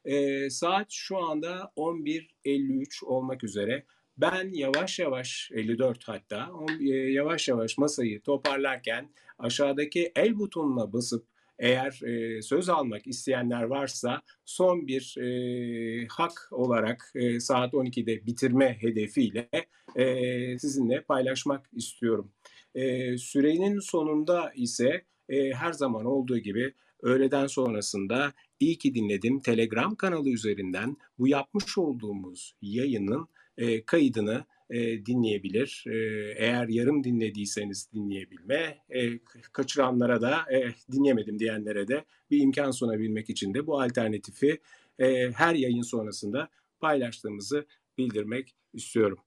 E, 0.06 0.50
saat 0.50 0.88
şu 0.90 1.18
anda 1.18 1.72
11.53 1.78 3.06
olmak 3.06 3.44
üzere. 3.44 3.86
Ben 4.18 4.50
yavaş 4.54 5.00
yavaş 5.00 5.52
54 5.54 6.08
hatta 6.08 6.50
yavaş 6.90 7.48
yavaş 7.48 7.78
masayı 7.78 8.22
toparlarken 8.22 9.10
aşağıdaki 9.40 10.12
el 10.16 10.40
butonuna 10.40 10.94
basıp 10.94 11.26
eğer 11.60 12.02
e, 12.04 12.42
söz 12.42 12.70
almak 12.70 13.08
isteyenler 13.08 13.64
varsa 13.64 14.22
son 14.46 14.88
bir 14.88 15.16
e, 15.18 16.08
hak 16.08 16.48
olarak 16.52 17.12
e, 17.16 17.40
saat 17.40 17.74
12'de 17.74 18.26
bitirme 18.26 18.78
hedefiyle 18.82 19.50
e, 19.96 20.60
sizinle 20.60 21.02
paylaşmak 21.02 21.70
istiyorum. 21.74 22.32
E, 22.76 23.18
sürenin 23.18 23.80
sonunda 23.80 24.52
ise 24.56 25.06
e, 25.30 25.54
her 25.54 25.74
zaman 25.74 26.06
olduğu 26.06 26.38
gibi 26.38 26.74
öğleden 27.02 27.48
sonrasında 27.48 28.34
iyi 28.60 28.78
ki 28.78 28.96
dinledim 28.96 29.40
Telegram 29.40 29.96
kanalı 29.96 30.30
üzerinden 30.30 30.98
bu 31.20 31.28
yapmış 31.28 31.78
olduğumuz 31.78 32.56
yayının 32.62 33.28
e, 33.58 33.86
kaydını 33.86 34.46
e, 34.70 35.06
dinleyebilir. 35.06 35.84
E, 35.88 35.96
eğer 36.38 36.68
yarım 36.68 37.04
dinlediyseniz 37.04 37.90
dinleyebilme, 37.94 38.78
e, 38.90 39.20
kaçıranlara 39.52 40.22
da 40.22 40.54
e, 40.54 40.74
dinleyemedim 40.92 41.40
diyenlere 41.40 41.88
de 41.88 42.06
bir 42.32 42.42
imkan 42.42 42.72
sunabilmek 42.72 43.30
için 43.30 43.54
de 43.54 43.68
bu 43.68 43.82
alternatifi 43.82 44.62
e, 45.00 45.32
her 45.32 45.56
yayın 45.56 45.82
sonrasında 45.82 46.50
paylaştığımızı 46.80 47.66
bildirmek 47.98 48.56
istiyorum. 48.74 49.18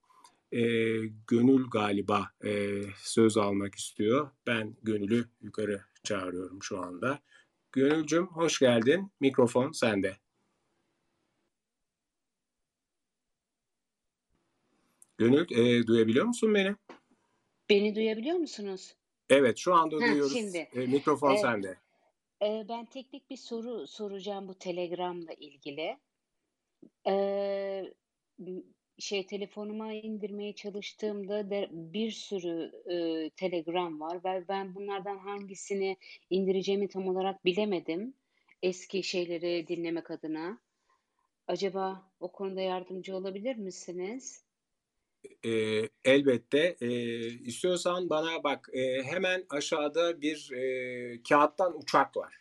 E, 0.51 0.61
Gönül 1.27 1.69
galiba 1.71 2.29
e, 2.45 2.81
söz 2.97 3.37
almak 3.37 3.75
istiyor. 3.75 4.29
Ben 4.47 4.75
Gönül'ü 4.83 5.25
yukarı 5.41 5.81
çağırıyorum 6.03 6.63
şu 6.63 6.79
anda. 6.79 7.19
Gönülcüm 7.71 8.27
hoş 8.27 8.59
geldin. 8.59 9.11
Mikrofon 9.19 9.71
sende. 9.71 10.17
Gönül 15.19 15.51
e, 15.51 15.87
duyabiliyor 15.87 16.25
musun 16.25 16.53
beni? 16.55 16.75
Beni 17.69 17.95
duyabiliyor 17.95 18.37
musunuz? 18.37 18.95
Evet 19.29 19.57
şu 19.57 19.73
anda 19.73 19.95
Heh, 19.95 20.01
duyuyoruz. 20.01 20.33
şimdi. 20.33 20.57
E, 20.57 20.79
mikrofon 20.79 21.33
E, 21.33 21.37
sende. 21.37 21.77
e, 22.43 22.65
ben 22.69 22.85
teknik 22.85 23.29
bir 23.29 23.37
soru 23.37 23.87
soracağım 23.87 24.47
bu 24.47 24.53
Telegram'la 24.53 25.33
ilgili. 25.33 25.97
E, 27.07 27.93
şey 28.99 29.25
telefonuma 29.25 29.93
indirmeye 29.93 30.55
çalıştığımda 30.55 31.49
de 31.49 31.67
bir 31.71 32.11
sürü 32.11 32.71
e, 32.91 33.29
Telegram 33.29 33.99
var 33.99 34.23
ve 34.23 34.47
ben 34.47 34.75
bunlardan 34.75 35.17
hangisini 35.17 35.97
indireceğimi 36.29 36.87
tam 36.87 37.07
olarak 37.07 37.45
bilemedim. 37.45 38.13
Eski 38.63 39.03
şeyleri 39.03 39.67
dinlemek 39.67 40.11
adına. 40.11 40.59
Acaba 41.47 42.11
o 42.19 42.31
konuda 42.31 42.61
yardımcı 42.61 43.15
olabilir 43.15 43.55
misiniz? 43.55 44.48
E, 45.45 45.81
elbette. 46.05 46.77
E, 46.81 46.89
istiyorsan 47.27 48.09
bana 48.09 48.43
bak 48.43 48.69
e, 48.73 49.03
hemen 49.03 49.45
aşağıda 49.49 50.21
bir 50.21 50.51
e, 50.51 51.23
kağıttan 51.23 51.77
uçak 51.77 52.17
var. 52.17 52.39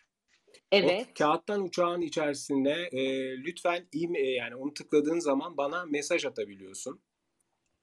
Evet. 0.72 1.06
O 1.10 1.14
kağıttan 1.18 1.62
uçağın 1.62 2.00
içerisinde 2.00 2.72
e, 2.92 3.32
lütfen 3.38 3.86
e 4.14 4.20
yani 4.20 4.56
onu 4.56 4.74
tıkladığın 4.74 5.18
zaman 5.18 5.56
bana 5.56 5.84
mesaj 5.84 6.24
atabiliyorsun. 6.24 7.00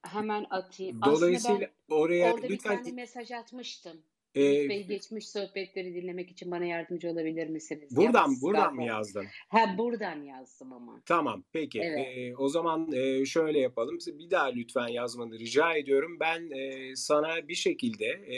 Hemen 0.02 0.46
atayım. 0.50 1.00
Dolayısıyla 1.02 1.56
Aslında 1.56 1.70
oraya 1.88 2.26
ben 2.26 2.32
orada 2.32 2.46
lütfen 2.46 2.78
bir 2.78 2.84
tane 2.84 2.92
mesaj 2.92 3.32
atmıştım. 3.32 4.02
Ee, 4.36 4.68
Bey 4.68 4.86
geçmiş 4.86 5.28
sohbetleri 5.28 5.94
dinlemek 5.94 6.30
için 6.30 6.50
bana 6.50 6.64
yardımcı 6.64 7.10
olabilir 7.10 7.48
misiniz? 7.48 7.96
buradan 7.96 8.22
Yalnız 8.22 8.42
buradan 8.42 8.74
mı 8.74 8.84
yazdın? 8.84 9.26
Ha 9.48 9.74
buradan 9.78 10.22
yazdım 10.22 10.72
ama. 10.72 11.02
Tamam 11.06 11.44
peki. 11.52 11.80
Evet. 11.80 12.08
Ee, 12.16 12.36
o 12.36 12.48
zaman 12.48 12.92
e, 12.92 13.24
şöyle 13.26 13.58
yapalım. 13.58 13.98
Bir 14.06 14.30
daha 14.30 14.46
lütfen 14.46 14.88
yazmanı 14.88 15.38
rica 15.38 15.76
ediyorum. 15.76 16.16
Ben 16.20 16.50
e, 16.50 16.96
sana 16.96 17.48
bir 17.48 17.54
şekilde 17.54 18.06
e, 18.06 18.36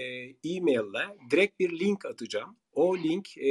e-maille 0.55 1.17
direkt 1.31 1.61
bir 1.61 1.81
link 1.81 2.05
atacağım. 2.05 2.57
O 2.73 2.99
link 2.99 3.39
e, 3.39 3.51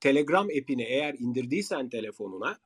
Telegram 0.00 0.46
app'ini 0.46 0.82
eğer 0.82 1.14
indirdiysen 1.18 1.88
telefonuna 1.88 2.58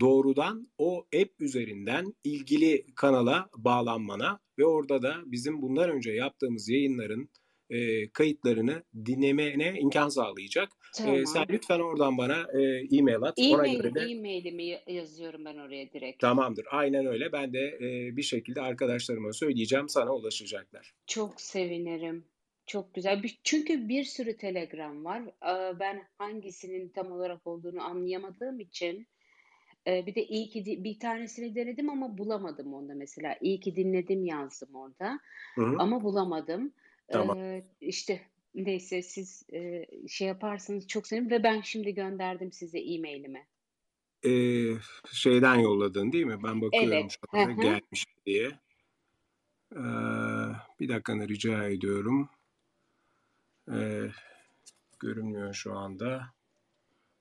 doğrudan 0.00 0.68
o 0.78 0.98
app 0.98 1.40
üzerinden 1.40 2.14
ilgili 2.24 2.86
kanala 2.94 3.48
bağlanmana 3.56 4.40
ve 4.58 4.64
orada 4.64 5.02
da 5.02 5.16
bizim 5.26 5.62
bundan 5.62 5.90
önce 5.90 6.12
yaptığımız 6.12 6.68
yayınların 6.68 7.28
e, 7.72 8.08
kayıtlarını 8.08 8.82
dinlemene 9.06 9.74
imkan 9.80 10.08
sağlayacak. 10.08 10.68
Tamam. 10.96 11.14
E, 11.14 11.26
sen 11.26 11.46
lütfen 11.50 11.80
oradan 11.80 12.18
bana 12.18 12.46
e, 12.60 12.62
e-mail 12.96 13.22
at. 13.22 13.38
Ona 13.38 13.66
E-mail, 13.66 13.76
göre 13.82 13.94
de 13.94 14.00
e-mailimi 14.00 14.64
ya- 14.64 14.82
yazıyorum 14.86 15.44
ben 15.44 15.56
oraya 15.56 15.92
direkt. 15.92 16.20
Tamamdır. 16.20 16.66
Aynen 16.70 17.06
öyle. 17.06 17.32
Ben 17.32 17.52
de 17.52 17.60
e, 17.80 18.16
bir 18.16 18.22
şekilde 18.22 18.60
arkadaşlarıma 18.60 19.32
söyleyeceğim. 19.32 19.88
Sana 19.88 20.14
ulaşacaklar. 20.14 20.94
Çok 21.06 21.40
sevinirim. 21.40 22.24
Çok 22.66 22.94
güzel. 22.94 23.22
Çünkü 23.44 23.88
bir 23.88 24.04
sürü 24.04 24.36
Telegram 24.36 25.04
var. 25.04 25.22
Ee, 25.22 25.80
Ben 25.80 26.02
hangisinin 26.18 26.88
tam 26.88 27.12
olarak 27.12 27.46
olduğunu 27.46 27.82
anlayamadığım 27.82 28.60
için 28.60 29.06
e, 29.86 30.06
bir 30.06 30.14
de 30.14 30.24
iyi 30.26 30.48
ki 30.48 30.84
bir 30.84 30.98
tanesini 30.98 31.54
denedim 31.54 31.90
ama 31.90 32.18
bulamadım 32.18 32.74
onda 32.74 32.94
mesela. 32.94 33.36
İyi 33.40 33.60
ki 33.60 33.76
dinledim 33.76 34.24
yazdım 34.24 34.74
orada 34.74 35.20
Hı 35.54 35.62
hı. 35.62 35.76
ama 35.78 36.04
bulamadım. 36.04 36.72
Tamam. 37.08 37.38
Ee, 37.38 37.64
işte 37.80 38.20
neyse 38.54 39.02
siz 39.02 39.42
e, 39.52 39.86
şey 40.08 40.28
yaparsanız 40.28 40.86
çok 40.86 41.06
sevinirim 41.06 41.30
ve 41.30 41.42
ben 41.42 41.60
şimdi 41.60 41.94
gönderdim 41.94 42.52
size 42.52 42.78
e-mailimi. 42.78 43.46
E, 44.24 44.30
şeyden 45.12 45.54
yolladın 45.56 46.12
değil 46.12 46.24
mi? 46.24 46.42
Ben 46.42 46.60
bakıyorum 46.62 46.92
Evet. 46.92 47.10
şu 47.32 47.38
anda 47.38 47.62
gelmiş 47.62 48.06
diye. 48.26 48.46
E, 49.72 49.82
bir 50.80 50.88
dakikanı 50.88 51.28
rica 51.28 51.68
ediyorum. 51.68 52.28
E, 53.72 54.08
görünmüyor 55.00 55.54
şu 55.54 55.72
anda. 55.72 56.26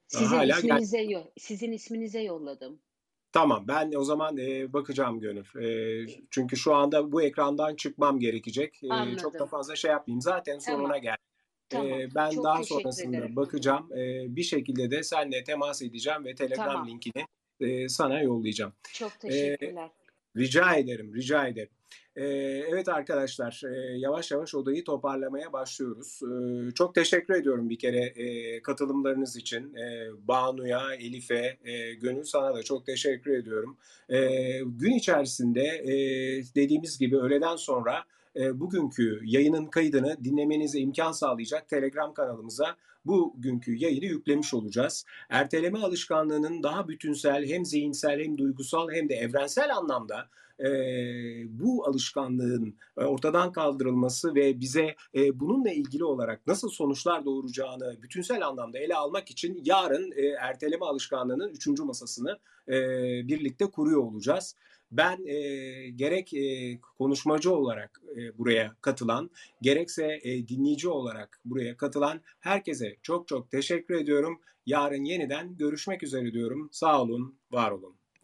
Sizin 0.08 0.26
hala 0.26 0.46
gel- 0.46 0.58
isminize 0.58 1.02
yo- 1.02 1.32
sizin 1.38 1.72
isminize 1.72 2.22
yolladım. 2.22 2.80
Tamam 3.34 3.66
ben 3.68 3.94
o 3.94 4.04
zaman 4.04 4.38
e, 4.38 4.74
bakacağım 4.74 5.20
Gönül. 5.20 5.46
E, 5.62 6.06
çünkü 6.30 6.58
şu 6.58 6.76
anda 6.76 7.12
bu 7.12 7.22
ekrandan 7.22 7.76
çıkmam 7.76 8.20
gerekecek. 8.20 8.82
E, 8.84 9.18
çok 9.18 9.40
da 9.40 9.46
fazla 9.46 9.76
şey 9.76 9.92
yapmayayım. 9.92 10.22
Zaten 10.22 10.60
sonuna 10.60 10.84
Tamam. 10.88 11.02
gel. 11.02 11.16
Tamam. 11.70 11.88
Ee, 11.88 12.08
ben 12.16 12.30
Çok 12.30 12.44
daha 12.44 12.64
sonrasında 12.64 13.18
ederim. 13.18 13.36
bakacağım. 13.36 13.90
Ee, 13.94 14.36
bir 14.36 14.44
şekilde 14.44 14.92
de 14.92 15.04
seninle 15.04 15.44
temas 15.44 15.82
edeceğim 15.82 16.26
ve 16.26 16.36
Telegram 16.36 16.66
Tamam. 16.66 16.88
linkini 16.88 17.26
e, 17.60 17.90
sana 17.90 18.22
yollayacağım. 18.22 18.74
Çok 18.94 19.20
teşekkürler. 19.20 19.90
Rica 20.38 20.76
ederim, 20.76 21.16
rica 21.16 21.48
ederim. 21.48 21.72
Ee, 22.16 22.24
evet 22.70 22.90
arkadaşlar, 22.90 23.62
e, 23.66 23.98
yavaş 23.98 24.32
yavaş 24.32 24.56
odayı 24.56 24.84
toparlamaya 24.84 25.54
başlıyoruz. 25.54 26.20
Ee, 26.24 26.72
çok 26.72 26.96
teşekkür 26.96 27.34
ediyorum 27.34 27.70
bir 27.70 27.80
kere 27.80 28.06
e, 28.06 28.62
katılımlarınız 28.62 29.36
için. 29.38 29.76
E, 29.76 30.08
Banu'ya, 30.28 30.94
Elif'e, 30.94 31.58
e, 31.64 31.94
Gönül 31.94 32.24
sana 32.24 32.56
da 32.56 32.64
çok 32.64 32.86
teşekkür 32.86 33.32
ediyorum. 33.32 33.78
Gün 34.66 34.92
içerisinde 34.92 35.84
dediğimiz 36.56 37.00
gibi 37.00 37.18
öğleden 37.18 37.56
sonra 37.56 38.04
bugünkü 38.54 39.20
yayının 39.24 39.66
kaydını 39.66 40.18
dinlemenize 40.24 40.80
imkan 40.80 41.12
sağlayacak 41.12 41.70
Telegram 41.70 42.14
kanalımıza 42.14 42.76
bugünkü 43.06 43.76
yayını 43.76 44.06
yüklemiş 44.06 44.54
olacağız. 44.54 45.06
Erteleme 45.30 45.80
alışkanlığının 45.80 46.64
daha 46.64 46.88
bütünsel 46.88 47.46
hem 47.46 47.66
zihinsel 47.66 48.20
hem 48.20 48.38
duygusal 48.38 48.92
hem 48.92 49.10
de 49.10 49.16
evrensel 49.16 49.76
anlamda 49.76 50.30
e, 50.66 50.70
bu 51.60 51.86
alışkanlığın 51.88 52.78
e, 52.98 53.04
ortadan 53.04 53.52
kaldırılması 53.52 54.36
ve 54.36 54.60
bize 54.60 54.96
e, 55.16 55.40
bununla 55.40 55.70
ilgili 55.72 56.04
olarak 56.04 56.48
nasıl 56.48 56.70
sonuçlar 56.70 57.26
doğuracağını 57.26 58.02
bütünsel 58.02 58.48
anlamda 58.48 58.80
ele 58.80 58.96
almak 58.96 59.32
için 59.32 59.62
yarın 59.66 60.12
e, 60.16 60.26
erteleme 60.26 60.86
alışkanlığının 60.86 61.50
üçüncü 61.50 61.84
masasını 61.84 62.40
e, 62.68 62.74
birlikte 63.28 63.66
kuruyor 63.66 64.02
olacağız. 64.02 64.56
Ben 64.92 65.26
e, 65.26 65.90
gerek 65.90 66.34
e, 66.34 66.78
konuşmacı 66.98 67.56
olarak 67.56 68.02
e, 68.18 68.38
buraya 68.38 68.76
katılan, 68.82 69.30
gerekse 69.62 70.20
e, 70.24 70.48
dinleyici 70.48 70.90
olarak 70.90 71.40
buraya 71.46 71.78
katılan 71.78 72.22
herkese 72.40 72.98
çok 73.02 73.28
çok 73.28 73.52
teşekkür 73.52 73.96
ediyorum. 73.96 74.42
Yarın 74.66 75.04
yeniden 75.04 75.58
görüşmek 75.58 76.04
üzere 76.04 76.34
diyorum. 76.34 76.70
Sağ 76.72 77.02
olun, 77.02 77.36
var 77.52 77.72
olun. 77.72 78.01